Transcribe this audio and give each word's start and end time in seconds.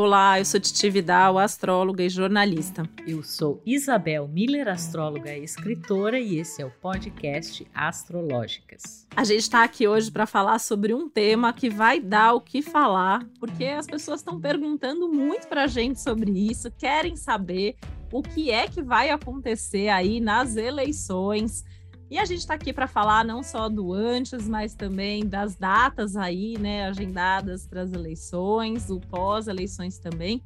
Olá, 0.00 0.38
eu 0.38 0.44
sou 0.44 0.60
Titi 0.60 0.88
Vidal, 0.88 1.38
astróloga 1.38 2.04
e 2.04 2.08
jornalista. 2.08 2.88
Eu 3.04 3.20
sou 3.24 3.60
Isabel 3.66 4.28
Miller, 4.28 4.68
astróloga 4.68 5.36
e 5.36 5.42
escritora, 5.42 6.20
e 6.20 6.38
esse 6.38 6.62
é 6.62 6.64
o 6.64 6.70
podcast 6.70 7.66
Astrológicas. 7.74 9.08
A 9.16 9.24
gente 9.24 9.40
está 9.40 9.64
aqui 9.64 9.88
hoje 9.88 10.08
para 10.08 10.24
falar 10.24 10.60
sobre 10.60 10.94
um 10.94 11.08
tema 11.08 11.52
que 11.52 11.68
vai 11.68 11.98
dar 11.98 12.34
o 12.34 12.40
que 12.40 12.62
falar, 12.62 13.26
porque 13.40 13.64
as 13.64 13.88
pessoas 13.88 14.20
estão 14.20 14.40
perguntando 14.40 15.08
muito 15.08 15.48
para 15.48 15.64
a 15.64 15.66
gente 15.66 16.00
sobre 16.00 16.30
isso, 16.30 16.70
querem 16.70 17.16
saber 17.16 17.74
o 18.12 18.22
que 18.22 18.52
é 18.52 18.68
que 18.68 18.80
vai 18.80 19.10
acontecer 19.10 19.88
aí 19.88 20.20
nas 20.20 20.54
eleições. 20.54 21.64
E 22.10 22.16
a 22.16 22.24
gente 22.24 22.38
está 22.38 22.54
aqui 22.54 22.72
para 22.72 22.86
falar 22.86 23.22
não 23.22 23.42
só 23.42 23.68
do 23.68 23.92
antes, 23.92 24.48
mas 24.48 24.74
também 24.74 25.26
das 25.26 25.56
datas 25.56 26.16
aí, 26.16 26.56
né, 26.58 26.86
agendadas 26.86 27.66
para 27.66 27.82
as 27.82 27.92
eleições, 27.92 28.88
o 28.88 28.98
pós-eleições 28.98 29.98
também. 29.98 30.42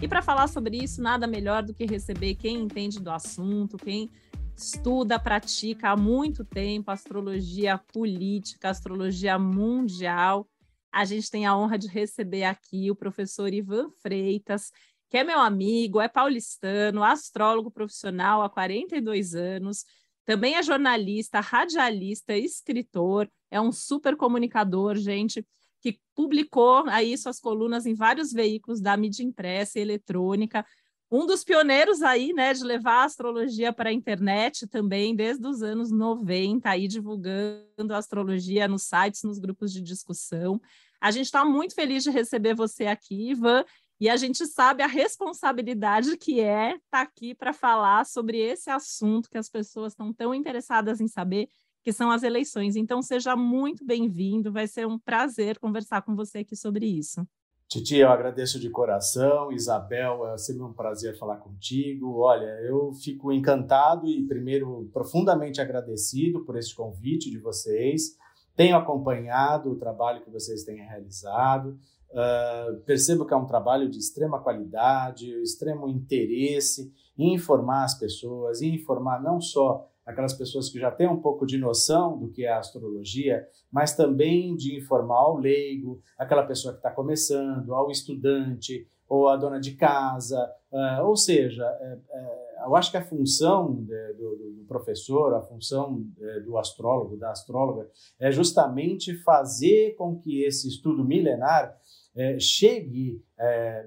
E 0.00 0.08
para 0.08 0.22
falar 0.22 0.48
sobre 0.48 0.78
isso, 0.78 1.02
nada 1.02 1.26
melhor 1.26 1.62
do 1.62 1.74
que 1.74 1.84
receber 1.84 2.34
quem 2.36 2.62
entende 2.62 2.98
do 2.98 3.10
assunto, 3.10 3.76
quem 3.76 4.10
estuda, 4.56 5.18
pratica 5.18 5.90
há 5.90 5.96
muito 5.96 6.46
tempo 6.46 6.90
astrologia 6.90 7.76
política, 7.92 8.70
astrologia 8.70 9.38
mundial. 9.38 10.48
A 10.90 11.04
gente 11.04 11.30
tem 11.30 11.44
a 11.44 11.54
honra 11.54 11.76
de 11.76 11.88
receber 11.88 12.44
aqui 12.44 12.90
o 12.90 12.96
professor 12.96 13.52
Ivan 13.52 13.90
Freitas, 14.02 14.72
que 15.10 15.18
é 15.18 15.24
meu 15.24 15.40
amigo, 15.40 16.00
é 16.00 16.08
paulistano, 16.08 17.04
astrólogo 17.04 17.70
profissional 17.70 18.40
há 18.40 18.48
42 18.48 19.34
anos 19.34 19.84
também 20.24 20.54
é 20.54 20.62
jornalista, 20.62 21.40
radialista, 21.40 22.36
escritor, 22.36 23.28
é 23.50 23.60
um 23.60 23.72
super 23.72 24.16
comunicador, 24.16 24.96
gente, 24.96 25.44
que 25.80 25.98
publicou 26.14 26.84
aí 26.88 27.16
suas 27.18 27.40
colunas 27.40 27.86
em 27.86 27.94
vários 27.94 28.32
veículos 28.32 28.80
da 28.80 28.96
mídia 28.96 29.24
impressa 29.24 29.78
e 29.78 29.82
eletrônica. 29.82 30.64
Um 31.10 31.26
dos 31.26 31.44
pioneiros 31.44 32.02
aí, 32.02 32.32
né, 32.32 32.54
de 32.54 32.64
levar 32.64 33.02
a 33.02 33.04
astrologia 33.04 33.72
para 33.72 33.90
a 33.90 33.92
internet 33.92 34.66
também, 34.66 35.14
desde 35.14 35.46
os 35.46 35.60
anos 35.62 35.90
90, 35.90 36.70
aí 36.70 36.88
divulgando 36.88 37.92
a 37.92 37.98
astrologia 37.98 38.66
nos 38.66 38.84
sites, 38.84 39.22
nos 39.22 39.38
grupos 39.38 39.72
de 39.72 39.82
discussão. 39.82 40.60
A 41.00 41.10
gente 41.10 41.26
está 41.26 41.44
muito 41.44 41.74
feliz 41.74 42.04
de 42.04 42.10
receber 42.10 42.54
você 42.54 42.86
aqui, 42.86 43.30
Ivan, 43.32 43.64
e 44.02 44.08
a 44.08 44.16
gente 44.16 44.44
sabe 44.48 44.82
a 44.82 44.88
responsabilidade 44.88 46.16
que 46.16 46.40
é 46.40 46.70
estar 46.70 46.80
tá 46.90 47.02
aqui 47.02 47.36
para 47.36 47.52
falar 47.52 48.04
sobre 48.04 48.36
esse 48.36 48.68
assunto 48.68 49.30
que 49.30 49.38
as 49.38 49.48
pessoas 49.48 49.92
estão 49.92 50.12
tão 50.12 50.34
interessadas 50.34 51.00
em 51.00 51.06
saber, 51.06 51.48
que 51.84 51.92
são 51.92 52.10
as 52.10 52.24
eleições. 52.24 52.74
Então, 52.74 53.00
seja 53.00 53.36
muito 53.36 53.86
bem-vindo, 53.86 54.50
vai 54.50 54.66
ser 54.66 54.88
um 54.88 54.98
prazer 54.98 55.56
conversar 55.60 56.02
com 56.02 56.16
você 56.16 56.38
aqui 56.38 56.56
sobre 56.56 56.84
isso. 56.84 57.24
Titi, 57.68 57.98
eu 57.98 58.10
agradeço 58.10 58.58
de 58.58 58.68
coração. 58.70 59.52
Isabel, 59.52 60.26
é 60.26 60.36
sempre 60.36 60.64
um 60.64 60.72
prazer 60.72 61.16
falar 61.16 61.36
contigo. 61.36 62.22
Olha, 62.22 62.58
eu 62.62 62.92
fico 62.94 63.30
encantado 63.30 64.08
e, 64.08 64.26
primeiro, 64.26 64.90
profundamente 64.92 65.60
agradecido 65.60 66.44
por 66.44 66.58
esse 66.58 66.74
convite 66.74 67.30
de 67.30 67.38
vocês. 67.38 68.16
Tenho 68.56 68.76
acompanhado 68.76 69.70
o 69.70 69.78
trabalho 69.78 70.22
que 70.22 70.30
vocês 70.30 70.64
têm 70.64 70.78
realizado. 70.78 71.78
Uh, 72.12 72.76
percebo 72.84 73.24
que 73.24 73.32
é 73.32 73.36
um 73.36 73.46
trabalho 73.46 73.88
de 73.88 73.96
extrema 73.98 74.38
qualidade, 74.38 75.30
extremo 75.42 75.88
interesse 75.88 76.92
em 77.16 77.34
informar 77.34 77.84
as 77.84 77.98
pessoas, 77.98 78.60
em 78.60 78.74
informar 78.74 79.22
não 79.22 79.40
só 79.40 79.88
aquelas 80.04 80.34
pessoas 80.34 80.68
que 80.68 80.78
já 80.78 80.90
têm 80.90 81.08
um 81.08 81.20
pouco 81.20 81.46
de 81.46 81.56
noção 81.56 82.18
do 82.18 82.28
que 82.28 82.44
é 82.44 82.52
a 82.52 82.58
astrologia, 82.58 83.46
mas 83.70 83.96
também 83.96 84.54
de 84.56 84.76
informar 84.76 85.20
ao 85.20 85.36
leigo, 85.36 86.02
aquela 86.18 86.42
pessoa 86.42 86.74
que 86.74 86.80
está 86.80 86.90
começando, 86.90 87.72
ao 87.72 87.90
estudante 87.90 88.86
ou 89.08 89.28
a 89.28 89.36
dona 89.36 89.60
de 89.60 89.74
casa. 89.74 90.50
Uh, 90.70 91.04
ou 91.04 91.16
seja, 91.16 91.64
é, 91.64 91.98
é, 92.10 92.64
eu 92.64 92.74
acho 92.76 92.90
que 92.90 92.96
a 92.96 93.04
função 93.04 93.74
de, 93.74 94.12
do, 94.14 94.36
do, 94.36 94.64
professor, 94.66 95.34
a 95.34 95.42
função 95.42 96.02
é, 96.18 96.40
do 96.40 96.56
astrólogo, 96.56 97.16
da 97.16 97.30
astróloga, 97.30 97.90
é 98.18 98.30
justamente 98.30 99.14
fazer 99.22 99.94
com 99.96 100.18
que 100.18 100.42
esse 100.44 100.66
estudo 100.68 101.04
milenar 101.04 101.76
é, 102.14 102.38
chegue, 102.38 103.24
é, 103.38 103.86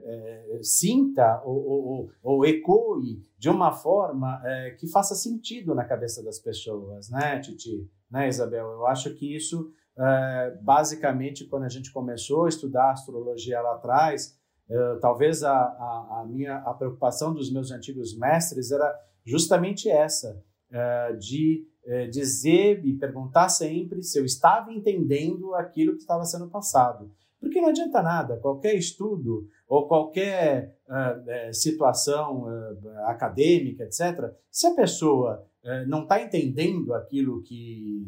é, 0.56 0.59
sinta 0.63 1.41
ou, 1.46 1.56
ou, 1.56 2.09
ou, 2.24 2.46
ecoe 2.46 3.22
de 3.38 3.50
uma 3.50 3.72
forma 3.72 4.41
é, 4.44 4.72
que 4.72 4.88
faça 4.88 5.13
sentido 5.13 5.75
na 5.75 5.86
cabeça 5.86 6.24
das 6.24 6.40
pessoas, 6.40 7.09
né, 7.09 7.40
Titi? 7.40 7.88
Né, 8.09 8.28
Isabel? 8.28 8.72
Eu 8.72 8.88
acho 8.88 9.14
que 9.14 9.35
isso, 9.35 9.72
é, 9.97 10.58
basicamente, 10.62 11.46
quando 11.46 11.64
a 11.64 11.69
gente 11.69 11.91
começou 11.91 12.46
a 12.46 12.50
estudar 12.50 12.91
astrologia 12.91 13.62
lá 13.62 13.75
atrás, 13.75 14.35
é, 14.68 14.96
talvez 15.00 15.44
a, 15.44 15.53
a, 15.53 16.22
a, 16.22 16.25
minha 16.28 16.58
a 16.58 16.74
preocupação 16.74 17.34
dos 17.34 17.53
meus 17.53 17.72
antigos 17.72 18.18
mestres 18.18 18.72
era 18.72 18.91
justamente 19.24 19.90
essa, 19.90 20.44
de 21.19 21.66
dizer 22.12 22.84
e 22.84 22.97
perguntar 22.97 23.47
sempre 23.47 24.02
se 24.02 24.19
eu 24.19 24.25
estava 24.25 24.74
entendendo 24.74 25.53
aquilo 25.56 25.94
que 25.94 26.02
estava 26.02 26.24
sendo 26.25 26.50
passado. 26.50 27.12
Porque 27.46 27.62
não 27.62 27.70
adianta 27.70 28.02
nada, 28.02 28.38
qualquer 28.38 28.74
estudo 28.74 29.48
ou 29.68 29.88
qualquer 29.88 30.76
uh, 30.90 31.54
situação 31.54 32.46
uh, 32.46 32.90
acadêmica, 33.06 33.84
etc., 33.84 34.34
se 34.50 34.66
a 34.66 34.74
pessoa 34.74 35.46
uh, 35.64 35.88
não 35.88 36.02
está 36.02 36.20
entendendo 36.20 36.92
aquilo 36.96 37.44
que 37.44 38.04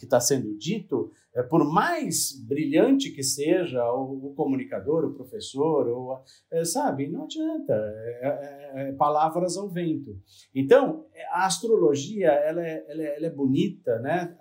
está 0.00 0.18
sendo 0.18 0.56
dito, 0.56 1.10
por 1.50 1.70
mais 1.70 2.32
brilhante 2.48 3.10
que 3.10 3.22
seja 3.22 3.84
o, 3.92 4.28
o 4.28 4.34
comunicador, 4.34 5.04
o 5.04 5.14
professor, 5.14 5.86
ou, 5.88 6.22
sabe, 6.64 7.08
não 7.08 7.24
adianta, 7.24 7.74
é, 7.74 8.20
é, 8.22 8.88
é, 8.88 8.92
palavras 8.92 9.56
ao 9.56 9.68
vento. 9.68 10.18
Então, 10.54 11.04
a 11.30 11.44
astrologia 11.44 12.28
ela 12.28 12.66
é, 12.66 12.84
ela 12.88 13.02
é, 13.02 13.16
ela 13.16 13.26
é 13.26 13.30
bonita, 13.30 13.98
né? 14.00 14.34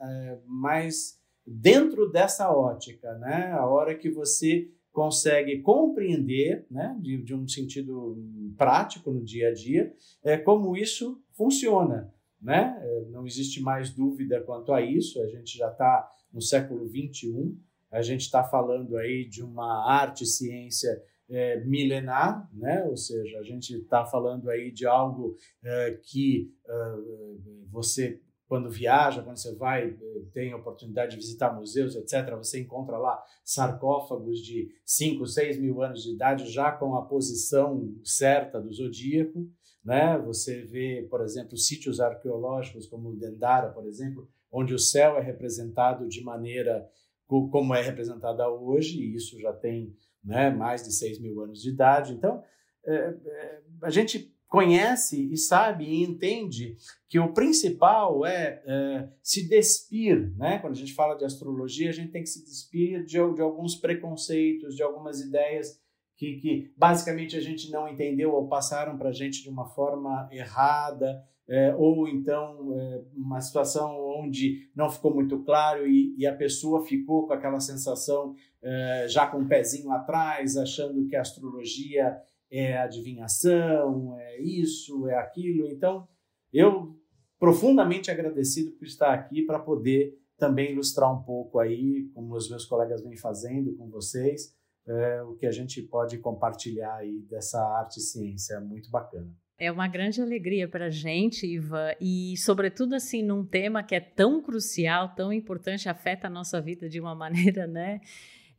mas 0.47 1.20
dentro 1.45 2.09
dessa 2.09 2.51
ótica, 2.51 3.13
né? 3.17 3.51
A 3.51 3.65
hora 3.65 3.95
que 3.95 4.09
você 4.09 4.69
consegue 4.91 5.61
compreender, 5.61 6.65
né, 6.69 6.97
de, 6.99 7.23
de 7.23 7.33
um 7.33 7.47
sentido 7.47 8.17
prático 8.57 9.09
no 9.09 9.23
dia 9.23 9.47
a 9.49 9.53
dia, 9.53 9.93
é 10.21 10.37
como 10.37 10.75
isso 10.75 11.23
funciona, 11.31 12.13
né? 12.41 12.77
É, 12.81 13.05
não 13.09 13.25
existe 13.25 13.61
mais 13.61 13.89
dúvida 13.89 14.41
quanto 14.41 14.73
a 14.73 14.81
isso. 14.81 15.21
A 15.21 15.27
gente 15.27 15.57
já 15.57 15.69
está 15.69 16.09
no 16.33 16.41
século 16.41 16.87
21. 16.87 17.57
A 17.89 18.01
gente 18.01 18.21
está 18.21 18.43
falando 18.43 18.97
aí 18.97 19.25
de 19.25 19.43
uma 19.43 19.89
arte 19.89 20.25
ciência 20.25 21.01
é, 21.31 21.63
milenar, 21.63 22.49
né? 22.53 22.83
ou 22.83 22.97
seja, 22.97 23.39
a 23.39 23.43
gente 23.43 23.77
está 23.77 24.05
falando 24.05 24.49
aí 24.49 24.69
de 24.69 24.85
algo 24.85 25.37
é, 25.63 25.97
que 26.03 26.53
uh, 26.67 27.67
você 27.71 28.19
quando 28.51 28.69
viaja, 28.69 29.23
quando 29.23 29.37
você 29.37 29.55
vai, 29.55 29.91
eh, 29.91 30.21
tem 30.33 30.51
a 30.51 30.57
oportunidade 30.57 31.11
de 31.11 31.15
visitar 31.15 31.55
museus, 31.55 31.95
etc., 31.95 32.35
você 32.35 32.59
encontra 32.59 32.97
lá 32.97 33.17
sarcófagos 33.45 34.39
de 34.39 34.67
5, 34.83 35.25
6 35.25 35.57
mil 35.57 35.81
anos 35.81 36.03
de 36.03 36.11
idade, 36.11 36.51
já 36.51 36.69
com 36.69 36.97
a 36.97 37.05
posição 37.05 37.95
certa 38.03 38.59
do 38.59 38.69
zodíaco. 38.73 39.49
Né? 39.81 40.17
Você 40.25 40.63
vê, 40.63 41.07
por 41.09 41.21
exemplo, 41.21 41.55
sítios 41.55 42.01
arqueológicos 42.01 42.87
como 42.87 43.11
o 43.11 43.15
Dendara, 43.15 43.69
por 43.69 43.85
exemplo, 43.85 44.27
onde 44.51 44.73
o 44.73 44.79
céu 44.79 45.17
é 45.17 45.21
representado 45.21 46.05
de 46.09 46.21
maneira 46.21 46.85
como 47.25 47.73
é 47.73 47.81
representada 47.81 48.49
hoje, 48.49 48.99
e 48.99 49.15
isso 49.15 49.39
já 49.39 49.53
tem 49.53 49.95
né, 50.21 50.49
mais 50.49 50.83
de 50.83 50.91
6 50.91 51.21
mil 51.21 51.41
anos 51.41 51.61
de 51.61 51.69
idade. 51.69 52.11
Então, 52.11 52.43
é, 52.85 52.93
é, 52.93 53.61
a 53.81 53.89
gente 53.89 54.35
conhece 54.51 55.31
e 55.31 55.37
sabe 55.37 55.85
e 55.85 56.03
entende 56.03 56.75
que 57.07 57.17
o 57.17 57.33
principal 57.33 58.25
é, 58.25 58.61
é, 58.65 59.07
se 59.23 59.47
despir, 59.47 60.35
né? 60.35 60.59
Quando 60.59 60.73
a 60.73 60.77
gente 60.77 60.93
fala 60.93 61.15
de 61.15 61.23
astrologia, 61.23 61.89
a 61.89 61.93
gente 61.93 62.11
tem 62.11 62.21
que 62.21 62.27
se 62.27 62.43
despir 62.43 63.05
de, 63.05 63.11
de 63.33 63.41
alguns 63.41 63.75
preconceitos, 63.75 64.75
de 64.75 64.83
algumas 64.83 65.21
ideias 65.21 65.79
que, 66.17 66.35
que, 66.35 66.73
basicamente 66.77 67.37
a 67.37 67.39
gente 67.39 67.71
não 67.71 67.87
entendeu 67.87 68.33
ou 68.33 68.49
passaram 68.49 68.97
para 68.97 69.09
a 69.09 69.13
gente 69.13 69.41
de 69.41 69.49
uma 69.49 69.69
forma 69.69 70.27
errada, 70.33 71.23
é, 71.47 71.73
ou 71.75 72.05
então 72.09 72.73
é, 72.77 73.01
uma 73.15 73.39
situação 73.39 73.97
onde 74.19 74.69
não 74.75 74.89
ficou 74.89 75.13
muito 75.13 75.39
claro 75.43 75.87
e, 75.87 76.13
e, 76.17 76.27
a 76.27 76.35
pessoa 76.35 76.85
ficou 76.85 77.25
com 77.25 77.33
aquela 77.33 77.61
sensação 77.61 78.35
é, 78.61 79.05
já 79.07 79.25
com 79.27 79.37
o 79.37 79.41
um 79.41 79.47
pezinho 79.47 79.91
atrás, 79.91 80.57
achando 80.57 81.07
que 81.07 81.15
a 81.15 81.21
astrologia 81.21 82.21
é 82.51 82.77
adivinhação, 82.77 84.19
é 84.19 84.41
isso, 84.41 85.07
é 85.07 85.15
aquilo. 85.15 85.69
Então, 85.69 86.07
eu 86.51 86.99
profundamente 87.39 88.11
agradecido 88.11 88.71
por 88.71 88.85
estar 88.85 89.13
aqui 89.13 89.43
para 89.43 89.57
poder 89.57 90.19
também 90.37 90.71
ilustrar 90.71 91.11
um 91.11 91.23
pouco 91.23 91.59
aí, 91.59 92.09
como 92.13 92.35
os 92.35 92.49
meus 92.49 92.65
colegas 92.65 93.01
vêm 93.01 93.15
fazendo 93.15 93.75
com 93.75 93.89
vocês, 93.89 94.55
é, 94.87 95.21
o 95.23 95.35
que 95.35 95.45
a 95.45 95.51
gente 95.51 95.81
pode 95.83 96.17
compartilhar 96.17 96.95
aí 96.95 97.21
dessa 97.29 97.61
arte 97.61 97.97
e 97.97 98.01
ciência 98.01 98.59
muito 98.59 98.89
bacana. 98.89 99.31
É 99.57 99.71
uma 99.71 99.87
grande 99.87 100.19
alegria 100.19 100.67
para 100.67 100.87
a 100.87 100.89
gente, 100.89 101.45
Ivan, 101.45 101.93
e 102.01 102.35
sobretudo 102.37 102.95
assim 102.95 103.21
num 103.21 103.45
tema 103.45 103.83
que 103.83 103.93
é 103.93 103.99
tão 103.99 104.41
crucial, 104.41 105.13
tão 105.15 105.31
importante, 105.31 105.87
afeta 105.87 106.25
a 106.25 106.31
nossa 106.31 106.59
vida 106.59 106.89
de 106.89 106.99
uma 106.99 107.13
maneira, 107.15 107.67
né? 107.67 108.01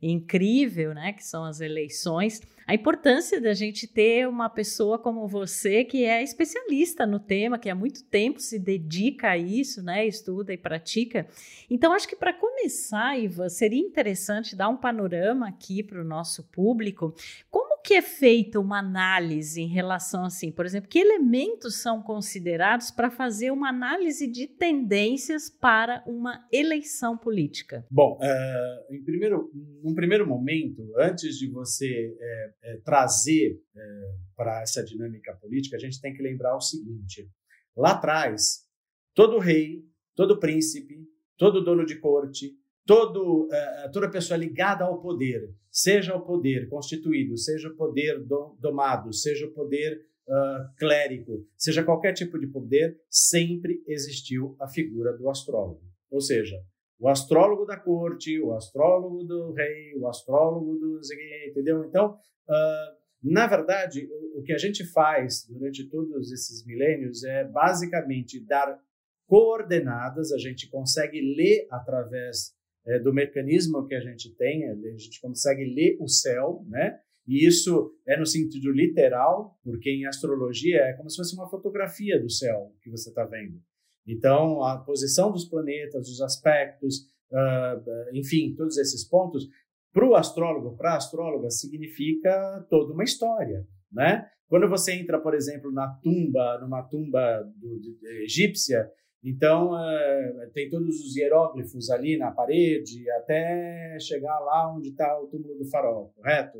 incrível, 0.05 0.93
né, 0.93 1.13
que 1.13 1.23
são 1.23 1.45
as 1.45 1.61
eleições, 1.61 2.41
a 2.65 2.73
importância 2.73 3.41
da 3.41 3.53
gente 3.53 3.87
ter 3.87 4.27
uma 4.27 4.49
pessoa 4.49 4.97
como 4.97 5.27
você 5.27 5.83
que 5.83 6.05
é 6.05 6.23
especialista 6.23 7.05
no 7.05 7.19
tema, 7.19 7.59
que 7.59 7.69
há 7.69 7.75
muito 7.75 8.03
tempo 8.05 8.39
se 8.39 8.57
dedica 8.57 9.29
a 9.31 9.37
isso, 9.37 9.83
né, 9.83 10.05
estuda 10.05 10.53
e 10.53 10.57
pratica. 10.57 11.27
Então, 11.69 11.93
acho 11.93 12.07
que 12.07 12.15
para 12.15 12.33
começar, 12.33 13.17
Iva, 13.19 13.49
seria 13.49 13.79
interessante 13.79 14.55
dar 14.55 14.69
um 14.69 14.77
panorama 14.77 15.47
aqui 15.47 15.83
para 15.83 16.01
o 16.01 16.05
nosso 16.05 16.43
público. 16.51 17.13
Como 17.49 17.73
que 17.83 17.95
é 17.95 18.01
feita 18.01 18.61
uma 18.61 18.79
análise 18.79 19.61
em 19.61 19.67
relação 19.67 20.23
assim, 20.23 20.51
por 20.51 20.65
exemplo, 20.65 20.89
que 20.89 20.99
elementos 20.99 21.81
são 21.81 22.01
considerados 22.01 22.89
para 22.89 23.11
fazer 23.11 23.51
uma 23.51 23.67
análise 23.67 24.25
de 24.25 24.47
tendências 24.47 25.49
para 25.49 26.01
uma 26.07 26.47
eleição 26.51 27.17
política? 27.17 27.85
Bom, 27.91 28.17
uh, 28.21 28.93
em 28.93 29.03
primeiro, 29.03 29.51
num 29.83 29.93
primeiro 29.93 30.25
momento, 30.25 30.89
antes 30.97 31.37
de 31.37 31.49
você 31.49 32.15
é, 32.17 32.52
é, 32.63 32.77
trazer 32.77 33.59
é, 33.75 34.15
para 34.35 34.61
essa 34.61 34.83
dinâmica 34.83 35.35
política, 35.35 35.75
a 35.75 35.79
gente 35.79 35.99
tem 35.99 36.13
que 36.13 36.23
lembrar 36.23 36.55
o 36.55 36.61
seguinte: 36.61 37.29
lá 37.75 37.91
atrás, 37.91 38.65
todo 39.13 39.39
rei, 39.39 39.83
todo 40.15 40.39
príncipe, 40.39 41.07
todo 41.37 41.63
dono 41.63 41.85
de 41.85 41.99
corte, 41.99 42.55
todo, 42.85 43.45
uh, 43.45 43.91
toda 43.91 44.09
pessoa 44.09 44.37
ligada 44.37 44.83
ao 44.85 45.01
poder, 45.01 45.53
seja 45.71 46.15
o 46.15 46.25
poder 46.25 46.67
constituído, 46.69 47.37
seja 47.37 47.69
o 47.69 47.75
poder 47.75 48.23
do, 48.23 48.55
domado, 48.59 49.13
seja 49.13 49.45
o 49.45 49.53
poder 49.53 50.05
uh, 50.27 50.75
clérigo, 50.77 51.47
seja 51.57 51.83
qualquer 51.83 52.13
tipo 52.13 52.37
de 52.39 52.47
poder, 52.47 52.99
sempre 53.09 53.83
existiu 53.87 54.55
a 54.59 54.67
figura 54.67 55.17
do 55.17 55.29
astrólogo. 55.29 55.81
Ou 56.11 56.21
seja, 56.21 56.61
o 57.03 57.09
astrólogo 57.09 57.65
da 57.65 57.75
corte, 57.75 58.39
o 58.39 58.53
astrólogo 58.53 59.25
do 59.25 59.51
rei, 59.51 59.93
o 59.97 60.07
astrólogo 60.07 60.77
do. 60.77 61.01
Entendeu? 61.49 61.83
Então, 61.83 62.13
uh, 62.47 62.95
na 63.21 63.45
verdade, 63.45 64.07
o 64.33 64.41
que 64.41 64.53
a 64.53 64.57
gente 64.57 64.85
faz 64.85 65.45
durante 65.49 65.83
todos 65.89 66.31
esses 66.31 66.65
milênios 66.65 67.25
é 67.25 67.43
basicamente 67.43 68.39
dar 68.39 68.79
coordenadas, 69.27 70.31
a 70.31 70.37
gente 70.37 70.69
consegue 70.69 71.19
ler 71.19 71.67
através 71.69 72.55
é, 72.85 72.99
do 72.99 73.13
mecanismo 73.13 73.85
que 73.85 73.95
a 73.95 73.99
gente 73.99 74.33
tem, 74.35 74.69
a 74.69 74.75
gente 74.97 75.19
consegue 75.19 75.65
ler 75.65 75.97
o 75.99 76.07
céu, 76.07 76.63
né? 76.69 76.99
E 77.27 77.45
isso 77.45 77.93
é 78.07 78.17
no 78.17 78.25
sentido 78.25 78.71
literal, 78.71 79.59
porque 79.61 79.89
em 79.89 80.05
astrologia 80.05 80.77
é 80.77 80.93
como 80.93 81.09
se 81.09 81.17
fosse 81.17 81.35
uma 81.35 81.49
fotografia 81.49 82.17
do 82.17 82.29
céu 82.29 82.73
que 82.81 82.89
você 82.89 83.09
está 83.09 83.25
vendo. 83.25 83.61
Então, 84.07 84.63
a 84.63 84.77
posição 84.77 85.31
dos 85.31 85.45
planetas, 85.45 86.09
os 86.09 86.21
aspectos, 86.21 87.07
uh, 87.31 88.13
enfim, 88.13 88.53
todos 88.55 88.77
esses 88.77 89.07
pontos, 89.07 89.47
para 89.93 90.07
o 90.07 90.15
astrólogo, 90.15 90.75
para 90.75 90.93
a 90.93 90.97
astróloga, 90.97 91.49
significa 91.49 92.65
toda 92.69 92.93
uma 92.93 93.03
história, 93.03 93.65
né? 93.91 94.27
Quando 94.47 94.67
você 94.67 94.93
entra, 94.93 95.19
por 95.19 95.33
exemplo, 95.33 95.71
na 95.71 95.87
tumba, 96.01 96.59
numa 96.59 96.83
tumba 96.83 97.43
do, 97.55 97.79
de, 97.79 97.97
de, 97.97 98.23
egípcia, 98.23 98.89
então, 99.23 99.79
é, 99.79 100.49
tem 100.53 100.69
todos 100.69 100.99
os 100.99 101.15
hieróglifos 101.15 101.89
ali 101.89 102.17
na 102.17 102.29
parede, 102.29 103.09
até 103.11 103.97
chegar 103.99 104.37
lá 104.39 104.75
onde 104.75 104.89
está 104.89 105.17
o 105.19 105.27
túmulo 105.27 105.57
do 105.57 105.65
faraó, 105.69 106.09
correto? 106.15 106.59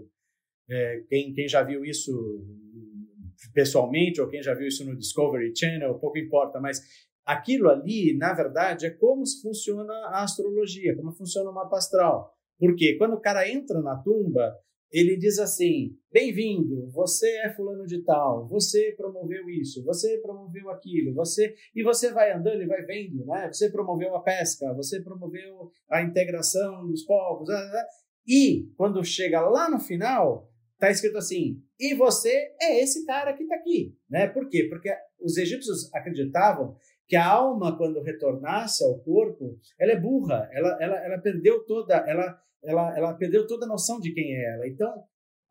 É, 0.69 1.03
quem, 1.09 1.33
quem 1.33 1.47
já 1.47 1.61
viu 1.61 1.83
isso 1.83 2.11
pessoalmente, 3.53 4.21
ou 4.21 4.29
quem 4.29 4.41
já 4.41 4.53
viu 4.53 4.67
isso 4.67 4.85
no 4.85 4.95
Discovery 4.95 5.53
Channel, 5.55 5.99
pouco 5.99 6.17
importa, 6.17 6.61
mas 6.61 6.79
aquilo 7.25 7.69
ali, 7.69 8.15
na 8.17 8.33
verdade, 8.33 8.85
é 8.85 8.89
como 8.89 9.23
funciona 9.41 9.93
a 10.07 10.23
astrologia, 10.23 10.95
como 10.95 11.11
funciona 11.11 11.49
o 11.49 11.53
mapa 11.53 11.77
astral. 11.77 12.33
Porque 12.59 12.97
quando 12.97 13.13
o 13.13 13.21
cara 13.21 13.49
entra 13.49 13.81
na 13.81 13.97
tumba, 13.97 14.53
ele 14.93 15.17
diz 15.17 15.39
assim: 15.39 15.97
bem-vindo, 16.11 16.87
você 16.91 17.27
é 17.39 17.53
fulano 17.53 17.85
de 17.85 18.03
tal, 18.03 18.47
você 18.47 18.93
promoveu 18.95 19.49
isso, 19.49 19.83
você 19.83 20.19
promoveu 20.19 20.69
aquilo, 20.69 21.15
você 21.15 21.55
e 21.75 21.81
você 21.81 22.11
vai 22.13 22.31
andando 22.31 22.61
e 22.61 22.67
vai 22.67 22.83
vendo, 22.83 23.25
né? 23.25 23.49
Você 23.51 23.71
promoveu 23.71 24.15
a 24.15 24.21
pesca, 24.21 24.71
você 24.75 25.01
promoveu 25.01 25.71
a 25.89 26.03
integração 26.03 26.87
dos 26.87 27.03
povos, 27.03 27.49
né, 27.49 27.55
né, 27.55 27.71
né? 27.71 27.83
e 28.27 28.69
quando 28.77 29.03
chega 29.03 29.41
lá 29.41 29.67
no 29.67 29.79
final, 29.79 30.47
tá 30.77 30.91
escrito 30.91 31.17
assim: 31.17 31.59
e 31.79 31.95
você 31.95 32.53
é 32.61 32.83
esse 32.83 33.03
cara 33.05 33.33
que 33.33 33.43
está 33.43 33.55
aqui, 33.55 33.97
né? 34.07 34.27
Por 34.27 34.47
quê? 34.47 34.67
Porque 34.69 34.89
os 35.19 35.37
egípcios 35.37 35.91
acreditavam 35.91 36.75
que 37.13 37.17
a 37.17 37.27
alma, 37.31 37.77
quando 37.77 38.01
retornasse 38.01 38.83
ao 38.83 38.97
corpo, 39.01 39.55
ela 39.79 39.91
é 39.91 39.99
burra, 39.99 40.49
ela, 40.51 40.77
ela, 40.81 41.05
ela 41.05 41.17
perdeu 41.19 41.63
toda, 41.63 41.95
ela 42.07 42.41
ela, 42.63 42.97
ela 42.97 43.13
perdeu 43.13 43.45
toda 43.45 43.65
a 43.65 43.69
noção 43.69 43.99
de 43.99 44.11
quem 44.11 44.35
é 44.35 44.55
ela. 44.55 44.67
Então, 44.67 44.91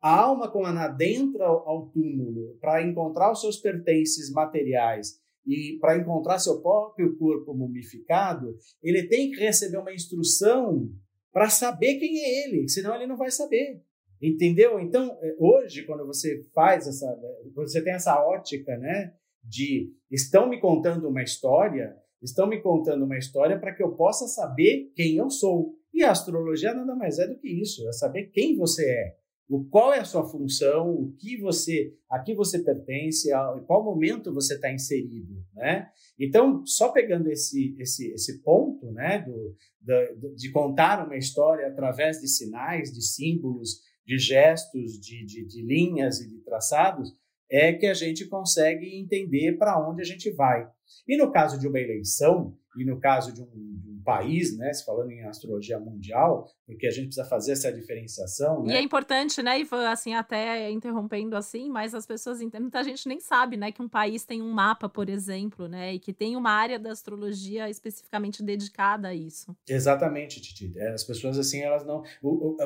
a 0.01 0.19
alma, 0.19 0.51
quando 0.51 0.67
ela 0.67 0.83
adentra 0.83 1.45
ao 1.45 1.89
túmulo 1.89 2.57
para 2.59 2.83
encontrar 2.83 3.31
os 3.31 3.39
seus 3.39 3.55
pertences 3.55 4.29
materiais 4.29 5.21
e 5.47 5.77
para 5.79 5.97
encontrar 5.97 6.37
seu 6.37 6.61
próprio 6.61 7.15
corpo 7.17 7.53
mumificado, 7.53 8.57
ele 8.81 9.07
tem 9.07 9.31
que 9.31 9.39
receber 9.39 9.77
uma 9.77 9.93
instrução 9.93 10.89
para 11.31 11.47
saber 11.47 11.95
quem 11.95 12.19
é 12.19 12.45
ele, 12.45 12.67
senão 12.67 12.93
ele 12.93 13.07
não 13.07 13.15
vai 13.15 13.31
saber. 13.31 13.81
Entendeu? 14.21 14.81
Então, 14.81 15.17
é, 15.21 15.35
hoje, 15.39 15.85
quando 15.85 16.05
você 16.05 16.43
faz 16.53 16.87
essa. 16.87 17.07
Você 17.55 17.81
tem 17.81 17.93
essa 17.93 18.21
ótica, 18.21 18.77
né? 18.77 19.13
De 19.43 19.91
estão 20.09 20.47
me 20.49 20.59
contando 20.59 21.09
uma 21.09 21.21
história, 21.21 21.95
estão 22.21 22.47
me 22.47 22.61
contando 22.61 23.03
uma 23.03 23.17
história 23.17 23.59
para 23.59 23.73
que 23.73 23.83
eu 23.83 23.95
possa 23.95 24.27
saber 24.27 24.91
quem 24.95 25.17
eu 25.17 25.29
sou. 25.29 25.75
E 25.93 26.03
a 26.03 26.11
astrologia 26.11 26.73
nada 26.73 26.95
mais 26.95 27.19
é 27.19 27.27
do 27.27 27.37
que 27.37 27.47
isso, 27.47 27.87
é 27.87 27.91
saber 27.91 28.31
quem 28.31 28.55
você 28.55 28.89
é, 28.89 29.15
o 29.47 29.63
qual 29.65 29.93
é 29.93 29.99
a 29.99 30.05
sua 30.05 30.27
função, 30.27 30.89
o 30.89 31.13
que 31.19 31.37
você, 31.37 31.93
a 32.09 32.19
que 32.19 32.33
você 32.33 32.59
pertence, 32.63 33.31
a, 33.31 33.55
em 33.59 33.65
qual 33.65 33.83
momento 33.83 34.33
você 34.33 34.55
está 34.55 34.71
inserido, 34.71 35.45
né? 35.53 35.89
Então, 36.17 36.65
só 36.65 36.91
pegando 36.91 37.29
esse 37.29 37.75
esse 37.77 38.11
esse 38.13 38.41
ponto, 38.41 38.91
né, 38.91 39.19
do, 39.19 39.55
do, 39.81 40.35
de 40.35 40.51
contar 40.51 41.05
uma 41.05 41.17
história 41.17 41.67
através 41.67 42.19
de 42.19 42.27
sinais, 42.27 42.91
de 42.91 43.03
símbolos, 43.05 43.81
de 44.05 44.17
gestos, 44.17 44.99
de, 44.99 45.25
de, 45.25 45.45
de 45.45 45.61
linhas 45.61 46.19
e 46.19 46.27
de 46.27 46.39
traçados, 46.39 47.11
é 47.53 47.71
que 47.71 47.85
a 47.85 47.93
gente 47.93 48.25
consegue 48.25 48.99
entender 48.99 49.59
para 49.59 49.79
onde 49.87 50.01
a 50.01 50.05
gente 50.05 50.31
vai. 50.31 50.67
E 51.07 51.15
no 51.15 51.31
caso 51.31 51.59
de 51.59 51.67
uma 51.67 51.79
eleição, 51.79 52.57
e 52.75 52.83
no 52.83 52.99
caso 52.99 53.31
de 53.31 53.43
um, 53.43 53.72
país, 54.03 54.57
né, 54.57 54.73
se 54.73 54.85
falando 54.85 55.11
em 55.11 55.23
astrologia 55.23 55.79
mundial, 55.79 56.47
porque 56.65 56.87
a 56.87 56.91
gente 56.91 57.05
precisa 57.05 57.25
fazer 57.25 57.53
essa 57.53 57.71
diferenciação. 57.71 58.63
Né? 58.63 58.73
E 58.73 58.77
é 58.77 58.81
importante, 58.81 59.41
né, 59.41 59.59
Ivan, 59.59 59.89
assim, 59.89 60.13
até 60.13 60.69
interrompendo 60.69 61.35
assim, 61.35 61.69
mas 61.69 61.93
as 61.93 62.05
pessoas 62.05 62.41
entendem, 62.41 62.63
muita 62.63 62.83
gente 62.83 63.07
nem 63.07 63.19
sabe, 63.19 63.57
né, 63.57 63.71
que 63.71 63.81
um 63.81 63.89
país 63.89 64.25
tem 64.25 64.41
um 64.41 64.51
mapa, 64.51 64.89
por 64.89 65.09
exemplo, 65.09 65.67
né, 65.67 65.93
e 65.93 65.99
que 65.99 66.13
tem 66.13 66.35
uma 66.35 66.51
área 66.51 66.77
da 66.77 66.91
astrologia 66.91 67.69
especificamente 67.69 68.43
dedicada 68.43 69.09
a 69.09 69.13
isso. 69.13 69.55
Exatamente, 69.67 70.41
Titi. 70.41 70.77
É, 70.77 70.89
as 70.89 71.03
pessoas 71.03 71.37
assim, 71.37 71.61
elas 71.61 71.85
não, 71.85 72.03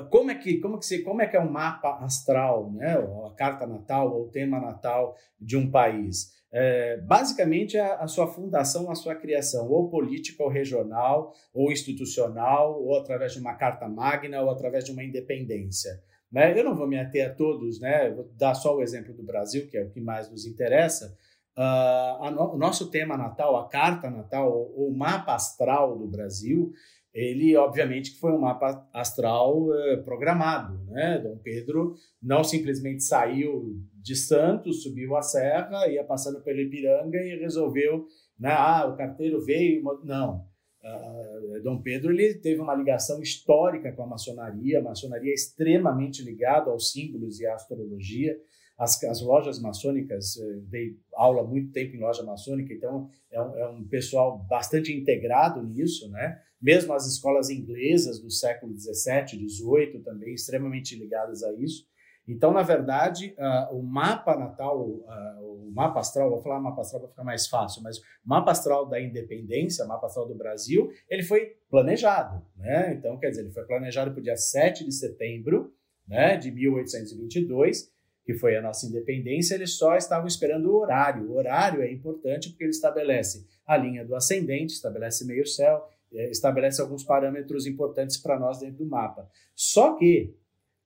como 0.10 0.32
é 0.32 0.36
que, 0.36 0.60
como 0.60 0.80
que 0.80 0.86
se, 0.86 1.04
como 1.04 1.22
é 1.22 1.28
que 1.28 1.38
é 1.38 1.40
um 1.40 1.52
mapa 1.52 2.00
astral, 2.04 2.72
né, 2.72 2.98
ou 2.98 3.28
a 3.28 3.36
carta 3.36 3.68
natal 3.68 4.14
ou 4.14 4.26
o 4.26 4.30
tema 4.30 4.60
natal 4.60 5.16
de 5.40 5.56
um 5.56 5.70
país? 5.70 6.37
É, 6.52 6.98
basicamente 6.98 7.78
a, 7.78 7.96
a, 7.96 8.08
sua 8.08 8.28
fundação, 8.28 8.90
a 8.90 8.96
sua 8.96 9.16
criação, 9.16 9.70
ou 9.70 9.90
política, 9.90 10.44
ou 10.44 10.50
regional, 10.50 11.34
ou 11.54 11.72
institucional, 11.72 12.82
ou 12.82 12.98
através 12.98 13.34
de 13.34 13.40
uma 13.40 13.56
carta 13.56 13.88
magna, 13.88 14.42
ou 14.42 14.50
através 14.50 14.86
de 14.86 14.92
uma 14.92 15.04
independência. 15.04 16.02
Né? 16.32 16.58
Eu 16.58 16.64
não 16.64 16.76
vou 16.76 16.88
me 16.88 17.00
ater 17.00 17.30
a 17.30 17.34
todos, 17.34 17.80
né? 17.80 18.12
vou 18.12 18.30
dar 18.38 18.54
só 18.54 18.76
o 18.76 18.82
exemplo 18.82 19.14
do 19.14 19.24
Brasil, 19.24 19.68
que 19.68 19.78
é 19.78 19.84
o 19.84 19.90
que 19.90 20.00
mais 20.00 20.30
nos 20.30 20.46
interessa. 20.46 21.18
Uh, 21.58 22.32
no, 22.32 22.54
o 22.54 22.58
nosso 22.58 22.92
tema 22.92 23.18
natal, 23.18 23.58
a 23.58 23.68
carta 23.68 24.12
natal, 24.12 24.52
o, 24.52 24.90
o 24.90 24.96
mapa 24.96 25.34
astral 25.34 25.98
do 25.98 26.08
Brasil, 26.08 26.72
ele 27.14 27.56
obviamente 27.56 28.12
que 28.12 28.20
foi 28.20 28.32
um 28.32 28.40
mapa 28.40 28.88
astral 28.94 29.74
eh, 29.74 29.98
programado, 29.98 30.80
né? 30.88 31.20
Dom 31.20 31.38
Pedro 31.38 31.96
não 32.22 32.44
simplesmente 32.44 33.04
saiu 33.04 33.76
de 33.94 34.16
Santos, 34.16 34.84
subiu 34.84 35.16
a 35.16 35.22
serra, 35.22 35.88
ia 35.88 36.04
passando 36.04 36.42
pelo 36.42 36.60
Ipiranga 36.60 37.18
e 37.18 37.40
resolveu, 37.40 38.06
né? 38.40 38.52
Ah, 38.52 38.88
o 38.88 38.96
carteiro 38.96 39.44
veio, 39.44 39.84
não. 40.04 40.46
Uh, 40.84 41.62
Dom 41.64 41.82
Pedro 41.82 42.14
ele 42.14 42.36
teve 42.36 42.62
uma 42.62 42.76
ligação 42.76 43.22
histórica 43.22 43.92
com 43.92 44.04
a 44.04 44.08
maçonaria, 44.08 44.80
a 44.80 44.84
maçonaria 44.84 45.32
é 45.32 45.34
extremamente 45.34 46.24
ligada 46.24 46.70
aos 46.70 46.92
símbolos 46.92 47.40
e 47.40 47.48
à 47.48 47.56
astrologia. 47.56 48.38
As, 48.78 49.04
as 49.04 49.22
lojas 49.22 49.60
maçônicas, 49.60 50.38
eh, 50.38 50.60
dei 50.70 51.00
aula 51.16 51.44
muito 51.44 51.72
tempo 51.72 51.96
em 51.96 52.00
loja 52.00 52.22
maçônica, 52.22 52.72
então 52.72 53.10
é 53.32 53.42
um, 53.42 53.58
é 53.58 53.68
um 53.70 53.84
pessoal 53.88 54.38
bastante 54.38 54.96
integrado 54.96 55.64
nisso, 55.64 56.10
né? 56.12 56.40
Mesmo 56.62 56.94
as 56.94 57.08
escolas 57.08 57.50
inglesas 57.50 58.20
do 58.20 58.30
século 58.30 58.74
17, 58.74 59.36
18 59.36 60.04
também 60.04 60.34
extremamente 60.34 60.96
ligadas 60.96 61.44
a 61.44 61.52
isso. 61.54 61.88
Então, 62.28 62.52
na 62.52 62.62
verdade, 62.62 63.34
uh, 63.40 63.76
o 63.76 63.82
mapa 63.82 64.36
natal, 64.36 64.86
uh, 64.86 65.42
o 65.42 65.72
mapa 65.72 66.02
astral, 66.02 66.30
vou 66.30 66.42
falar 66.42 66.60
mapa 66.60 66.82
astral 66.82 67.02
para 67.02 67.10
ficar 67.10 67.24
mais 67.24 67.48
fácil, 67.48 67.82
mas 67.82 67.98
o 68.00 68.02
mapa 68.26 68.52
astral 68.52 68.86
da 68.86 69.00
independência, 69.00 69.86
o 69.86 69.88
mapa 69.88 70.08
astral 70.08 70.28
do 70.28 70.36
Brasil, 70.36 70.92
ele 71.10 71.24
foi 71.24 71.56
planejado. 71.70 72.46
Né? 72.58 72.94
Então, 72.94 73.18
quer 73.18 73.30
dizer, 73.30 73.44
ele 73.44 73.52
foi 73.52 73.64
planejado 73.64 74.12
para 74.12 74.20
o 74.20 74.24
dia 74.24 74.36
7 74.36 74.84
de 74.84 74.94
setembro 74.94 75.74
né, 76.06 76.36
de 76.36 76.52
1822, 76.52 77.90
que 78.28 78.34
foi 78.34 78.58
a 78.58 78.62
nossa 78.62 78.86
independência, 78.86 79.56
eles 79.56 79.78
só 79.78 79.96
estavam 79.96 80.28
esperando 80.28 80.70
o 80.70 80.76
horário. 80.76 81.32
O 81.32 81.38
horário 81.38 81.82
é 81.82 81.90
importante 81.90 82.50
porque 82.50 82.66
ele 82.66 82.72
estabelece 82.72 83.48
a 83.66 83.78
linha 83.78 84.04
do 84.04 84.14
ascendente, 84.14 84.74
estabelece 84.74 85.26
meio-céu, 85.26 85.88
é, 86.12 86.30
estabelece 86.30 86.82
alguns 86.82 87.06
parâmetros 87.06 87.66
importantes 87.66 88.18
para 88.18 88.38
nós 88.38 88.60
dentro 88.60 88.80
do 88.80 88.86
mapa. 88.86 89.30
Só 89.56 89.96
que 89.96 90.36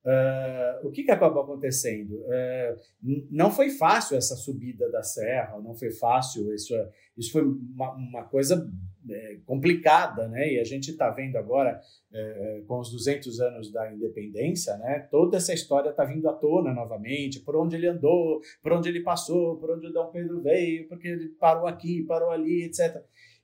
Uh, 0.03 0.87
o 0.87 0.91
que, 0.91 1.03
que 1.03 1.11
acabou 1.11 1.43
acontecendo? 1.43 2.15
Uh, 2.15 2.79
não 3.29 3.51
foi 3.51 3.69
fácil 3.69 4.17
essa 4.17 4.35
subida 4.35 4.89
da 4.89 5.03
serra, 5.03 5.59
não 5.59 5.75
foi 5.75 5.91
fácil, 5.91 6.53
isso, 6.53 6.73
isso 7.15 7.31
foi 7.31 7.43
uma, 7.43 7.91
uma 7.91 8.23
coisa 8.23 8.67
é, 9.09 9.37
complicada, 9.45 10.27
né? 10.27 10.53
E 10.53 10.59
a 10.59 10.63
gente 10.63 10.91
está 10.91 11.09
vendo 11.09 11.35
agora, 11.35 11.79
é, 12.13 12.63
com 12.67 12.79
os 12.79 12.91
200 12.91 13.39
anos 13.41 13.71
da 13.71 13.91
independência, 13.91 14.75
né? 14.77 15.07
Toda 15.11 15.37
essa 15.37 15.53
história 15.53 15.89
está 15.89 16.03
vindo 16.03 16.27
à 16.29 16.33
tona 16.33 16.73
novamente, 16.73 17.39
por 17.39 17.55
onde 17.55 17.75
ele 17.75 17.87
andou, 17.87 18.41
por 18.61 18.73
onde 18.73 18.89
ele 18.89 19.01
passou, 19.01 19.57
por 19.57 19.71
onde 19.71 19.87
o 19.87 19.93
Dom 19.93 20.07
Pedro 20.11 20.41
veio, 20.41 20.87
porque 20.87 21.07
ele 21.07 21.29
parou 21.29 21.67
aqui, 21.67 22.03
parou 22.03 22.29
ali, 22.29 22.63
etc. 22.63 23.03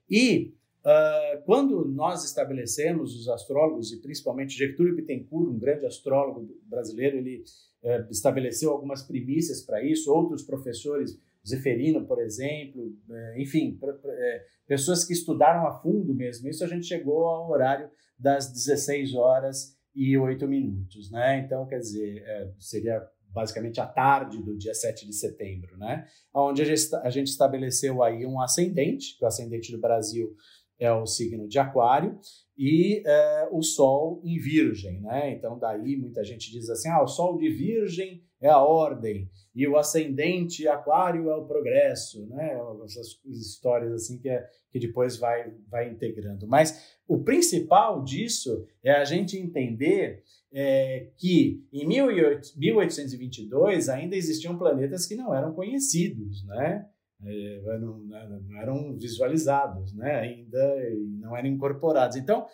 E 0.09 0.53
Uh, 0.85 1.41
quando 1.45 1.85
nós 1.85 2.23
estabelecemos 2.23 3.15
os 3.15 3.27
astrólogos, 3.27 3.91
e 3.91 4.01
principalmente 4.01 4.57
Getúlio 4.57 4.95
Bittencourt, 4.95 5.49
um 5.49 5.59
grande 5.59 5.85
astrólogo 5.85 6.47
brasileiro, 6.63 7.17
ele 7.17 7.43
uh, 7.83 8.09
estabeleceu 8.09 8.71
algumas 8.71 9.03
primícias 9.03 9.61
para 9.61 9.83
isso, 9.83 10.13
outros 10.13 10.43
professores, 10.43 11.19
Zeferino, 11.47 12.05
por 12.05 12.19
exemplo, 12.19 12.87
uh, 13.09 13.39
enfim, 13.39 13.79
eh, 14.05 14.45
pessoas 14.67 15.05
que 15.05 15.13
estudaram 15.13 15.65
a 15.65 15.71
fundo 15.79 16.13
mesmo 16.13 16.49
isso, 16.49 16.63
a 16.63 16.67
gente 16.67 16.85
chegou 16.85 17.25
ao 17.25 17.49
horário 17.49 17.89
das 18.19 18.51
16 18.51 19.15
horas 19.15 19.77
e 19.95 20.17
8 20.17 20.45
minutos, 20.47 21.09
né? 21.09 21.39
Então, 21.39 21.65
quer 21.65 21.79
dizer, 21.79 22.21
eh, 22.25 22.51
seria 22.59 23.01
basicamente 23.29 23.79
a 23.79 23.85
tarde 23.85 24.41
do 24.41 24.57
dia 24.57 24.73
7 24.73 25.05
de 25.05 25.13
setembro, 25.13 25.77
né? 25.77 26.05
Onde 26.33 26.61
a 26.61 26.65
gente, 26.65 26.95
a 26.95 27.09
gente 27.09 27.27
estabeleceu 27.27 28.03
aí 28.03 28.25
um 28.25 28.41
ascendente, 28.41 29.17
que 29.17 29.23
o 29.23 29.27
ascendente 29.27 29.71
do 29.71 29.79
Brasil 29.79 30.35
é 30.79 30.91
o 30.91 31.05
signo 31.05 31.47
de 31.47 31.57
Aquário, 31.57 32.19
e 32.57 33.03
é, 33.05 33.47
o 33.51 33.61
Sol 33.61 34.21
em 34.23 34.39
Virgem, 34.39 35.01
né? 35.01 35.31
Então, 35.31 35.59
daí 35.59 35.95
muita 35.95 36.23
gente 36.23 36.51
diz 36.51 36.69
assim: 36.69 36.89
ah, 36.89 37.03
o 37.03 37.07
Sol 37.07 37.37
de 37.37 37.49
Virgem 37.49 38.23
é 38.39 38.49
a 38.49 38.61
ordem, 38.61 39.29
e 39.53 39.67
o 39.67 39.77
ascendente 39.77 40.67
Aquário 40.67 41.29
é 41.29 41.35
o 41.35 41.45
progresso, 41.45 42.27
né? 42.27 42.59
Essas 42.83 43.19
histórias 43.25 43.91
assim 43.91 44.19
que, 44.19 44.29
é, 44.29 44.47
que 44.71 44.79
depois 44.79 45.17
vai, 45.17 45.53
vai 45.67 45.89
integrando. 45.89 46.47
Mas 46.47 46.97
o 47.07 47.23
principal 47.23 48.03
disso 48.03 48.65
é 48.83 48.91
a 48.91 49.05
gente 49.05 49.37
entender 49.37 50.23
é, 50.51 51.09
que 51.17 51.63
em 51.71 51.87
1822 51.87 53.89
ainda 53.89 54.15
existiam 54.15 54.57
planetas 54.57 55.05
que 55.05 55.15
não 55.15 55.33
eram 55.33 55.53
conhecidos, 55.53 56.43
né? 56.45 56.87
É, 57.23 57.77
não, 57.79 57.97
não, 57.99 58.61
eram 58.61 58.97
visualizados, 58.97 59.93
né? 59.93 60.15
ainda 60.19 60.75
não 61.19 61.35
eram 61.35 61.49
incorporados. 61.49 62.15
Então, 62.15 62.45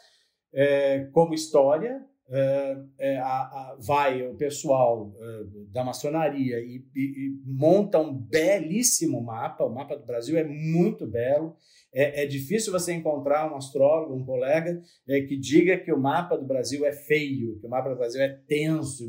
é, 0.54 1.06
como 1.12 1.34
história, 1.34 2.02
é, 2.30 2.78
é, 3.00 3.18
a, 3.18 3.26
a, 3.26 3.78
vai 3.80 4.26
o 4.26 4.36
pessoal 4.36 5.14
é, 5.20 5.44
da 5.72 5.84
maçonaria 5.84 6.58
e, 6.60 6.84
e, 6.96 7.02
e, 7.02 7.42
monta 7.46 8.00
um 8.00 8.14
belíssimo 8.14 9.22
mapa. 9.22 9.66
O 9.66 9.74
mapa 9.74 9.98
do 9.98 10.06
Brasil 10.06 10.38
é 10.38 10.44
muito 10.44 11.06
belo. 11.06 11.56
É, 11.94 12.24
é 12.24 12.26
difícil 12.26 12.72
você 12.72 12.94
encontrar 12.94 13.52
um 13.52 13.58
astrólogo, 13.58 14.16
um 14.16 14.26
colega, 14.26 14.82
que 15.06 15.38
diga 15.38 15.78
que 15.78 15.92
o 15.92 16.00
mapa 16.00 16.38
do 16.38 16.46
Brasil 16.46 16.86
é 16.86 16.94
feio, 16.94 17.60
que 17.60 17.68
o 17.68 17.70
mapa 17.70 17.90
do 17.90 17.98
Brasil 17.98 18.22
é 18.22 18.30
tenso. 18.48 19.06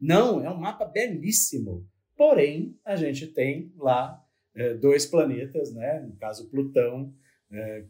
Não, 0.00 0.42
é 0.44 0.48
um 0.48 0.58
mapa 0.58 0.84
belíssimo. 0.84 1.84
Porém, 2.16 2.76
a 2.84 2.96
gente 2.96 3.26
tem 3.26 3.72
lá 3.76 4.18
é, 4.58 4.74
dois 4.74 5.06
planetas, 5.06 5.72
né? 5.72 6.00
no 6.00 6.16
caso 6.16 6.50
Plutão, 6.50 7.14
é, 7.50 7.84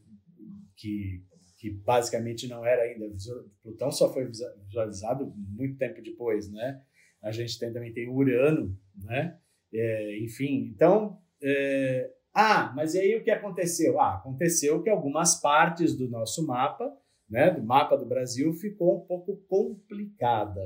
que, 0.76 1.24
que 1.56 1.70
basicamente 1.70 2.46
não 2.46 2.64
era 2.64 2.82
ainda. 2.82 3.06
Plutão 3.62 3.90
só 3.90 4.12
foi 4.12 4.26
visualizado 4.26 5.32
muito 5.34 5.78
tempo 5.78 6.02
depois. 6.02 6.52
Né? 6.52 6.80
A 7.22 7.32
gente 7.32 7.58
tem, 7.58 7.72
também 7.72 7.92
tem 7.92 8.08
Urano, 8.08 8.76
né? 8.94 9.38
É, 9.72 10.18
enfim, 10.22 10.70
então. 10.74 11.18
É, 11.42 12.12
ah, 12.34 12.72
mas 12.76 12.94
e 12.94 13.00
aí 13.00 13.16
o 13.16 13.24
que 13.24 13.30
aconteceu? 13.30 14.00
Ah, 14.00 14.16
aconteceu 14.16 14.82
que 14.82 14.90
algumas 14.90 15.40
partes 15.40 15.96
do 15.96 16.08
nosso 16.08 16.46
mapa, 16.46 16.92
né, 17.28 17.50
do 17.50 17.62
mapa 17.62 17.96
do 17.96 18.06
Brasil, 18.06 18.52
ficou 18.52 18.96
um 18.96 19.06
pouco 19.06 19.36
complicada. 19.48 20.60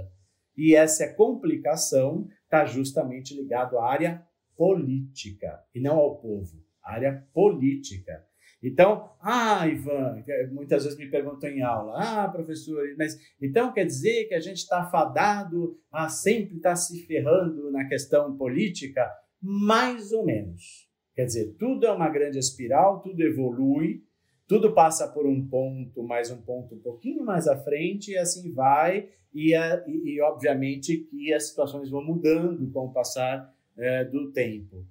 E 0.56 0.74
essa 0.74 1.14
complicação 1.14 2.28
está 2.44 2.66
justamente 2.66 3.34
ligado 3.34 3.78
à 3.78 3.90
área 3.90 4.26
política 4.56 5.60
e 5.74 5.80
não 5.80 5.96
ao 5.96 6.16
povo, 6.16 6.62
área 6.82 7.26
política. 7.32 8.24
Então, 8.62 9.10
ah, 9.20 9.66
Ivan, 9.66 10.22
muitas 10.52 10.84
vezes 10.84 10.96
me 10.96 11.10
perguntam 11.10 11.50
em 11.50 11.62
aula, 11.62 11.94
ah, 11.96 12.28
professor, 12.28 12.82
mas 12.96 13.18
então 13.40 13.72
quer 13.72 13.84
dizer 13.84 14.26
que 14.26 14.34
a 14.34 14.40
gente 14.40 14.58
está 14.58 14.84
fadado 14.84 15.76
a 15.90 16.08
sempre 16.08 16.56
estar 16.56 16.70
tá 16.70 16.76
se 16.76 17.04
ferrando 17.04 17.72
na 17.72 17.88
questão 17.88 18.36
política? 18.36 19.10
Mais 19.40 20.12
ou 20.12 20.24
menos. 20.24 20.88
Quer 21.14 21.24
dizer, 21.24 21.56
tudo 21.58 21.86
é 21.86 21.92
uma 21.92 22.08
grande 22.08 22.38
espiral, 22.38 23.00
tudo 23.00 23.20
evolui, 23.22 24.04
tudo 24.46 24.72
passa 24.72 25.08
por 25.08 25.26
um 25.26 25.46
ponto, 25.48 26.02
mais 26.04 26.30
um 26.30 26.40
ponto 26.40 26.76
um 26.76 26.80
pouquinho 26.80 27.24
mais 27.24 27.48
à 27.48 27.56
frente, 27.56 28.12
e 28.12 28.18
assim 28.18 28.52
vai, 28.52 29.08
e, 29.34 29.54
e, 29.54 30.14
e 30.14 30.20
obviamente 30.22 30.98
que 30.98 31.32
as 31.32 31.48
situações 31.48 31.90
vão 31.90 32.04
mudando 32.04 32.70
com 32.70 32.86
o 32.86 32.92
passar 32.92 33.52
é, 33.76 34.04
do 34.04 34.32
tempo. 34.32 34.86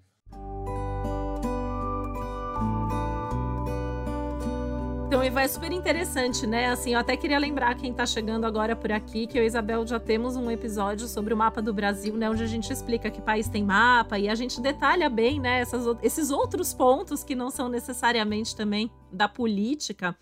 Então, 5.12 5.22
Ivan, 5.22 5.42
é 5.42 5.48
super 5.50 5.74
interessante, 5.74 6.48
né? 6.48 6.68
Assim, 6.68 6.94
eu 6.94 7.00
até 7.00 7.18
queria 7.18 7.38
lembrar 7.38 7.76
quem 7.76 7.92
está 7.92 8.06
chegando 8.06 8.46
agora 8.46 8.78
por 8.78 8.94
aqui 8.94 9.28
que 9.28 9.38
eu 9.38 9.44
e 9.44 9.46
Isabel 9.46 9.86
já 9.86 10.00
temos 10.00 10.38
um 10.38 10.50
episódio 10.50 11.06
sobre 11.06 11.34
o 11.34 11.38
mapa 11.38 11.62
do 11.62 11.74
Brasil, 11.74 12.16
né? 12.16 12.30
Onde 12.30 12.42
a 12.42 12.48
gente 12.48 12.72
explica 12.72 13.12
que 13.12 13.22
país 13.22 13.50
tem 13.50 13.62
mapa 13.62 14.18
e 14.18 14.30
a 14.30 14.36
gente 14.36 14.62
detalha 14.62 15.10
bem, 15.10 15.38
né? 15.38 15.60
Essas, 15.60 15.84
esses 16.02 16.32
outros 16.32 16.74
pontos 16.74 17.26
que 17.26 17.36
não 17.36 17.50
são 17.50 17.68
necessariamente 17.68 18.56
também 18.56 18.90
da 19.12 19.28
política. 19.28 20.18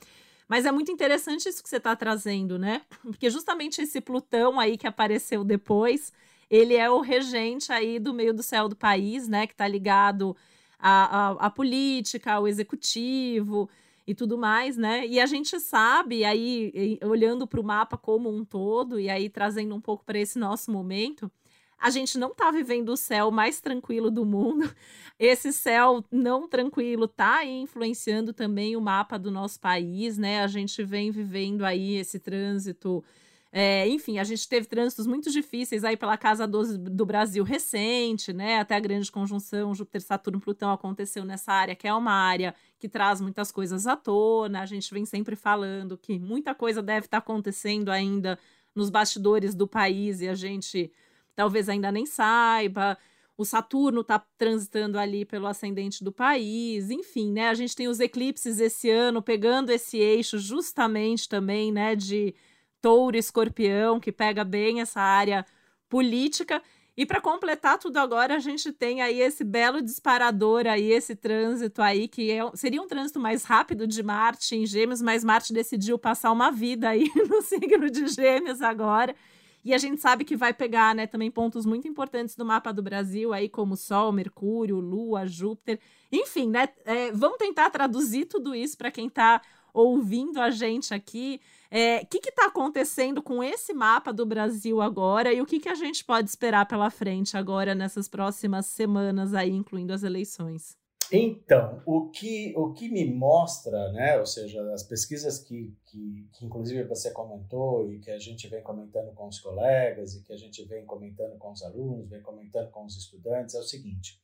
Mas 0.48 0.66
é 0.66 0.72
muito 0.72 0.92
interessante 0.92 1.48
isso 1.48 1.62
que 1.62 1.70
você 1.70 1.78
está 1.78 1.96
trazendo, 1.96 2.58
né? 2.58 2.82
Porque 3.04 3.30
justamente 3.30 3.84
esse 3.84 4.02
Plutão 4.02 4.60
aí 4.60 4.76
que 4.76 4.88
apareceu 4.88 5.44
depois 5.44 6.12
ele 6.50 6.76
é 6.76 6.90
o 6.90 7.02
regente 7.02 7.72
aí 7.72 8.00
do 8.00 8.14
meio 8.14 8.34
do 8.34 8.44
céu 8.44 8.68
do 8.68 8.76
país, 8.76 9.28
né? 9.28 9.46
Que 9.46 9.54
está 9.54 9.68
ligado 9.68 10.36
à, 10.80 11.30
à, 11.30 11.48
à 11.48 11.50
política, 11.50 12.34
ao 12.34 12.48
executivo 12.48 13.70
e 14.08 14.16
tudo 14.16 14.38
mais, 14.38 14.76
né? 14.76 15.06
E 15.06 15.20
a 15.20 15.26
gente 15.26 15.60
sabe, 15.60 16.26
aí, 16.26 17.00
olhando 17.04 17.46
para 17.46 17.60
o 17.60 17.64
mapa 17.64 17.98
como 17.98 18.30
um 18.30 18.44
todo, 18.44 19.00
e 19.00 19.10
aí 19.10 19.30
trazendo 19.30 19.76
um 19.76 19.82
pouco 19.82 20.04
para 20.04 20.18
esse 20.18 20.40
nosso 20.40 20.72
momento, 20.72 21.32
a 21.80 21.90
gente 21.90 22.18
não 22.18 22.32
está 22.32 22.52
vivendo 22.52 22.90
o 22.90 22.98
céu 22.98 23.32
mais 23.32 23.62
tranquilo 23.62 24.12
do 24.12 24.26
mundo. 24.26 24.70
Esse 25.18 25.54
céu 25.54 26.04
não 26.12 26.48
tranquilo 26.48 27.06
está 27.06 27.46
influenciando 27.46 28.34
também 28.34 28.76
o 28.76 28.82
mapa 28.82 29.18
do 29.18 29.32
nosso 29.32 29.60
país, 29.60 30.18
né? 30.18 30.42
A 30.42 30.48
gente 30.48 30.84
vem 30.84 31.12
vivendo 31.12 31.64
aí 31.64 31.96
esse 31.96 32.20
trânsito 32.20 33.04
é, 33.52 33.88
enfim, 33.88 34.20
a 34.20 34.24
gente 34.24 34.48
teve 34.48 34.68
trânsitos 34.68 35.08
muito 35.08 35.32
difíceis 35.32 35.84
aí 35.84 35.98
pela 35.98 36.18
Casa 36.18 36.48
12 36.48 36.78
do 36.78 37.04
Brasil 37.04 37.44
recente, 37.44 38.32
né? 38.32 38.60
Até 38.60 38.76
a 38.76 38.80
grande 38.80 39.12
conjunção 39.12 39.74
Júpiter, 39.74 40.02
Saturno, 40.02 40.40
Plutão 40.40 40.72
aconteceu 40.72 41.26
nessa 41.26 41.52
área, 41.52 41.76
que 41.76 41.88
é 41.88 41.94
uma 41.94 42.12
área 42.12 42.54
que 42.78 42.88
traz 42.88 43.20
muitas 43.20 43.52
coisas 43.52 43.88
à 43.88 43.96
tona. 43.96 44.62
A 44.62 44.66
gente 44.68 44.94
vem 44.94 45.04
sempre 45.04 45.36
falando 45.36 45.98
que 45.98 46.20
muita 46.20 46.54
coisa 46.54 46.82
deve 46.84 47.08
estar 47.08 47.18
acontecendo 47.18 47.90
ainda 47.90 48.38
nos 48.76 48.92
bastidores 48.92 49.56
do 49.56 49.68
país 49.68 50.22
e 50.22 50.28
a 50.28 50.36
gente 50.36 50.92
talvez 51.36 51.68
ainda 51.70 51.92
nem 51.92 52.06
saiba. 52.06 52.96
O 53.36 53.46
Saturno 53.46 54.02
está 54.02 54.20
transitando 54.38 55.00
ali 55.00 55.26
pelo 55.26 55.48
ascendente 55.48 56.04
do 56.04 56.12
país, 56.12 56.92
enfim, 56.92 57.32
né? 57.32 57.50
A 57.50 57.54
gente 57.56 57.76
tem 57.76 57.88
os 57.88 58.00
eclipses 58.00 58.60
esse 58.60 58.92
ano 58.92 59.24
pegando 59.24 59.72
esse 59.72 59.98
eixo 59.98 60.38
justamente 60.38 61.28
também, 61.28 61.72
né? 61.72 61.96
De 61.96 62.36
touro 62.82 63.18
escorpião, 63.18 64.00
que 64.00 64.12
pega 64.12 64.44
bem 64.44 64.82
essa 64.82 65.02
área 65.02 65.46
política. 65.88 66.62
E 66.96 67.06
para 67.06 67.22
completar 67.22 67.78
tudo 67.78 67.98
agora, 67.98 68.36
a 68.36 68.40
gente 68.40 68.74
tem 68.74 69.02
aí 69.02 69.22
esse 69.22 69.44
belo 69.44 69.82
disparador 69.82 70.68
aí, 70.68 70.92
esse 70.92 71.16
trânsito 71.16 71.82
aí, 71.82 72.10
que 72.10 72.30
é, 72.30 72.42
seria 72.56 72.82
um 72.82 72.88
trânsito 72.88 73.20
mais 73.20 73.46
rápido 73.46 73.88
de 73.88 74.04
Marte 74.04 74.56
em 74.56 74.66
Gêmeos, 74.66 75.02
mas 75.02 75.24
Marte 75.24 75.54
decidiu 75.54 75.98
passar 75.98 76.32
uma 76.32 76.52
vida 76.52 76.90
aí 76.90 77.10
no 77.30 77.42
signo 77.42 77.90
de 77.90 78.08
Gêmeos 78.08 78.62
agora. 78.62 79.16
E 79.64 79.74
a 79.74 79.78
gente 79.78 80.02
sabe 80.02 80.24
que 80.24 80.36
vai 80.36 80.54
pegar, 80.54 80.96
né, 80.96 81.06
também 81.06 81.30
pontos 81.30 81.66
muito 81.66 81.88
importantes 81.88 82.36
do 82.36 82.46
mapa 82.46 82.72
do 82.72 82.82
Brasil, 82.82 83.34
aí 83.34 83.50
como 83.50 83.76
Sol, 83.76 84.12
Mercúrio, 84.12 84.80
Lua, 84.80 85.26
Júpiter, 85.26 85.80
enfim, 86.12 86.50
né? 86.50 86.70
É, 86.86 87.12
vamos 87.12 87.38
tentar 87.38 87.70
traduzir 87.70 88.26
tudo 88.26 88.56
isso 88.56 88.78
para 88.78 88.90
quem 88.90 89.08
está 89.08 89.42
ouvindo 89.74 90.40
a 90.42 90.50
gente 90.50 90.94
aqui. 90.94 91.40
O 91.72 91.76
é, 91.76 92.04
que 92.04 92.18
está 92.18 92.48
acontecendo 92.48 93.22
com 93.22 93.44
esse 93.44 93.74
mapa 93.74 94.12
do 94.12 94.26
Brasil 94.26 94.82
agora 94.82 95.32
e 95.32 95.42
o 95.42 95.46
que, 95.46 95.60
que 95.60 95.70
a 95.70 95.76
gente 95.76 96.04
pode 96.04 96.30
esperar 96.30 96.68
pela 96.68 96.90
frente 96.90 97.38
agora 97.38 97.76
nessas 97.76 98.08
próximas 98.08 98.66
semanas 98.66 99.34
aí, 99.34 99.52
incluindo 99.52 99.94
as 99.94 100.04
eleições? 100.04 100.80
Então, 101.12 101.82
o 101.88 102.10
que, 102.10 102.54
o 102.56 102.72
que 102.72 102.88
me 102.88 103.04
mostra, 103.12 103.92
né, 103.92 104.20
ou 104.20 104.28
seja, 104.28 104.62
as 104.72 104.84
pesquisas 104.84 105.40
que, 105.40 105.76
que, 105.88 106.30
que, 106.32 106.46
inclusive 106.46 106.84
você 106.84 107.10
comentou 107.12 107.92
e 107.92 108.00
que 108.00 108.12
a 108.12 108.20
gente 108.20 108.48
vem 108.48 108.62
comentando 108.62 109.12
com 109.16 109.28
os 109.28 109.40
colegas 109.40 110.14
e 110.14 110.22
que 110.22 110.32
a 110.32 110.38
gente 110.38 110.64
vem 110.66 110.86
comentando 110.86 111.36
com 111.40 111.52
os 111.52 111.64
alunos, 111.64 112.08
vem 112.08 112.22
comentando 112.22 112.70
com 112.70 112.86
os 112.86 112.96
estudantes, 112.96 113.56
é 113.56 113.60
o 113.60 113.64
seguinte: 113.64 114.22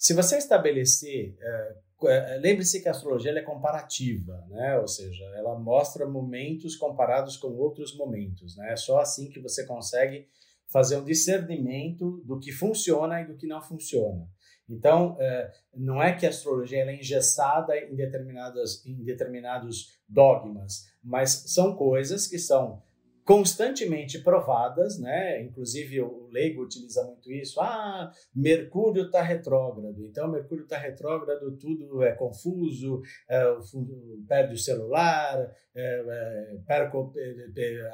se 0.00 0.14
você 0.14 0.38
estabelecer, 0.38 1.36
é, 1.42 2.38
lembre-se 2.38 2.80
que 2.80 2.88
a 2.88 2.90
astrologia 2.90 3.32
é 3.32 3.42
comparativa, 3.42 4.42
né, 4.48 4.78
ou 4.78 4.88
seja, 4.88 5.22
ela 5.36 5.58
mostra 5.58 6.08
momentos 6.08 6.74
comparados 6.74 7.36
com 7.36 7.48
outros 7.48 7.94
momentos, 7.94 8.56
né, 8.56 8.72
é 8.72 8.76
só 8.76 8.98
assim 8.98 9.28
que 9.28 9.38
você 9.38 9.66
consegue 9.66 10.26
fazer 10.68 10.96
um 10.96 11.04
discernimento 11.04 12.22
do 12.24 12.40
que 12.40 12.50
funciona 12.50 13.20
e 13.20 13.26
do 13.26 13.36
que 13.36 13.46
não 13.46 13.60
funciona. 13.60 14.26
Então, 14.66 15.18
é, 15.20 15.52
não 15.74 16.02
é 16.02 16.16
que 16.16 16.24
a 16.24 16.30
astrologia 16.30 16.78
é 16.78 16.94
engessada 16.94 17.76
em, 17.76 17.94
determinadas, 17.94 18.86
em 18.86 19.04
determinados 19.04 19.98
dogmas, 20.08 20.86
mas 21.04 21.30
são 21.48 21.76
coisas 21.76 22.26
que 22.26 22.38
são 22.38 22.82
constantemente 23.30 24.18
provadas, 24.18 24.98
né? 24.98 25.40
Inclusive 25.40 26.00
o 26.02 26.26
leigo 26.32 26.64
utiliza 26.64 27.04
muito 27.04 27.30
isso. 27.30 27.60
Ah, 27.60 28.10
Mercúrio 28.34 29.04
está 29.04 29.22
retrógrado. 29.22 30.04
Então 30.04 30.26
Mercúrio 30.26 30.64
está 30.64 30.76
retrógrado, 30.76 31.56
tudo 31.56 32.02
é 32.02 32.10
confuso, 32.10 33.00
é, 33.28 33.40
perde 34.26 34.54
o 34.54 34.58
celular, 34.58 35.48
é, 35.72 36.04
é, 36.08 36.58
perco, 36.66 37.14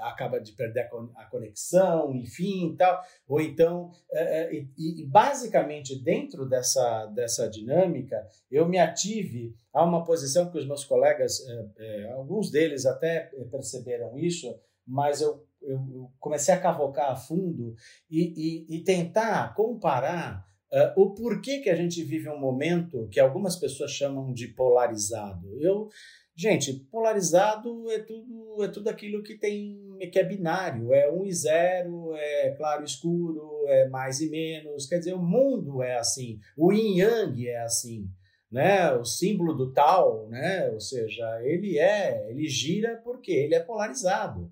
acaba 0.01 0.41
de 0.41 0.53
perder 0.53 0.89
a 1.15 1.25
conexão, 1.27 2.17
enfim, 2.17 2.75
tal. 2.75 2.99
Ou 3.29 3.39
então, 3.39 3.91
é, 4.11 4.41
é, 4.41 4.55
e, 4.55 5.03
e 5.03 5.07
basicamente 5.07 6.03
dentro 6.03 6.49
dessa 6.49 7.05
dessa 7.15 7.47
dinâmica, 7.47 8.27
eu 8.51 8.67
me 8.67 8.79
ative 8.79 9.55
a 9.71 9.85
uma 9.85 10.03
posição 10.03 10.51
que 10.51 10.57
os 10.57 10.67
meus 10.67 10.87
colegas, 10.87 11.47
é, 11.77 12.11
alguns 12.13 12.51
deles 12.51 12.87
até 12.87 13.31
perceberam 13.51 14.19
isso 14.19 14.59
mas 14.87 15.21
eu, 15.21 15.45
eu 15.63 16.11
comecei 16.21 16.55
a 16.55 16.61
cavocar 16.61 17.11
a 17.11 17.17
fundo 17.17 17.75
e, 18.09 18.67
e, 18.69 18.77
e 18.77 18.85
tentar 18.85 19.55
comparar 19.55 20.47
uh, 20.73 21.01
o 21.01 21.15
porquê 21.15 21.59
que 21.59 21.71
a 21.71 21.75
gente 21.75 22.03
vive 22.03 22.29
um 22.29 22.39
momento 22.39 23.09
que 23.11 23.19
algumas 23.19 23.57
pessoas 23.57 23.91
chamam 23.91 24.33
de 24.33 24.49
polarizado. 24.49 25.61
Eu, 25.61 25.89
gente, 26.35 26.73
polarizado 26.91 27.91
é 27.91 27.99
tudo 27.99 28.47
é 28.65 28.69
tudo 28.69 28.89
aquilo 28.89 29.23
que 29.23 29.37
tem 29.37 29.79
que 30.11 30.19
é 30.19 30.25
binário, 30.25 30.93
é 30.93 31.11
um 31.11 31.25
e 31.25 31.33
zero, 31.33 32.15
é 32.15 32.51
claro 32.57 32.83
e 32.83 32.87
escuro, 32.87 33.65
é 33.67 33.89
mais 33.89 34.21
e 34.21 34.31
menos. 34.31 34.87
Quer 34.87 34.99
dizer, 34.99 35.15
o 35.15 35.23
mundo 35.23 35.83
é 35.83 35.97
assim, 35.97 36.39
o 36.57 36.73
yin 36.73 36.99
yang 36.99 37.49
é 37.49 37.61
assim. 37.63 38.09
Né, 38.49 38.93
o 38.93 39.05
símbolo 39.05 39.55
do 39.55 39.73
tal, 39.73 40.29
né, 40.29 40.71
ou 40.71 40.79
seja, 40.79 41.43
ele 41.43 41.81
é, 41.81 42.31
ele 42.31 42.49
gira 42.49 42.97
porque 43.03 43.33
ele 43.33 43.57
é 43.57 43.61
polarizado. 43.61 44.51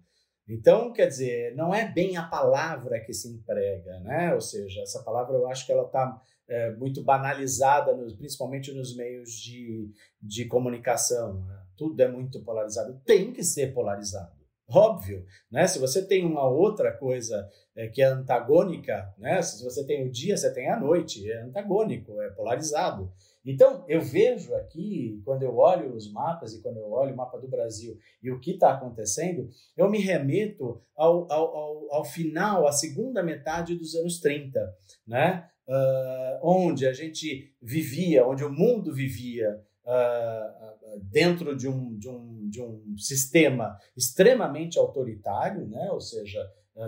Então, 0.48 0.92
quer 0.92 1.06
dizer, 1.06 1.54
não 1.56 1.74
é 1.74 1.90
bem 1.90 2.16
a 2.16 2.24
palavra 2.24 3.00
que 3.00 3.14
se 3.14 3.28
emprega, 3.28 3.98
né? 4.00 4.34
Ou 4.34 4.40
seja, 4.40 4.82
essa 4.82 5.02
palavra 5.02 5.36
eu 5.36 5.48
acho 5.48 5.64
que 5.64 5.72
ela 5.72 5.86
está 5.86 6.20
é, 6.46 6.70
muito 6.72 7.02
banalizada, 7.02 7.96
nos, 7.96 8.14
principalmente 8.14 8.72
nos 8.72 8.94
meios 8.94 9.30
de, 9.32 9.90
de 10.20 10.44
comunicação. 10.44 11.42
Né? 11.42 11.62
Tudo 11.76 11.98
é 12.00 12.08
muito 12.08 12.42
polarizado. 12.42 13.00
Tem 13.06 13.32
que 13.32 13.42
ser 13.42 13.72
polarizado. 13.72 14.32
Óbvio, 14.66 15.26
né? 15.50 15.66
Se 15.66 15.78
você 15.78 16.06
tem 16.06 16.24
uma 16.24 16.48
outra 16.48 16.90
coisa 16.92 17.48
é, 17.76 17.86
que 17.88 18.00
é 18.00 18.06
antagônica, 18.06 19.12
né? 19.18 19.42
Se 19.42 19.62
você 19.62 19.86
tem 19.86 20.06
o 20.06 20.10
dia, 20.10 20.36
você 20.36 20.52
tem 20.54 20.70
a 20.70 20.80
noite, 20.80 21.30
é 21.30 21.42
antagônico, 21.42 22.21
é 22.23 22.30
polarizado. 22.30 23.12
Então, 23.45 23.85
eu 23.87 24.00
vejo 24.00 24.54
aqui, 24.54 25.21
quando 25.25 25.43
eu 25.43 25.57
olho 25.57 25.95
os 25.95 26.11
mapas 26.11 26.54
e 26.54 26.63
quando 26.63 26.78
eu 26.78 26.91
olho 26.91 27.13
o 27.13 27.17
mapa 27.17 27.39
do 27.39 27.49
Brasil 27.49 27.99
e 28.23 28.30
o 28.30 28.41
que 28.41 28.52
está 28.52 28.73
acontecendo, 28.73 29.50
eu 29.76 29.91
me 29.91 29.99
remeto 29.99 30.80
ao, 30.97 31.30
ao, 31.30 31.57
ao, 31.57 31.95
ao, 31.95 32.04
final, 32.04 32.67
à 32.67 32.73
segunda 32.73 33.23
metade 33.23 33.76
dos 33.76 33.95
anos 33.95 34.19
30, 34.21 34.61
né? 35.07 35.49
Uh, 35.67 36.39
onde 36.43 36.87
a 36.87 36.93
gente 36.93 37.54
vivia, 37.61 38.26
onde 38.26 38.45
o 38.45 38.52
mundo 38.52 38.95
vivia 38.95 39.63
uh, 39.85 41.00
dentro 41.02 41.57
de 41.57 41.69
um, 41.69 41.97
de, 41.97 42.09
um, 42.09 42.49
de 42.49 42.63
um 42.63 42.97
sistema 42.99 43.78
extremamente 43.97 44.78
autoritário, 44.78 45.67
né? 45.67 45.91
ou 45.91 46.00
seja, 46.00 46.41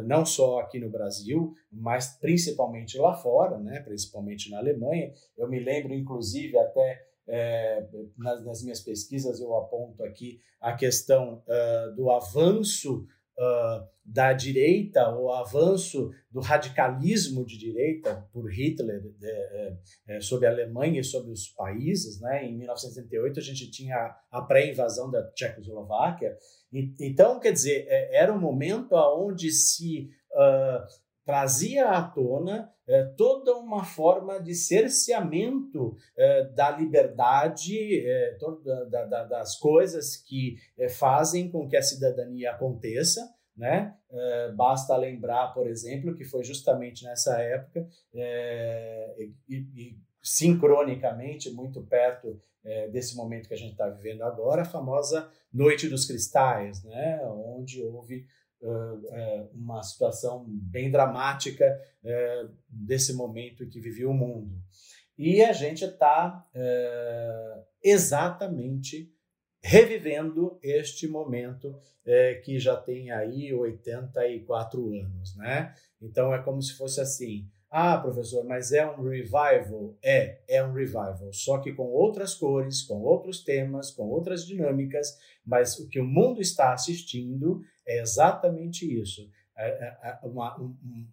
não 0.05 0.25
só 0.25 0.61
aqui 0.61 0.79
no 0.79 0.91
Brasil, 0.91 1.55
mas 1.71 2.19
principalmente 2.19 2.99
lá 2.99 3.15
fora, 3.15 3.59
né? 3.59 3.81
principalmente 3.81 4.51
na 4.51 4.59
Alemanha. 4.59 5.13
Eu 5.37 5.49
me 5.49 5.61
lembro, 5.61 5.95
inclusive, 5.95 6.59
até 6.59 7.07
é, 7.29 7.87
nas, 8.17 8.45
nas, 8.45 8.63
minhas 8.63 8.81
pesquisas, 8.81 9.41
eu 9.41 9.55
aponto 9.57 10.03
aqui 10.05 10.41
a 10.61 10.75
questão 10.75 11.43
uh, 11.47 11.95
do 11.95 12.11
avanço 12.11 13.07
uh, 13.39 13.87
da 14.05 14.33
direita, 14.33 15.13
o 15.17 15.33
avanço 15.33 16.11
do 16.31 16.41
radicalismo 16.41 17.45
de 17.45 17.59
direita 17.59 18.25
por 18.33 18.49
Hitler 18.51 19.03
é, 19.21 19.77
é, 20.07 20.21
sobre 20.21 20.47
a 20.47 20.51
Alemanha 20.51 21.01
e 21.01 21.05
sobre 21.05 21.33
os 21.33 21.49
países. 21.49 22.21
Né? 22.21 22.47
Em 22.47 22.57
1938, 22.57 23.41
a 23.41 23.43
gente 23.43 23.71
tinha 23.71 24.17
a 24.31 24.43
pré-invasão 24.43 25.11
da 25.11 25.29
Tchecoslováquia. 25.33 26.37
E, 26.73 26.95
então, 27.01 27.41
quer 27.41 27.53
dizer, 27.53 27.87
é, 27.89 28.17
era 28.17 28.33
um 28.33 28.41
momento 28.41 28.95
onde 28.95 29.51
se 29.51 30.09
uh, 30.33 31.06
trazia 31.27 31.91
à 31.91 32.03
tona 32.03 32.73
é, 32.89 33.03
toda 33.17 33.57
uma 33.57 33.85
forma 33.85 34.41
de 34.41 34.55
cerceamento 34.55 35.97
é, 36.17 36.45
da 36.51 36.71
liberdade, 36.71 38.05
toda, 38.39 38.87
da, 38.87 39.05
da, 39.05 39.25
das 39.25 39.59
coisas 39.59 40.17
que 40.17 40.57
fazem 40.91 41.51
com 41.51 41.69
que 41.69 41.77
a 41.77 41.83
cidadania 41.83 42.53
aconteça. 42.53 43.35
Né? 43.57 43.95
basta 44.55 44.95
lembrar, 44.99 45.55
por 45.55 45.67
exemplo, 45.67 46.15
que 46.15 46.25
foi 46.25 46.45
justamente 46.45 47.03
nessa 47.07 47.41
época 47.41 47.89
e, 48.13 49.33
e, 49.49 49.99
sincronicamente, 50.23 51.51
muito 51.51 51.83
perto 51.83 52.39
desse 52.93 53.17
momento 53.17 53.49
que 53.49 53.55
a 53.55 53.57
gente 53.57 53.73
está 53.73 53.89
vivendo 53.89 54.21
agora, 54.25 54.61
a 54.61 54.67
famosa 54.67 55.31
Noite 55.51 55.89
dos 55.89 56.05
Cristais, 56.05 56.85
né? 56.85 57.19
onde 57.25 57.83
houve 57.83 58.27
uma 59.55 59.83
situação 59.83 60.45
bem 60.49 60.91
dramática 60.91 61.65
uh, 62.03 62.51
desse 62.69 63.13
momento 63.15 63.65
em 63.65 63.69
que 63.69 63.81
vivia 63.81 64.09
o 64.09 64.15
mundo. 64.15 64.55
E 65.19 65.43
a 65.43 65.53
gente 65.53 65.85
está 65.85 66.47
exatamente 67.83 69.13
revivendo 69.63 70.59
este 70.63 71.09
momento 71.09 71.75
que 72.45 72.59
já 72.59 72.77
tem 72.77 73.11
aí 73.11 73.53
84 73.53 74.93
anos, 74.93 75.35
né? 75.37 75.75
Então 76.01 76.35
é 76.35 76.43
como 76.43 76.61
se 76.61 76.77
fosse 76.77 77.01
assim, 77.01 77.49
ah, 77.71 77.99
professor, 77.99 78.45
mas 78.45 78.73
é 78.73 78.87
um 78.87 79.03
revival? 79.03 79.97
É, 80.03 80.39
é 80.49 80.65
um 80.65 80.73
revival, 80.73 81.33
só 81.33 81.59
que 81.59 81.73
com 81.73 81.89
outras 81.89 82.35
cores, 82.35 82.83
com 82.83 83.03
outros 83.03 83.43
temas, 83.43 83.91
com 83.91 84.05
outras 84.09 84.47
dinâmicas, 84.47 85.19
mas 85.45 85.79
o 85.79 85.89
que 85.89 86.01
o 86.01 86.05
mundo 86.05 86.41
está 86.41 86.73
assistindo 86.73 87.61
é 87.87 88.01
exatamente 88.01 88.85
isso. 88.85 89.31
É 89.59 90.19
uma, 90.23 90.55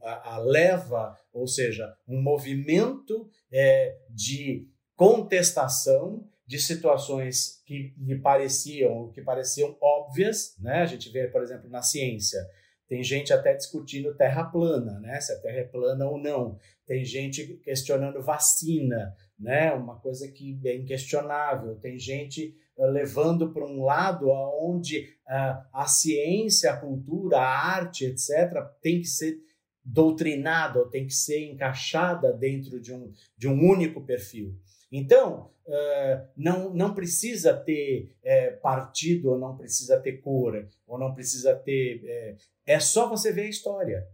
a, 0.02 0.36
a 0.36 0.38
leva, 0.40 1.18
ou 1.32 1.48
seja, 1.48 1.96
um 2.06 2.22
movimento 2.22 3.30
é, 3.52 3.98
de 4.10 4.68
contestação 4.96 6.28
de 6.46 6.60
situações 6.60 7.62
que 7.66 7.94
lhe 7.98 8.20
pareciam, 8.20 9.10
que 9.12 9.22
pareciam 9.22 9.78
óbvias, 9.82 10.56
né? 10.60 10.82
A 10.82 10.86
gente 10.86 11.10
vê, 11.10 11.28
por 11.28 11.42
exemplo, 11.42 11.70
na 11.70 11.82
ciência, 11.82 12.46
tem 12.88 13.02
gente 13.02 13.32
até 13.32 13.54
discutindo 13.54 14.14
terra 14.16 14.44
plana, 14.44 15.00
né? 15.00 15.20
Se 15.22 15.32
a 15.32 15.40
terra 15.40 15.60
é 15.60 15.64
plana 15.64 16.06
ou 16.06 16.18
não. 16.18 16.60
Tem 16.86 17.04
gente 17.04 17.56
questionando 17.64 18.22
vacina, 18.22 19.16
né? 19.40 19.72
Uma 19.72 20.00
coisa 20.00 20.30
que 20.32 20.60
é 20.66 20.76
inquestionável. 20.76 21.76
Tem 21.78 21.98
gente 21.98 22.56
levando 22.78 23.52
para 23.54 23.66
um 23.66 23.84
lado 23.84 24.32
aonde 24.32 25.16
uh, 25.28 25.64
a 25.74 25.86
ciência, 25.88 26.72
a 26.72 26.78
cultura, 26.78 27.38
a 27.38 27.76
arte, 27.76 28.06
etc., 28.06 28.30
tem 28.82 29.00
que 29.00 29.08
ser 29.08 29.38
doutrinada 29.84 30.80
ou 30.80 30.90
tem 30.90 31.06
que 31.06 31.14
ser 31.14 31.46
encaixada 31.52 32.32
dentro 32.32 32.80
de 32.80 32.94
um, 32.94 33.12
de 33.38 33.48
um 33.48 33.60
único 33.60 34.02
perfil. 34.06 34.56
Então, 34.92 35.52
uh, 35.68 36.28
não, 36.36 36.74
não 36.74 36.94
precisa 36.94 37.54
ter 37.54 38.16
partido, 38.62 39.32
ou 39.32 39.40
não 39.40 39.58
precisa 39.58 40.00
ter 40.00 40.22
cor, 40.22 40.68
ou 40.88 40.98
não 40.98 41.14
precisa 41.14 41.56
ter. 41.56 42.38
É 42.66 42.80
só 42.80 43.10
você 43.10 43.32
ver 43.32 43.44
a 43.44 43.50
história. 43.50 44.08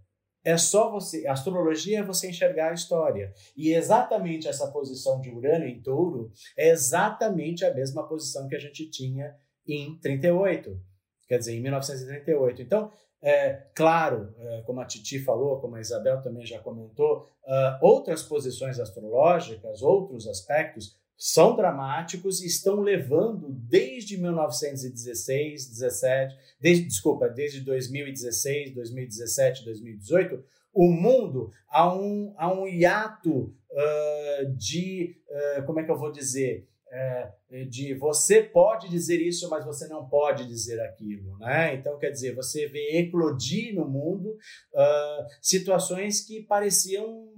É 0.43 0.57
só 0.57 0.89
você. 0.89 1.27
A 1.27 1.33
astrologia 1.33 1.99
é 1.99 2.03
você 2.03 2.29
enxergar 2.29 2.71
a 2.71 2.73
história. 2.73 3.33
E 3.55 3.73
exatamente 3.73 4.47
essa 4.47 4.71
posição 4.71 5.19
de 5.19 5.29
Urano 5.29 5.65
em 5.65 5.81
touro 5.81 6.31
é 6.57 6.69
exatamente 6.69 7.65
a 7.65 7.73
mesma 7.73 8.07
posição 8.07 8.47
que 8.47 8.55
a 8.55 8.59
gente 8.59 8.89
tinha 8.89 9.35
em 9.67 9.99
38. 9.99 10.79
Quer 11.27 11.37
dizer, 11.37 11.55
em 11.55 11.61
1938. 11.61 12.61
Então, 12.61 12.91
é, 13.21 13.67
claro, 13.75 14.33
é, 14.39 14.61
como 14.61 14.79
a 14.79 14.85
Titi 14.85 15.19
falou, 15.19 15.59
como 15.59 15.75
a 15.75 15.81
Isabel 15.81 16.21
também 16.21 16.45
já 16.45 16.59
comentou, 16.59 17.27
uh, 17.43 17.77
outras 17.81 18.23
posições 18.23 18.79
astrológicas, 18.79 19.81
outros 19.81 20.25
aspectos 20.27 20.97
são 21.19 21.53
dramáticos 21.53 22.41
e 22.41 22.47
estão 22.47 22.79
levando 22.79 23.49
desde 23.49 24.17
1916, 24.17 25.67
17, 25.67 26.37
desde, 26.61 26.85
desculpa, 26.85 27.27
desde 27.27 27.59
2016, 27.59 28.73
2017, 28.73 29.65
2018, 29.65 30.41
o 30.73 30.89
mundo 30.89 31.51
a 31.67 31.93
um, 31.93 32.33
a 32.37 32.49
um 32.53 32.65
hiato 32.65 33.53
uh, 33.69 34.55
de, 34.55 35.17
uh, 35.59 35.65
como 35.65 35.81
é 35.81 35.83
que 35.83 35.91
eu 35.91 35.97
vou 35.97 36.09
dizer, 36.09 36.65
é, 36.91 37.31
de 37.69 37.93
você 37.93 38.41
pode 38.41 38.89
dizer 38.89 39.21
isso, 39.21 39.47
mas 39.49 39.63
você 39.63 39.87
não 39.87 40.07
pode 40.07 40.47
dizer 40.47 40.79
aquilo, 40.81 41.37
né? 41.37 41.75
Então, 41.75 41.99
quer 41.99 42.09
dizer, 42.09 42.33
você 42.33 42.67
vê 42.67 42.97
eclodir 42.97 43.75
no 43.75 43.87
mundo 43.87 44.29
uh, 44.29 45.25
situações 45.39 46.21
que 46.21 46.41
pareciam 46.41 47.31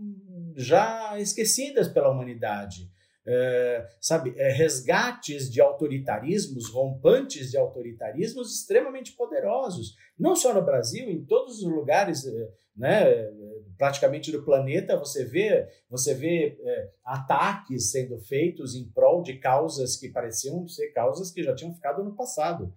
já 0.56 1.20
esquecidas 1.20 1.90
pela 1.90 2.10
humanidade. 2.10 2.90
É, 3.26 3.88
sabe, 4.00 4.34
é, 4.36 4.52
resgates 4.52 5.52
de 5.52 5.62
autoritarismos, 5.62 6.72
rompantes 6.72 7.52
de 7.52 7.58
autoritarismos 7.58 8.60
extremamente 8.60 9.12
poderosos, 9.12 9.96
não 10.18 10.36
só 10.36 10.52
no 10.54 10.66
Brasil, 10.66 11.08
em 11.08 11.24
todos 11.24 11.62
os 11.62 11.72
lugares, 11.72 12.26
é, 12.26 12.50
né, 12.76 13.32
praticamente 13.78 14.32
do 14.32 14.44
planeta, 14.44 14.98
você 14.98 15.24
vê, 15.24 15.68
você 15.88 16.16
vê 16.16 16.58
é, 16.60 16.90
ataques 17.06 17.92
sendo 17.92 18.18
feitos 18.20 18.76
em 18.76 18.90
prol 18.90 19.22
de 19.22 19.38
causas 19.38 19.96
que 19.96 20.10
pareciam 20.10 20.68
ser 20.68 20.92
causas 20.92 21.32
que 21.32 21.44
já 21.44 21.54
tinham 21.54 21.76
ficado 21.76 22.04
no 22.04 22.16
passado. 22.16 22.74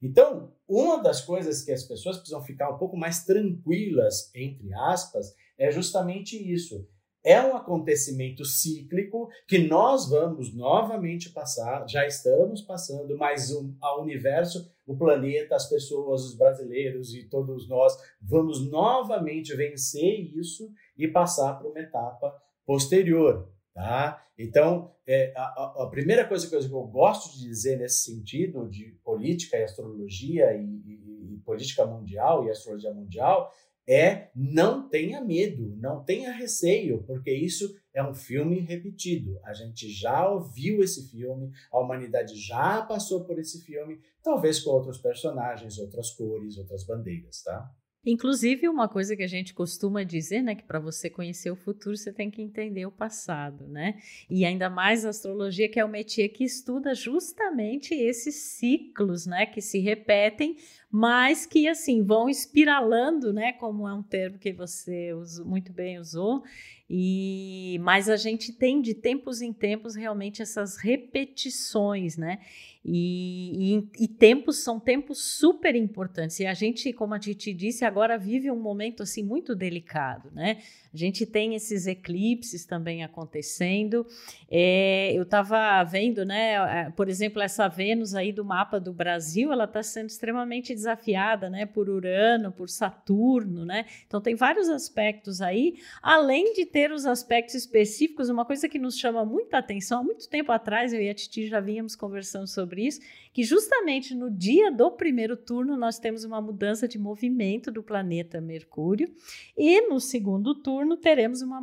Então, 0.00 0.52
uma 0.68 1.02
das 1.02 1.20
coisas 1.20 1.62
que 1.62 1.72
as 1.72 1.82
pessoas 1.82 2.18
precisam 2.18 2.42
ficar 2.42 2.70
um 2.70 2.78
pouco 2.78 2.96
mais 2.96 3.24
tranquilas, 3.24 4.30
entre 4.32 4.72
aspas, 4.74 5.34
é 5.58 5.72
justamente 5.72 6.36
isso 6.36 6.86
é 7.28 7.42
um 7.42 7.54
acontecimento 7.54 8.42
cíclico 8.42 9.28
que 9.46 9.58
nós 9.58 10.08
vamos 10.08 10.54
novamente 10.54 11.28
passar, 11.28 11.86
já 11.86 12.06
estamos 12.06 12.62
passando, 12.62 13.18
mas 13.18 13.50
o 13.50 13.76
universo, 14.00 14.66
o 14.86 14.96
planeta, 14.96 15.54
as 15.54 15.68
pessoas, 15.68 16.24
os 16.24 16.34
brasileiros 16.34 17.12
e 17.12 17.24
todos 17.24 17.68
nós 17.68 17.92
vamos 18.22 18.66
novamente 18.70 19.54
vencer 19.54 20.34
isso 20.38 20.72
e 20.96 21.06
passar 21.06 21.58
para 21.58 21.68
uma 21.68 21.78
etapa 21.78 22.34
posterior. 22.64 23.52
Tá? 23.74 24.24
Então, 24.38 24.90
é, 25.06 25.34
a, 25.36 25.82
a, 25.82 25.86
primeira 25.90 26.26
coisa 26.26 26.48
que 26.48 26.56
eu, 26.56 26.60
que 26.60 26.72
eu, 26.72 26.82
gosto 26.84 27.36
de 27.36 27.44
dizer 27.44 27.78
nesse 27.78 28.10
sentido 28.10 28.66
de 28.70 28.96
política 29.04 29.58
e 29.58 29.64
astrologia 29.64 30.54
e, 30.54 30.64
e, 30.64 31.34
e 31.34 31.36
política 31.44 31.84
mundial 31.84 32.46
e 32.46 32.50
astrologia 32.50 32.92
mundial 32.92 33.52
é 33.88 34.30
não 34.36 34.86
tenha 34.86 35.24
medo, 35.24 35.74
não 35.80 36.04
tenha 36.04 36.30
receio, 36.30 37.02
porque 37.06 37.32
isso 37.32 37.74
é 37.94 38.02
um 38.04 38.14
filme 38.14 38.60
repetido. 38.60 39.40
A 39.42 39.54
gente 39.54 39.90
já 39.90 40.28
ouviu 40.28 40.82
esse 40.82 41.10
filme, 41.10 41.50
a 41.72 41.80
humanidade 41.80 42.38
já 42.38 42.82
passou 42.82 43.24
por 43.24 43.38
esse 43.38 43.64
filme, 43.64 43.98
talvez 44.22 44.60
com 44.60 44.70
outros 44.70 44.98
personagens, 44.98 45.78
outras 45.78 46.10
cores, 46.10 46.58
outras 46.58 46.84
bandeiras, 46.84 47.42
tá? 47.42 47.72
Inclusive, 48.06 48.68
uma 48.68 48.88
coisa 48.88 49.16
que 49.16 49.22
a 49.22 49.28
gente 49.28 49.52
costuma 49.52 50.04
dizer, 50.04 50.40
né, 50.40 50.54
que 50.54 50.62
para 50.62 50.78
você 50.78 51.10
conhecer 51.10 51.50
o 51.50 51.56
futuro, 51.56 51.96
você 51.96 52.12
tem 52.12 52.30
que 52.30 52.40
entender 52.40 52.86
o 52.86 52.92
passado, 52.92 53.66
né? 53.66 53.98
E 54.30 54.44
ainda 54.44 54.70
mais 54.70 55.04
a 55.04 55.08
astrologia, 55.10 55.68
que 55.68 55.80
é 55.80 55.84
o 55.84 55.88
métier 55.88 56.28
que 56.28 56.44
estuda 56.44 56.94
justamente 56.94 57.94
esses 57.94 58.36
ciclos, 58.36 59.26
né, 59.26 59.46
que 59.46 59.60
se 59.60 59.80
repetem, 59.80 60.56
mas 60.90 61.44
que 61.44 61.68
assim 61.68 62.02
vão 62.02 62.28
espiralando, 62.28 63.32
né, 63.32 63.52
como 63.52 63.86
é 63.86 63.92
um 63.92 64.02
termo 64.02 64.38
que 64.38 64.52
você 64.52 65.12
muito 65.44 65.72
bem 65.72 65.98
usou, 65.98 66.42
e 66.88 67.78
mas 67.82 68.08
a 68.08 68.16
gente 68.16 68.52
tem 68.52 68.80
de 68.80 68.94
tempos 68.94 69.42
em 69.42 69.52
tempos 69.52 69.94
realmente 69.94 70.40
essas 70.40 70.78
repetições, 70.78 72.16
né? 72.16 72.38
E, 72.82 73.76
e, 73.76 74.04
e, 74.04 74.08
tempos 74.08 74.58
são 74.58 74.80
tempos 74.80 75.22
super 75.22 75.74
importantes. 75.74 76.40
E 76.40 76.46
a 76.46 76.54
gente, 76.54 76.90
como 76.94 77.12
a 77.12 77.18
Titi 77.18 77.52
disse, 77.52 77.84
agora 77.84 78.16
vive 78.16 78.50
um 78.50 78.58
momento 78.58 79.02
assim 79.02 79.22
muito 79.22 79.54
delicado, 79.54 80.30
né? 80.30 80.62
Gente 80.98 81.24
tem 81.24 81.54
esses 81.54 81.86
eclipses 81.86 82.64
também 82.64 83.04
acontecendo. 83.04 84.04
É, 84.50 85.12
eu 85.14 85.22
estava 85.22 85.84
vendo, 85.84 86.24
né? 86.24 86.90
Por 86.96 87.08
exemplo, 87.08 87.40
essa 87.40 87.68
Vênus 87.68 88.16
aí 88.16 88.32
do 88.32 88.44
mapa 88.44 88.80
do 88.80 88.92
Brasil, 88.92 89.52
ela 89.52 89.62
está 89.62 89.80
sendo 89.80 90.08
extremamente 90.08 90.74
desafiada, 90.74 91.48
né? 91.48 91.66
Por 91.66 91.88
Urano, 91.88 92.50
por 92.50 92.68
Saturno, 92.68 93.64
né? 93.64 93.84
Então 94.08 94.20
tem 94.20 94.34
vários 94.34 94.68
aspectos 94.68 95.40
aí, 95.40 95.76
além 96.02 96.52
de 96.54 96.66
ter 96.66 96.90
os 96.90 97.06
aspectos 97.06 97.54
específicos. 97.54 98.28
Uma 98.28 98.44
coisa 98.44 98.68
que 98.68 98.78
nos 98.78 98.98
chama 98.98 99.24
muita 99.24 99.58
atenção, 99.58 100.00
há 100.00 100.02
muito 100.02 100.28
tempo 100.28 100.50
atrás 100.50 100.92
eu 100.92 101.00
e 101.00 101.08
a 101.08 101.14
Titi 101.14 101.46
já 101.46 101.60
vínhamos 101.60 101.94
conversando 101.94 102.48
sobre 102.48 102.84
isso, 102.84 103.00
que 103.32 103.44
justamente 103.44 104.16
no 104.16 104.28
dia 104.28 104.72
do 104.72 104.90
primeiro 104.90 105.36
turno 105.36 105.76
nós 105.76 106.00
temos 106.00 106.24
uma 106.24 106.40
mudança 106.40 106.88
de 106.88 106.98
movimento 106.98 107.70
do 107.70 107.84
planeta 107.84 108.40
Mercúrio 108.40 109.14
e 109.56 109.82
no 109.82 110.00
segundo 110.00 110.56
turno 110.56 110.87
turno 110.88 110.96
teremos 110.96 111.42
uma, 111.42 111.60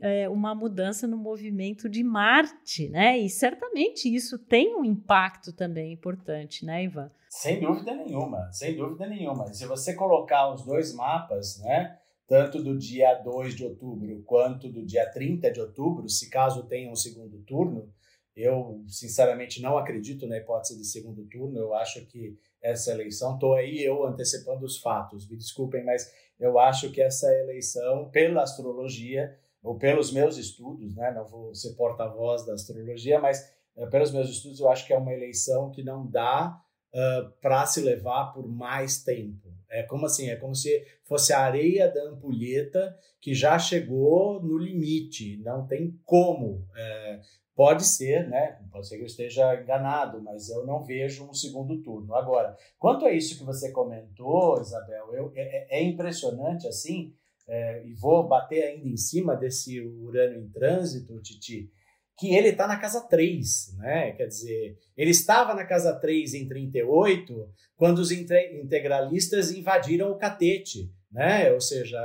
é, 0.00 0.28
uma 0.28 0.54
mudança 0.54 1.06
no 1.06 1.16
movimento 1.16 1.88
de 1.88 2.04
Marte, 2.04 2.88
né? 2.88 3.18
E 3.18 3.28
certamente 3.28 4.14
isso 4.14 4.38
tem 4.38 4.76
um 4.76 4.84
impacto 4.84 5.52
também 5.52 5.92
importante, 5.92 6.64
né, 6.64 6.84
Ivan? 6.84 7.10
Sem 7.28 7.60
dúvida 7.60 7.94
nenhuma, 7.94 8.50
sem 8.52 8.76
dúvida 8.76 9.06
nenhuma. 9.06 9.52
Se 9.52 9.66
você 9.66 9.94
colocar 9.94 10.52
os 10.52 10.64
dois 10.64 10.94
mapas, 10.94 11.58
né? 11.60 11.98
Tanto 12.26 12.62
do 12.62 12.76
dia 12.76 13.14
2 13.14 13.56
de 13.56 13.64
outubro 13.64 14.22
quanto 14.24 14.68
do 14.68 14.84
dia 14.84 15.10
30 15.10 15.50
de 15.50 15.60
outubro, 15.60 16.08
se 16.08 16.28
caso 16.28 16.66
tenha 16.66 16.90
um 16.90 16.94
segundo 16.94 17.38
turno, 17.38 17.90
eu 18.36 18.84
sinceramente 18.86 19.62
não 19.62 19.78
acredito 19.78 20.26
na 20.26 20.36
hipótese 20.36 20.76
de 20.76 20.84
segundo 20.84 21.24
turno. 21.24 21.58
Eu 21.58 21.74
acho 21.74 22.04
que 22.06 22.38
essa 22.62 22.90
eleição, 22.90 23.34
estou 23.34 23.54
aí 23.54 23.82
eu 23.82 24.04
antecipando 24.04 24.64
os 24.64 24.78
fatos, 24.78 25.28
me 25.28 25.36
desculpem, 25.36 25.84
mas 25.84 26.10
eu 26.38 26.58
acho 26.58 26.90
que 26.90 27.00
essa 27.00 27.32
eleição, 27.34 28.08
pela 28.10 28.42
astrologia, 28.42 29.36
ou 29.62 29.76
pelos 29.76 30.12
meus 30.12 30.36
estudos, 30.36 30.94
né, 30.94 31.12
não 31.12 31.26
vou 31.26 31.54
ser 31.54 31.74
porta-voz 31.74 32.46
da 32.46 32.54
astrologia, 32.54 33.20
mas 33.20 33.52
é, 33.76 33.86
pelos 33.86 34.12
meus 34.12 34.28
estudos, 34.28 34.60
eu 34.60 34.68
acho 34.68 34.86
que 34.86 34.92
é 34.92 34.98
uma 34.98 35.12
eleição 35.12 35.70
que 35.70 35.82
não 35.82 36.06
dá 36.06 36.60
uh, 36.92 37.30
para 37.40 37.66
se 37.66 37.80
levar 37.80 38.32
por 38.32 38.48
mais 38.48 39.02
tempo. 39.02 39.48
É 39.70 39.82
como 39.82 40.06
assim, 40.06 40.30
é 40.30 40.36
como 40.36 40.54
se 40.54 40.84
fosse 41.04 41.32
a 41.32 41.40
areia 41.40 41.88
da 41.88 42.02
ampulheta 42.04 42.96
que 43.20 43.34
já 43.34 43.58
chegou 43.58 44.42
no 44.42 44.56
limite, 44.56 45.36
não 45.38 45.66
tem 45.66 46.00
como 46.04 46.66
é, 46.74 47.20
Pode 47.58 47.84
ser, 47.84 48.28
né? 48.28 48.56
Pode 48.70 48.86
ser 48.86 48.98
que 48.98 49.02
eu 49.02 49.06
esteja 49.06 49.60
enganado, 49.60 50.22
mas 50.22 50.48
eu 50.48 50.64
não 50.64 50.84
vejo 50.84 51.28
um 51.28 51.34
segundo 51.34 51.82
turno. 51.82 52.14
Agora, 52.14 52.56
quanto 52.78 53.04
a 53.04 53.10
isso 53.10 53.36
que 53.36 53.42
você 53.42 53.72
comentou, 53.72 54.60
Isabel, 54.60 55.12
eu, 55.12 55.32
é, 55.34 55.40
é, 55.40 55.80
é 55.80 55.82
impressionante 55.82 56.68
assim, 56.68 57.12
é, 57.48 57.84
e 57.84 57.94
vou 57.94 58.28
bater 58.28 58.62
ainda 58.62 58.86
em 58.86 58.96
cima 58.96 59.34
desse 59.34 59.80
Urano 59.80 60.36
em 60.36 60.48
trânsito, 60.50 61.20
Titi, 61.20 61.68
que 62.16 62.32
ele 62.32 62.50
está 62.50 62.68
na 62.68 62.78
casa 62.78 63.00
3, 63.00 63.74
né? 63.78 64.12
Quer 64.12 64.28
dizer, 64.28 64.78
ele 64.96 65.10
estava 65.10 65.52
na 65.52 65.64
casa 65.64 65.92
3 65.92 66.34
em 66.34 66.46
38, 66.46 67.52
quando 67.76 67.98
os 67.98 68.12
integralistas 68.12 69.50
invadiram 69.50 70.12
o 70.12 70.16
catete 70.16 70.92
né? 71.10 71.52
Ou 71.52 71.60
seja, 71.60 71.98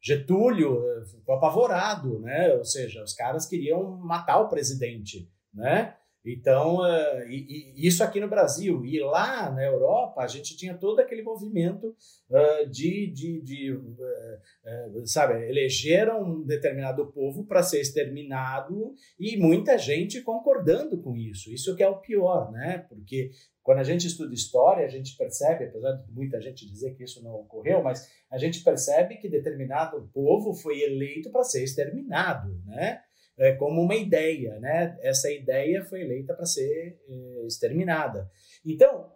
Getúlio 0.00 1.04
ficou 1.06 1.34
apavorado, 1.34 2.18
né? 2.20 2.54
Ou 2.54 2.64
seja, 2.64 3.02
os 3.02 3.14
caras 3.14 3.46
queriam 3.46 3.96
matar 3.98 4.40
o 4.40 4.48
presidente, 4.48 5.30
né? 5.52 5.96
Então, 6.24 6.78
uh, 6.78 7.28
e, 7.28 7.74
e 7.76 7.86
isso 7.86 8.02
aqui 8.02 8.18
no 8.18 8.28
Brasil. 8.28 8.82
E 8.84 8.98
lá 9.00 9.50
na 9.50 9.62
Europa, 9.62 10.22
a 10.22 10.26
gente 10.26 10.56
tinha 10.56 10.74
todo 10.74 11.00
aquele 11.00 11.22
movimento 11.22 11.94
uh, 12.30 12.70
de, 12.70 13.12
de, 13.12 13.42
de 13.42 13.72
uh, 13.72 15.06
sabe, 15.06 15.46
elegeram 15.46 16.22
um 16.22 16.46
determinado 16.46 17.06
povo 17.12 17.44
para 17.44 17.62
ser 17.62 17.80
exterminado 17.80 18.94
e 19.18 19.36
muita 19.36 19.76
gente 19.76 20.22
concordando 20.22 20.96
com 21.02 21.14
isso. 21.14 21.52
Isso 21.52 21.76
que 21.76 21.82
é 21.82 21.88
o 21.88 22.00
pior, 22.00 22.50
né? 22.50 22.86
Porque 22.88 23.30
quando 23.62 23.78
a 23.78 23.84
gente 23.84 24.06
estuda 24.06 24.32
história, 24.32 24.84
a 24.84 24.90
gente 24.90 25.16
percebe, 25.16 25.64
apesar 25.64 25.92
de 25.92 26.10
muita 26.10 26.40
gente 26.40 26.66
dizer 26.66 26.94
que 26.94 27.04
isso 27.04 27.22
não 27.22 27.34
ocorreu, 27.34 27.82
mas 27.82 28.08
a 28.30 28.38
gente 28.38 28.62
percebe 28.62 29.16
que 29.16 29.28
determinado 29.28 30.08
povo 30.12 30.54
foi 30.54 30.80
eleito 30.80 31.30
para 31.30 31.44
ser 31.44 31.64
exterminado, 31.64 32.60
né? 32.64 33.00
É, 33.38 33.52
como 33.52 33.82
uma 33.82 33.94
ideia, 33.94 34.58
né? 34.60 34.96
Essa 35.02 35.30
ideia 35.30 35.84
foi 35.84 36.02
eleita 36.02 36.34
para 36.34 36.46
ser 36.46 36.98
é, 37.08 37.46
exterminada. 37.46 38.30
Então, 38.64 39.12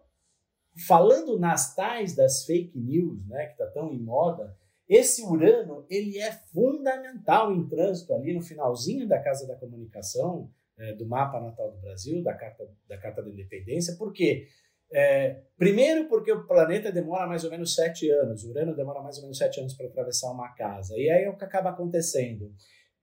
falando 0.87 1.38
nas 1.38 1.74
tais 1.74 2.14
das 2.14 2.44
fake 2.44 2.78
news, 2.78 3.26
né, 3.26 3.46
que 3.46 3.52
está 3.52 3.66
tão 3.68 3.92
em 3.92 3.98
moda, 3.98 4.57
esse 4.88 5.22
Urano 5.22 5.85
ele 5.90 6.18
é 6.18 6.33
fundamental 6.33 7.52
em 7.52 7.68
trânsito 7.68 8.14
ali 8.14 8.33
no 8.35 8.42
finalzinho 8.42 9.07
da 9.07 9.20
Casa 9.20 9.46
da 9.46 9.57
Comunicação, 9.57 10.50
é, 10.78 10.94
do 10.94 11.07
Mapa 11.07 11.40
Natal 11.40 11.72
do 11.72 11.81
Brasil, 11.81 12.22
da 12.22 12.35
Carta 12.35 12.64
da, 12.88 12.96
Carta 12.96 13.22
da 13.22 13.28
Independência, 13.28 13.96
por 13.96 14.12
quê? 14.12 14.46
É, 14.90 15.42
primeiro 15.59 16.09
porque 16.09 16.33
o 16.33 16.46
planeta 16.46 16.90
demora 16.90 17.26
mais 17.26 17.44
ou 17.44 17.50
menos 17.50 17.74
sete 17.74 18.09
anos, 18.09 18.44
o 18.44 18.50
Urano 18.50 18.74
demora 18.74 19.02
mais 19.02 19.16
ou 19.16 19.24
menos 19.24 19.37
sete 19.37 19.61
anos 19.61 19.74
para 19.74 19.87
atravessar 19.87 20.31
uma 20.31 20.54
casa. 20.54 20.94
E 20.96 21.11
aí 21.11 21.24
é 21.24 21.28
o 21.28 21.37
que 21.37 21.44
acaba 21.44 21.70
acontecendo. 21.70 22.50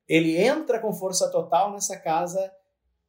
Ele 0.07 0.37
entra 0.37 0.79
com 0.79 0.93
força 0.93 1.31
total 1.31 1.71
nessa 1.71 1.97
casa 1.97 2.51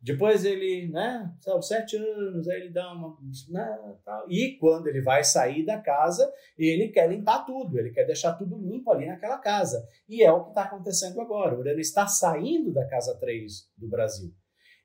depois 0.06 0.44
ele, 0.44 0.88
né, 0.88 1.32
são 1.40 1.60
sete 1.60 1.96
anos, 1.96 2.46
aí 2.48 2.60
ele 2.60 2.70
dá 2.70 2.92
uma. 2.92 3.16
Né, 3.48 3.96
tal. 4.04 4.30
E 4.30 4.56
quando 4.60 4.86
ele 4.86 5.00
vai 5.00 5.24
sair 5.24 5.64
da 5.64 5.80
casa, 5.80 6.32
ele 6.56 6.88
quer 6.90 7.08
limpar 7.08 7.44
tudo, 7.44 7.76
ele 7.76 7.90
quer 7.90 8.04
deixar 8.04 8.34
tudo 8.34 8.56
limpo 8.56 8.90
ali 8.92 9.06
naquela 9.06 9.38
casa. 9.38 9.84
E 10.08 10.22
é 10.22 10.30
o 10.30 10.44
que 10.44 10.50
está 10.50 10.62
acontecendo 10.62 11.20
agora. 11.20 11.56
O 11.56 11.58
Urano 11.58 11.80
está 11.80 12.06
saindo 12.06 12.72
da 12.72 12.86
casa 12.86 13.18
3 13.18 13.68
do 13.76 13.88
Brasil. 13.88 14.32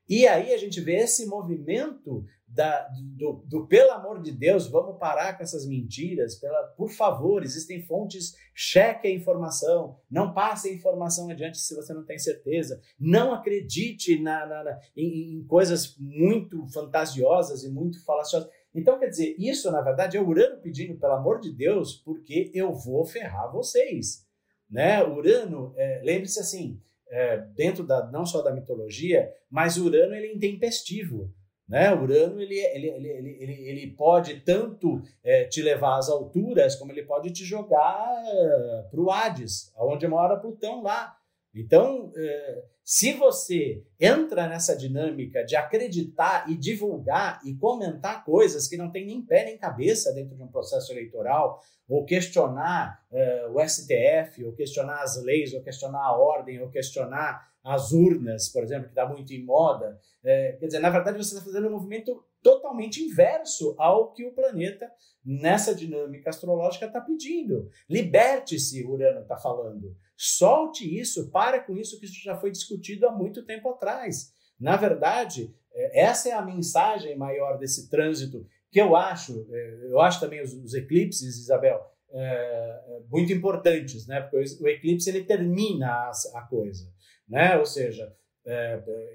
E 0.09 0.27
aí 0.27 0.53
a 0.53 0.57
gente 0.57 0.81
vê 0.81 0.95
esse 0.95 1.27
movimento 1.27 2.25
da, 2.53 2.87
do, 3.17 3.43
do, 3.47 3.65
pelo 3.65 3.91
amor 3.91 4.21
de 4.21 4.31
Deus, 4.31 4.67
vamos 4.67 4.97
parar 4.97 5.37
com 5.37 5.43
essas 5.43 5.65
mentiras, 5.65 6.35
pela, 6.35 6.63
por 6.75 6.89
favor, 6.89 7.43
existem 7.43 7.81
fontes, 7.81 8.35
cheque 8.53 9.07
a 9.07 9.13
informação, 9.13 9.97
não 10.09 10.33
passe 10.33 10.69
a 10.69 10.73
informação 10.73 11.29
adiante 11.29 11.57
se 11.57 11.73
você 11.75 11.93
não 11.93 12.03
tem 12.03 12.19
certeza, 12.19 12.81
não 12.99 13.33
acredite 13.33 14.21
na, 14.21 14.45
na, 14.45 14.63
na 14.63 14.79
em, 14.95 15.37
em, 15.37 15.47
coisas 15.47 15.95
muito 15.97 16.67
fantasiosas 16.67 17.63
e 17.63 17.69
muito 17.69 18.03
falaciosas. 18.03 18.49
Então, 18.75 18.99
quer 18.99 19.07
dizer, 19.07 19.35
isso 19.39 19.71
na 19.71 19.81
verdade 19.81 20.17
é 20.17 20.21
Urano 20.21 20.61
pedindo, 20.61 20.99
pelo 20.99 21.13
amor 21.13 21.39
de 21.39 21.53
Deus, 21.53 21.95
porque 21.95 22.51
eu 22.53 22.73
vou 22.73 23.05
ferrar 23.05 23.51
vocês. 23.51 24.25
Né? 24.69 25.03
Urano, 25.03 25.73
é, 25.77 26.01
lembre-se 26.03 26.39
assim, 26.39 26.81
é, 27.09 27.37
dentro 27.55 27.85
da, 27.85 28.09
não 28.09 28.25
só 28.25 28.41
da 28.41 28.53
mitologia, 28.53 29.33
mas 29.49 29.77
Urano 29.77 30.15
ele 30.15 30.27
é 30.27 30.33
intempestivo. 30.33 31.33
Né? 31.71 31.93
Urano 31.93 32.41
ele, 32.41 32.59
ele, 32.59 32.87
ele, 32.89 33.37
ele, 33.39 33.53
ele 33.69 33.87
pode 33.87 34.41
tanto 34.41 35.01
é, 35.23 35.45
te 35.45 35.61
levar 35.61 35.97
às 35.97 36.09
alturas, 36.09 36.75
como 36.75 36.91
ele 36.91 37.03
pode 37.03 37.31
te 37.31 37.45
jogar 37.45 38.05
é, 38.25 38.83
para 38.91 38.99
o 38.99 39.09
Hades, 39.09 39.71
onde 39.77 40.05
mora 40.05 40.35
Plutão 40.35 40.83
lá. 40.83 41.15
Então, 41.53 42.11
é, 42.15 42.63
se 42.83 43.13
você 43.13 43.83
entra 43.99 44.47
nessa 44.47 44.75
dinâmica 44.75 45.43
de 45.43 45.55
acreditar 45.55 46.49
e 46.49 46.57
divulgar 46.57 47.41
e 47.45 47.53
comentar 47.55 48.23
coisas 48.23 48.67
que 48.67 48.77
não 48.77 48.89
tem 48.89 49.05
nem 49.05 49.21
pé 49.21 49.45
nem 49.45 49.57
cabeça 49.57 50.13
dentro 50.13 50.35
de 50.35 50.41
um 50.41 50.47
processo 50.47 50.91
eleitoral, 50.91 51.61
ou 51.87 52.05
questionar 52.05 53.03
é, 53.11 53.47
o 53.47 53.59
STF, 53.67 54.45
ou 54.45 54.53
questionar 54.53 55.01
as 55.01 55.21
leis, 55.21 55.53
ou 55.53 55.61
questionar 55.61 56.03
a 56.03 56.17
ordem, 56.17 56.61
ou 56.61 56.69
questionar 56.69 57.51
as 57.63 57.91
urnas, 57.91 58.49
por 58.49 58.63
exemplo, 58.63 58.85
que 58.85 58.91
está 58.91 59.05
muito 59.05 59.33
em 59.33 59.43
moda. 59.43 59.99
É, 60.23 60.53
quer 60.53 60.67
dizer, 60.67 60.79
na 60.79 60.89
verdade, 60.89 61.17
você 61.17 61.35
está 61.35 61.45
fazendo 61.45 61.67
um 61.67 61.71
movimento 61.71 62.23
totalmente 62.41 63.03
inverso 63.03 63.75
ao 63.77 64.11
que 64.13 64.25
o 64.25 64.33
planeta, 64.33 64.91
nessa 65.23 65.73
dinâmica 65.73 66.29
astrológica, 66.29 66.85
está 66.85 66.99
pedindo. 67.01 67.69
Liberte-se, 67.89 68.83
Urano 68.85 69.21
está 69.21 69.37
falando. 69.37 69.95
Solte 70.17 70.99
isso, 70.99 71.29
para 71.31 71.59
com 71.59 71.77
isso, 71.77 71.99
que 71.99 72.05
isso 72.05 72.21
já 72.23 72.35
foi 72.35 72.51
discutido 72.51 73.07
há 73.07 73.11
muito 73.11 73.45
tempo 73.45 73.69
atrás. 73.69 74.33
Na 74.59 74.75
verdade, 74.75 75.53
é, 75.73 76.01
essa 76.01 76.29
é 76.29 76.33
a 76.33 76.41
mensagem 76.41 77.15
maior 77.17 77.57
desse 77.57 77.89
trânsito, 77.89 78.45
que 78.71 78.79
eu 78.79 78.95
acho, 78.95 79.47
é, 79.51 79.87
eu 79.89 79.99
acho 79.99 80.19
também 80.19 80.41
os, 80.41 80.73
eclipses, 80.73 81.37
Isabel, 81.37 81.81
é, 82.13 82.99
muito 83.09 83.31
importantes, 83.31 84.05
né? 84.07 84.21
Porque 84.21 84.63
o 84.63 84.67
eclipse 84.67 85.09
ele 85.09 85.23
termina 85.23 86.11
a, 86.33 86.41
coisa 86.41 86.91
né? 87.27 87.57
Ou 87.57 87.65
seja, 87.65 88.13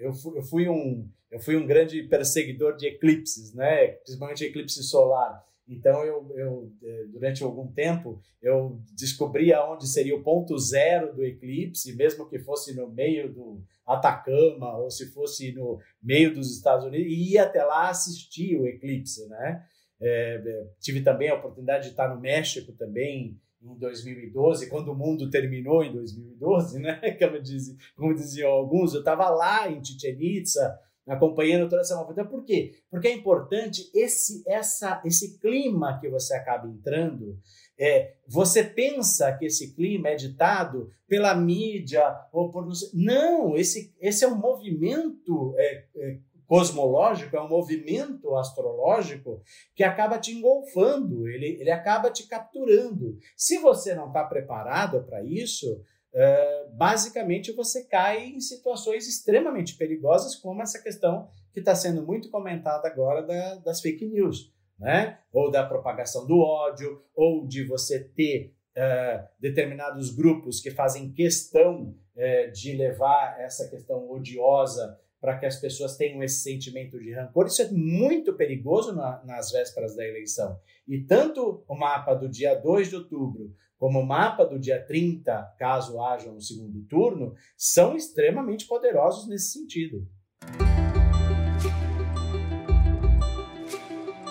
eu, 0.01 0.13
fui 0.43 0.69
um, 0.69 1.09
eu 1.37 1.41
fui 1.41 1.55
um 1.57 1.67
grande 1.67 2.03
perseguidor 2.05 2.77
de 2.77 2.87
eclipses, 2.87 3.53
né? 3.53 3.89
Principalmente 3.89 4.45
eclipse 4.45 4.83
solar. 4.83 5.45
Então, 5.69 6.03
eu, 6.03 6.33
eu, 6.35 6.73
é, 6.83 7.05
durante 7.09 7.43
algum 7.43 7.67
tempo, 7.67 8.19
eu 8.41 8.81
descobri 8.97 9.53
aonde 9.53 9.87
seria 9.87 10.17
o 10.17 10.23
ponto 10.23 10.57
zero 10.59 11.15
do 11.15 11.25
eclipse, 11.25 11.95
mesmo 11.95 12.29
que 12.29 12.39
fosse 12.39 12.75
no 12.75 12.89
meio 12.89 13.33
do 13.33 13.61
Atacama 13.85 14.79
ou 14.79 14.91
se 14.91 15.13
fosse 15.13 15.53
no 15.53 15.79
meio 16.03 16.33
dos 16.33 16.57
Estados 16.57 16.87
Unidos, 16.87 17.07
e 17.07 17.33
ia 17.33 17.43
até 17.43 17.63
lá 17.63 17.91
assistir 17.91 18.57
o 18.57 18.67
eclipse, 18.67 19.29
né? 19.29 19.63
É 20.01 20.67
tive 20.81 21.03
também 21.03 21.29
a 21.29 21.35
oportunidade 21.35 21.85
de 21.85 21.91
estar 21.91 22.15
no 22.15 22.21
México 22.21 22.73
também, 22.73 23.39
em 23.63 23.79
2012, 23.79 24.69
quando 24.69 24.93
o 24.93 24.95
mundo 24.95 25.29
terminou 25.29 25.83
em 25.83 25.93
2012, 25.93 26.79
né? 26.79 27.01
Como, 27.19 27.43
diz, 27.43 27.77
como 27.95 28.15
diziam 28.15 28.51
alguns, 28.51 28.95
eu 28.95 29.01
estava 29.01 29.29
lá 29.31 29.69
em 29.71 29.83
Chichen 29.85 30.17
Itza, 30.21 30.79
acompanhando 31.07 31.69
toda 31.69 31.83
essa 31.83 31.97
movimentação. 31.97 32.31
Por 32.31 32.45
quê? 32.45 32.73
Porque 32.91 33.09
é 33.09 33.13
importante 33.13 33.91
esse, 33.95 34.43
essa, 34.47 35.01
esse 35.05 35.39
clima 35.39 35.99
que 36.01 36.09
você 36.09 36.35
acaba 36.35 36.69
entrando. 36.69 37.39
É, 37.79 38.15
você 38.27 38.65
pensa 38.65 39.33
que 39.37 39.47
esse 39.47 39.75
clima 39.75 40.09
é 40.09 40.15
ditado 40.15 40.91
pela 41.07 41.35
mídia 41.35 42.03
ou 42.33 42.51
por 42.51 42.67
não 42.95 43.55
esse, 43.55 43.95
esse 44.01 44.25
é 44.25 44.29
um 44.29 44.37
movimento 44.37 45.55
é, 45.59 45.85
é, 45.95 46.19
cosmológico, 46.47 47.37
é 47.37 47.41
um 47.41 47.49
movimento 47.49 48.35
astrológico 48.37 49.43
que 49.75 49.85
acaba 49.85 50.19
te 50.19 50.33
engolfando, 50.33 51.29
ele, 51.29 51.59
ele 51.61 51.71
acaba 51.71 52.11
te 52.11 52.27
capturando. 52.27 53.19
Se 53.37 53.59
você 53.59 53.95
não 53.95 54.09
está 54.09 54.25
preparado 54.25 55.05
para 55.05 55.23
isso, 55.23 55.83
é, 56.19 56.69
basicamente 56.73 57.53
você 57.53 57.85
cai 57.85 58.29
em 58.29 58.41
situações 58.41 59.07
extremamente 59.07 59.77
perigosas, 59.77 60.35
como 60.35 60.63
essa 60.63 60.83
questão 60.83 61.29
que 61.53 61.61
está 61.61 61.75
sendo 61.75 62.07
muito 62.07 62.31
comentada 62.31 62.89
agora 62.89 63.23
da, 63.23 63.57
das 63.57 63.83
fake 63.83 64.07
news. 64.07 64.51
Né? 64.79 65.19
Ou 65.33 65.51
da 65.51 65.65
propagação 65.65 66.27
do 66.27 66.39
ódio, 66.39 67.03
ou 67.15 67.47
de 67.47 67.65
você 67.65 68.03
ter 68.03 68.55
uh, 68.77 69.27
determinados 69.39 70.15
grupos 70.15 70.61
que 70.61 70.71
fazem 70.71 71.13
questão 71.13 71.95
uh, 72.15 72.53
de 72.53 72.75
levar 72.75 73.39
essa 73.41 73.69
questão 73.69 74.11
odiosa 74.11 74.99
para 75.21 75.39
que 75.39 75.47
as 75.47 75.57
pessoas 75.57 75.97
tenham 75.97 76.23
esse 76.23 76.43
sentimento 76.43 76.99
de 76.99 77.13
rancor. 77.13 77.47
Isso 77.47 77.63
é 77.63 77.71
muito 77.71 78.35
perigoso 78.35 78.95
na, 78.95 79.23
nas 79.25 79.51
vésperas 79.51 79.97
da 79.97 80.07
eleição. 80.07 80.59
E 80.87 81.01
tanto 81.01 81.65
o 81.67 81.75
mapa 81.75 82.15
do 82.15 82.29
dia 82.29 82.55
2 82.55 82.89
de 82.91 82.97
outubro 82.97 83.55
como 83.79 84.01
o 84.01 84.07
mapa 84.07 84.45
do 84.45 84.59
dia 84.59 84.83
30, 84.83 85.55
caso 85.59 86.01
haja 86.01 86.31
um 86.31 86.41
segundo 86.41 86.83
turno, 86.85 87.35
são 87.57 87.95
extremamente 87.95 88.67
poderosos 88.67 89.29
nesse 89.29 89.53
sentido. 89.53 90.07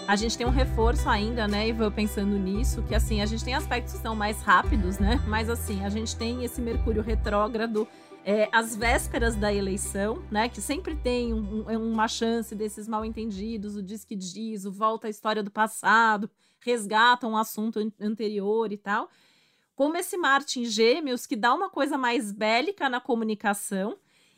A 0.07 0.15
gente 0.15 0.37
tem 0.37 0.45
um 0.45 0.51
reforço 0.51 1.09
ainda, 1.09 1.47
né, 1.47 1.67
Ivan, 1.67 1.91
pensando 1.91 2.37
nisso, 2.37 2.83
que 2.83 2.93
assim, 2.93 3.21
a 3.21 3.25
gente 3.25 3.43
tem 3.43 3.55
aspectos 3.55 3.93
que 3.93 3.99
são 3.99 4.15
mais 4.15 4.39
rápidos, 4.41 4.99
né? 4.99 5.19
Mas 5.27 5.49
assim, 5.49 5.83
a 5.83 5.89
gente 5.89 6.15
tem 6.15 6.43
esse 6.43 6.61
Mercúrio 6.61 7.01
retrógrado 7.01 7.87
é, 8.25 8.49
as 8.51 8.75
vésperas 8.75 9.35
da 9.35 9.53
eleição, 9.53 10.25
né? 10.31 10.49
Que 10.49 10.59
sempre 10.59 10.95
tem 10.95 11.31
um, 11.31 11.63
um, 11.69 11.93
uma 11.93 12.07
chance 12.07 12.55
desses 12.55 12.87
mal 12.87 13.05
entendidos, 13.05 13.75
o 13.75 13.83
diz 13.83 14.03
que 14.03 14.15
diz, 14.15 14.65
o 14.65 14.71
volta 14.71 15.05
à 15.05 15.09
história 15.11 15.43
do 15.43 15.51
passado, 15.51 16.27
resgata 16.59 17.27
um 17.27 17.37
assunto 17.37 17.79
anterior 18.01 18.71
e 18.71 18.77
tal. 18.77 19.11
Como 19.75 19.95
esse 19.95 20.17
Marte 20.17 20.59
em 20.59 20.65
Gêmeos, 20.65 21.27
que 21.27 21.35
dá 21.35 21.53
uma 21.53 21.69
coisa 21.69 21.99
mais 21.99 22.31
bélica 22.31 22.89
na 22.89 22.99
comunicação, 22.99 23.95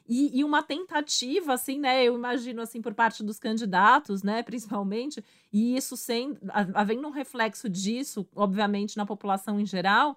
e, 0.10 0.40
e, 0.40 0.44
uma 0.44 0.64
tentativa, 0.64 1.54
assim, 1.54 1.80
né? 1.80 2.02
Eu 2.02 2.16
imagino, 2.16 2.62
assim, 2.62 2.82
por 2.82 2.94
parte 2.94 3.22
dos 3.22 3.38
candidatos, 3.40 4.24
né? 4.24 4.42
Principalmente, 4.42 5.24
e 5.52 5.76
isso 5.76 5.98
sem 5.98 6.38
havendo 6.74 7.06
um 7.06 7.12
reflexo 7.12 7.70
disso, 7.70 8.26
obviamente, 8.34 8.96
na 8.96 9.06
população 9.06 9.60
em 9.60 9.66
geral, 9.66 10.16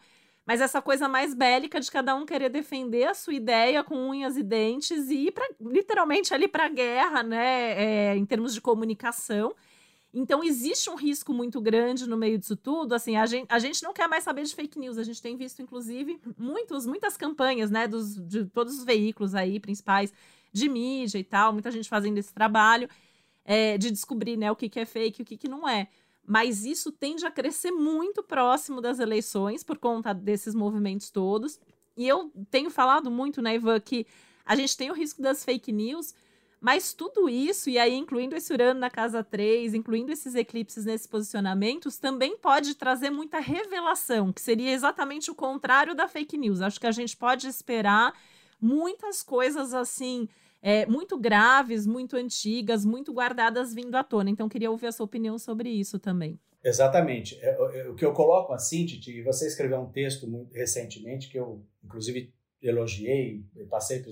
mas 0.50 0.60
essa 0.60 0.82
coisa 0.82 1.08
mais 1.08 1.32
bélica 1.32 1.78
de 1.78 1.88
cada 1.88 2.12
um 2.12 2.26
querer 2.26 2.48
defender 2.48 3.04
a 3.04 3.14
sua 3.14 3.32
ideia 3.32 3.84
com 3.84 3.94
unhas 3.94 4.36
e 4.36 4.42
dentes 4.42 5.08
e 5.08 5.26
ir 5.28 5.30
pra, 5.30 5.48
literalmente 5.60 6.34
ali 6.34 6.48
para 6.48 6.66
a 6.66 6.68
guerra, 6.68 7.22
né? 7.22 7.80
É, 7.80 8.16
em 8.16 8.26
termos 8.26 8.52
de 8.52 8.60
comunicação. 8.60 9.54
Então, 10.12 10.42
existe 10.42 10.90
um 10.90 10.96
risco 10.96 11.32
muito 11.32 11.60
grande 11.60 12.04
no 12.08 12.16
meio 12.16 12.36
disso 12.36 12.56
tudo. 12.56 12.96
Assim, 12.96 13.16
a 13.16 13.26
gente, 13.26 13.46
a 13.48 13.60
gente 13.60 13.80
não 13.84 13.92
quer 13.92 14.08
mais 14.08 14.24
saber 14.24 14.42
de 14.42 14.52
fake 14.52 14.76
news. 14.76 14.98
A 14.98 15.04
gente 15.04 15.22
tem 15.22 15.36
visto, 15.36 15.62
inclusive, 15.62 16.20
muitos, 16.36 16.84
muitas 16.84 17.16
campanhas, 17.16 17.70
né, 17.70 17.86
dos, 17.86 18.16
de 18.16 18.44
todos 18.46 18.76
os 18.76 18.84
veículos 18.84 19.36
aí, 19.36 19.60
principais, 19.60 20.12
de 20.52 20.68
mídia 20.68 21.18
e 21.20 21.22
tal, 21.22 21.52
muita 21.52 21.70
gente 21.70 21.88
fazendo 21.88 22.18
esse 22.18 22.34
trabalho 22.34 22.88
é, 23.44 23.78
de 23.78 23.88
descobrir, 23.88 24.36
né, 24.36 24.50
o 24.50 24.56
que, 24.56 24.68
que 24.68 24.80
é 24.80 24.84
fake 24.84 25.20
e 25.20 25.22
o 25.22 25.26
que, 25.26 25.36
que 25.36 25.48
não 25.48 25.68
é 25.68 25.86
mas 26.26 26.64
isso 26.64 26.92
tende 26.92 27.26
a 27.26 27.30
crescer 27.30 27.70
muito 27.72 28.22
próximo 28.22 28.80
das 28.80 28.98
eleições 28.98 29.64
por 29.64 29.78
conta 29.78 30.12
desses 30.14 30.54
movimentos 30.54 31.10
todos. 31.10 31.58
E 31.96 32.06
eu 32.06 32.30
tenho 32.50 32.70
falado 32.70 33.10
muito, 33.10 33.42
né, 33.42 33.54
Ivan, 33.56 33.80
que 33.80 34.06
A 34.44 34.56
gente 34.56 34.76
tem 34.76 34.90
o 34.90 34.94
risco 34.94 35.22
das 35.22 35.44
fake 35.44 35.70
news, 35.70 36.12
mas 36.60 36.92
tudo 36.92 37.28
isso, 37.28 37.70
e 37.70 37.78
aí 37.78 37.94
incluindo 37.94 38.34
esse 38.34 38.52
Urano 38.52 38.80
na 38.80 38.90
casa 38.90 39.22
3, 39.22 39.74
incluindo 39.74 40.10
esses 40.10 40.34
eclipses 40.34 40.84
nesses 40.84 41.06
posicionamentos, 41.06 41.98
também 41.98 42.36
pode 42.36 42.74
trazer 42.74 43.10
muita 43.10 43.38
revelação, 43.38 44.32
que 44.32 44.40
seria 44.40 44.72
exatamente 44.72 45.30
o 45.30 45.34
contrário 45.34 45.94
da 45.94 46.08
fake 46.08 46.36
news. 46.36 46.60
Acho 46.60 46.80
que 46.80 46.86
a 46.86 46.92
gente 46.92 47.16
pode 47.16 47.46
esperar 47.46 48.12
muitas 48.60 49.22
coisas 49.22 49.72
assim. 49.72 50.28
É, 50.62 50.86
muito 50.86 51.18
graves, 51.18 51.86
muito 51.86 52.16
antigas, 52.16 52.84
muito 52.84 53.12
guardadas 53.12 53.72
vindo 53.72 53.94
à 53.94 54.04
tona. 54.04 54.30
Então, 54.30 54.48
queria 54.48 54.70
ouvir 54.70 54.88
a 54.88 54.92
sua 54.92 55.04
opinião 55.04 55.38
sobre 55.38 55.70
isso 55.70 55.98
também. 55.98 56.38
Exatamente. 56.62 57.38
É, 57.40 57.80
é, 57.80 57.88
o 57.88 57.94
que 57.94 58.04
eu 58.04 58.12
coloco 58.12 58.52
assim, 58.52 58.84
Titi, 58.84 59.10
e 59.10 59.22
você 59.22 59.46
escreveu 59.46 59.80
um 59.80 59.90
texto 59.90 60.28
muito 60.28 60.52
recentemente 60.52 61.30
que 61.30 61.38
eu, 61.38 61.64
inclusive, 61.82 62.32
elogiei, 62.60 63.44
passei 63.70 64.02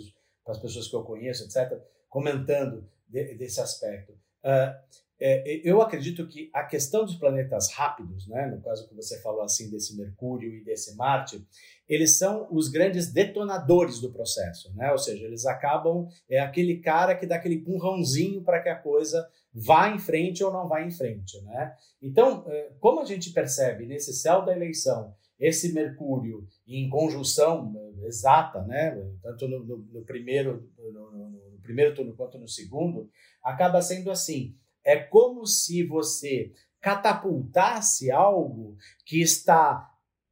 para 0.43 0.55
as 0.55 0.59
pessoas 0.59 0.89
que 0.89 0.97
eu 0.97 1.03
conheço, 1.03 1.45
etc 1.45 1.79
comentando 2.09 2.89
de, 3.07 3.35
desse 3.35 3.61
aspecto. 3.61 4.13
Uh, 4.43 4.75
é, 5.21 5.61
eu 5.69 5.83
acredito 5.83 6.27
que 6.29 6.49
a 6.53 6.65
questão 6.65 7.05
dos 7.05 7.17
planetas 7.17 7.73
rápidos, 7.73 8.29
né, 8.29 8.47
no 8.47 8.63
caso 8.63 8.89
que 8.89 8.95
você 8.95 9.21
falou 9.21 9.43
assim 9.43 9.69
desse 9.71 9.97
Mercúrio 9.97 10.55
e 10.55 10.63
desse 10.63 10.95
Marte, 10.97 11.45
eles 11.89 12.19
são 12.19 12.47
os 12.51 12.69
grandes 12.69 13.13
detonadores 13.13 13.99
do 14.01 14.13
processo, 14.13 14.73
né? 14.77 14.93
Ou 14.93 14.99
seja, 14.99 15.25
eles 15.25 15.47
acabam 15.47 16.07
é 16.29 16.39
aquele 16.39 16.79
cara 16.79 17.17
que 17.17 17.27
dá 17.27 17.37
aquele 17.37 17.57
empurrãozinho 17.57 18.43
para 18.43 18.61
que 18.61 18.69
a 18.69 18.77
coisa 18.77 19.27
vá 19.53 19.89
em 19.89 19.99
frente 19.99 20.45
ou 20.45 20.53
não 20.53 20.69
vá 20.69 20.83
em 20.83 20.91
frente, 20.91 21.41
né? 21.43 21.75
Então, 22.01 22.45
é, 22.47 22.73
como 22.79 23.01
a 23.01 23.05
gente 23.05 23.33
percebe 23.33 23.87
nesse 23.87 24.13
céu 24.13 24.45
da 24.45 24.55
eleição 24.55 25.15
esse 25.41 25.73
Mercúrio 25.73 26.47
em 26.67 26.89
conjunção 26.89 27.73
é, 27.77 28.07
exata, 28.07 28.63
né? 28.65 28.95
Tanto 29.23 29.49
no, 29.49 29.65
no, 29.65 29.79
no 29.79 30.05
primeiro 30.05 30.71
no, 30.77 31.11
no, 31.11 31.49
primeiro 31.69 31.95
turno 31.95 32.17
quanto 32.17 32.39
no 32.39 32.49
segundo, 32.49 33.11
acaba 33.43 33.83
sendo 33.83 34.11
assim. 34.11 34.57
É 34.89 34.97
como 34.97 35.45
se 35.47 35.87
você 35.87 36.51
catapultasse 36.81 38.11
algo 38.11 38.75
que 39.05 39.21
está 39.21 39.87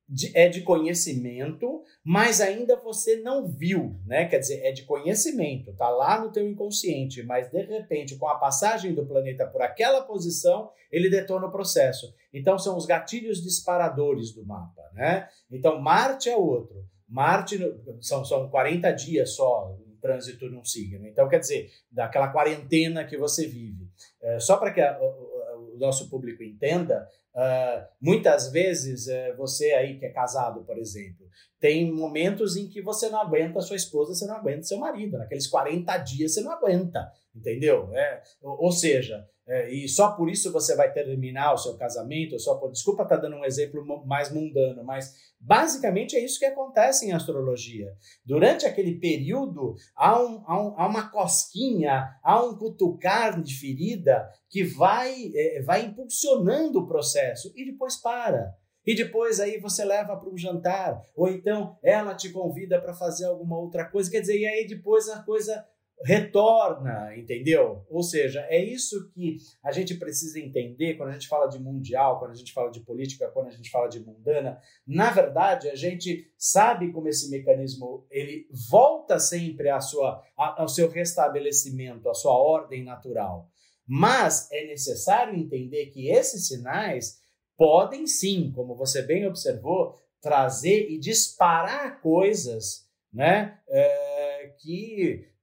de, 0.08 0.34
é 0.34 0.48
de 0.48 0.62
conhecimento, 0.62 1.82
mas 2.02 2.40
ainda 2.40 2.74
você 2.76 3.16
não 3.16 3.46
viu, 3.46 4.00
né? 4.06 4.24
Quer 4.24 4.38
dizer, 4.38 4.64
é 4.64 4.72
de 4.72 4.84
conhecimento, 4.84 5.74
tá 5.74 5.90
lá 5.90 6.18
no 6.18 6.32
teu 6.32 6.48
inconsciente, 6.48 7.22
mas 7.22 7.50
de 7.50 7.60
repente, 7.64 8.16
com 8.16 8.28
a 8.28 8.38
passagem 8.38 8.94
do 8.94 9.04
planeta 9.04 9.46
por 9.46 9.60
aquela 9.60 10.00
posição, 10.00 10.70
ele 10.90 11.10
detona 11.10 11.48
o 11.48 11.52
processo. 11.52 12.14
Então 12.32 12.58
são 12.58 12.78
os 12.78 12.86
gatilhos 12.86 13.42
disparadores 13.42 14.32
do 14.32 14.46
mapa, 14.46 14.82
né? 14.94 15.28
Então 15.50 15.78
Marte 15.82 16.30
é 16.30 16.36
outro. 16.36 16.82
Marte 17.06 17.58
são, 18.00 18.24
são 18.24 18.48
40 18.48 18.90
dias 18.92 19.34
só, 19.34 19.76
trânsito 20.06 20.48
num 20.48 20.64
signo. 20.64 21.06
Então, 21.06 21.28
quer 21.28 21.40
dizer, 21.40 21.70
daquela 21.90 22.28
quarentena 22.28 23.04
que 23.04 23.16
você 23.16 23.46
vive. 23.46 23.85
É, 24.22 24.38
só 24.38 24.56
para 24.56 24.72
que 24.72 24.80
a, 24.80 24.98
o, 25.00 25.74
o, 25.74 25.78
nosso 25.78 26.08
público 26.08 26.42
entenda, 26.42 27.06
uh, 27.34 27.86
muitas 28.00 28.50
vezes 28.50 29.06
uh, 29.06 29.36
você 29.36 29.72
aí 29.72 29.98
que 29.98 30.06
é 30.06 30.10
casado, 30.10 30.64
por 30.64 30.78
exemplo, 30.78 31.26
tem 31.60 31.92
momentos 31.92 32.56
em 32.56 32.68
que 32.68 32.80
você 32.82 33.08
não 33.08 33.20
aguenta 33.20 33.60
sua 33.60 33.76
esposa, 33.76 34.14
você 34.14 34.26
não 34.26 34.36
aguenta 34.36 34.62
seu 34.62 34.78
marido. 34.78 35.18
Naqueles 35.18 35.46
40 35.46 35.96
dias 35.98 36.34
você 36.34 36.40
não 36.40 36.52
aguenta, 36.52 37.10
entendeu? 37.34 37.94
É, 37.94 38.22
ou, 38.42 38.64
ou 38.64 38.72
seja, 38.72 39.28
é, 39.48 39.72
e 39.72 39.88
só 39.88 40.12
por 40.12 40.28
isso 40.28 40.52
você 40.52 40.74
vai 40.74 40.92
terminar 40.92 41.52
o 41.52 41.58
seu 41.58 41.76
casamento, 41.76 42.38
só 42.38 42.56
por. 42.56 42.72
Desculpa 42.72 43.04
estar 43.04 43.16
tá 43.16 43.22
dando 43.22 43.36
um 43.36 43.44
exemplo 43.44 43.84
mais 44.04 44.32
mundano, 44.32 44.82
mas 44.82 45.14
basicamente 45.38 46.16
é 46.16 46.24
isso 46.24 46.40
que 46.40 46.46
acontece 46.46 47.06
em 47.06 47.12
astrologia. 47.12 47.92
Durante 48.24 48.66
aquele 48.66 48.98
período, 48.98 49.76
há, 49.94 50.20
um, 50.20 50.42
há, 50.46 50.62
um, 50.62 50.74
há 50.80 50.86
uma 50.88 51.10
cosquinha, 51.10 52.18
há 52.24 52.42
um 52.42 52.56
cutucar 52.56 53.40
de 53.40 53.54
ferida 53.54 54.28
que 54.50 54.64
vai, 54.64 55.14
é, 55.32 55.62
vai 55.62 55.84
impulsionando 55.84 56.80
o 56.80 56.86
processo 56.86 57.52
e 57.54 57.64
depois 57.64 57.96
para. 57.96 58.52
E 58.84 58.96
depois 58.96 59.38
aí 59.38 59.60
você 59.60 59.84
leva 59.84 60.16
para 60.16 60.28
um 60.28 60.36
jantar, 60.36 61.00
ou 61.14 61.28
então 61.28 61.76
ela 61.82 62.14
te 62.14 62.30
convida 62.30 62.80
para 62.80 62.94
fazer 62.94 63.26
alguma 63.26 63.58
outra 63.58 63.84
coisa, 63.84 64.10
quer 64.10 64.20
dizer, 64.20 64.38
e 64.38 64.46
aí 64.46 64.66
depois 64.66 65.08
a 65.08 65.22
coisa 65.22 65.64
retorna, 66.04 67.16
entendeu? 67.16 67.84
Ou 67.88 68.02
seja, 68.02 68.46
é 68.48 68.62
isso 68.62 69.10
que 69.10 69.38
a 69.64 69.72
gente 69.72 69.94
precisa 69.94 70.38
entender 70.38 70.94
quando 70.94 71.10
a 71.10 71.12
gente 71.12 71.28
fala 71.28 71.46
de 71.46 71.58
mundial, 71.58 72.18
quando 72.18 72.32
a 72.32 72.36
gente 72.36 72.52
fala 72.52 72.70
de 72.70 72.80
política, 72.80 73.30
quando 73.30 73.48
a 73.48 73.52
gente 73.52 73.70
fala 73.70 73.88
de 73.88 74.00
mundana. 74.00 74.60
Na 74.86 75.10
verdade, 75.10 75.68
a 75.68 75.74
gente 75.74 76.30
sabe 76.36 76.92
como 76.92 77.08
esse 77.08 77.30
mecanismo 77.30 78.06
ele 78.10 78.46
volta 78.70 79.18
sempre 79.18 79.70
à 79.70 79.80
sua, 79.80 80.22
ao 80.36 80.68
seu 80.68 80.90
restabelecimento, 80.90 82.08
à 82.08 82.14
sua 82.14 82.36
ordem 82.38 82.84
natural. 82.84 83.48
Mas 83.86 84.50
é 84.52 84.66
necessário 84.66 85.34
entender 85.34 85.86
que 85.86 86.10
esses 86.10 86.48
sinais 86.48 87.20
podem 87.56 88.06
sim, 88.06 88.52
como 88.54 88.74
você 88.74 89.00
bem 89.02 89.26
observou, 89.26 89.94
trazer 90.20 90.90
e 90.90 90.98
disparar 90.98 92.00
coisas, 92.02 92.86
né, 93.12 93.58
é, 93.68 94.54
que 94.58 95.35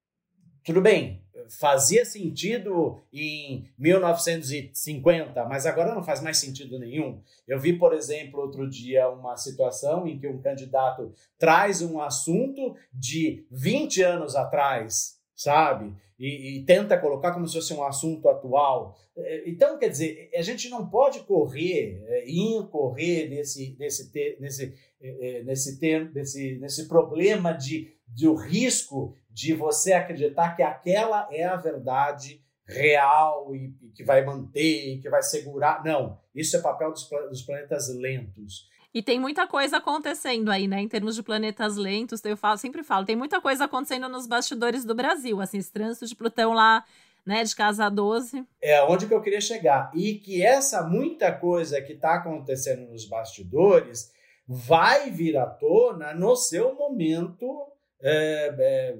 tudo 0.63 0.81
bem, 0.81 1.23
fazia 1.49 2.05
sentido 2.05 3.01
em 3.11 3.67
1950, 3.77 5.45
mas 5.45 5.65
agora 5.65 5.93
não 5.93 6.03
faz 6.03 6.21
mais 6.21 6.37
sentido 6.37 6.79
nenhum. 6.79 7.21
Eu 7.47 7.59
vi, 7.59 7.73
por 7.73 7.93
exemplo, 7.93 8.39
outro 8.41 8.69
dia 8.69 9.09
uma 9.09 9.35
situação 9.37 10.07
em 10.07 10.17
que 10.17 10.27
um 10.27 10.41
candidato 10.41 11.13
traz 11.37 11.81
um 11.81 11.99
assunto 11.99 12.75
de 12.93 13.45
20 13.51 14.01
anos 14.01 14.35
atrás, 14.35 15.19
sabe? 15.35 15.93
E, 16.17 16.59
e, 16.59 16.63
tenta 16.63 16.97
colocar 16.97 17.33
como 17.33 17.47
se 17.47 17.55
fosse 17.55 17.73
um 17.73 17.83
assunto 17.83 18.29
atual. 18.29 18.95
É, 19.17 19.49
então, 19.49 19.77
quer 19.77 19.89
dizer, 19.89 20.29
a 20.33 20.41
gente 20.41 20.69
não 20.69 20.87
pode 20.87 21.21
correr, 21.21 22.01
é, 22.05 22.29
incorrer 22.29 23.29
nesse, 23.29 23.75
nesse, 23.79 24.11
nesse, 24.39 24.73
é, 25.01 25.43
nesse, 25.43 25.79
nesse, 26.13 26.57
nesse 26.59 26.87
problema 26.87 27.51
de, 27.51 27.91
de 28.07 28.27
o 28.27 28.35
risco 28.35 29.15
de 29.33 29.53
você 29.53 29.93
acreditar 29.93 30.55
que 30.55 30.61
aquela 30.61 31.27
é 31.31 31.43
a 31.43 31.55
verdade 31.55 32.39
real 32.67 33.53
e, 33.55 33.73
que 33.93 34.03
vai 34.03 34.23
manter, 34.23 34.93
e 34.93 34.99
que 34.99 35.09
vai 35.09 35.23
segurar. 35.23 35.83
Não, 35.83 36.19
isso 36.33 36.55
é 36.55 36.61
papel 36.61 36.91
dos, 36.91 37.09
dos 37.29 37.41
planetas 37.41 37.93
lentos. 37.93 38.69
E 38.93 39.01
tem 39.01 39.19
muita 39.19 39.47
coisa 39.47 39.77
acontecendo 39.77 40.51
aí, 40.51 40.67
né? 40.67 40.79
Em 40.79 40.87
termos 40.87 41.15
de 41.15 41.23
planetas 41.23 41.77
lentos, 41.77 42.23
eu 42.23 42.37
falo, 42.37 42.57
sempre 42.57 42.83
falo, 42.83 43.05
tem 43.05 43.15
muita 43.15 43.41
coisa 43.41 43.65
acontecendo 43.65 44.07
nos 44.07 44.27
bastidores 44.27 44.85
do 44.85 44.93
Brasil, 44.93 45.41
assim, 45.41 45.57
esse 45.57 45.73
trânsito 45.73 46.05
de 46.05 46.15
Plutão 46.15 46.53
lá, 46.53 46.85
né, 47.25 47.43
de 47.43 47.55
casa 47.55 47.89
12. 47.89 48.45
É 48.61 48.83
onde 48.83 49.07
que 49.07 49.13
eu 49.13 49.21
queria 49.21 49.41
chegar. 49.41 49.91
E 49.95 50.15
que 50.15 50.45
essa 50.45 50.83
muita 50.83 51.31
coisa 51.31 51.81
que 51.81 51.93
está 51.93 52.15
acontecendo 52.15 52.87
nos 52.91 53.05
bastidores 53.05 54.11
vai 54.47 55.09
vir 55.09 55.37
à 55.37 55.47
tona 55.47 56.13
no 56.13 56.35
seu 56.35 56.75
momento 56.75 57.72
é, 58.03 58.55
é, 58.59 58.97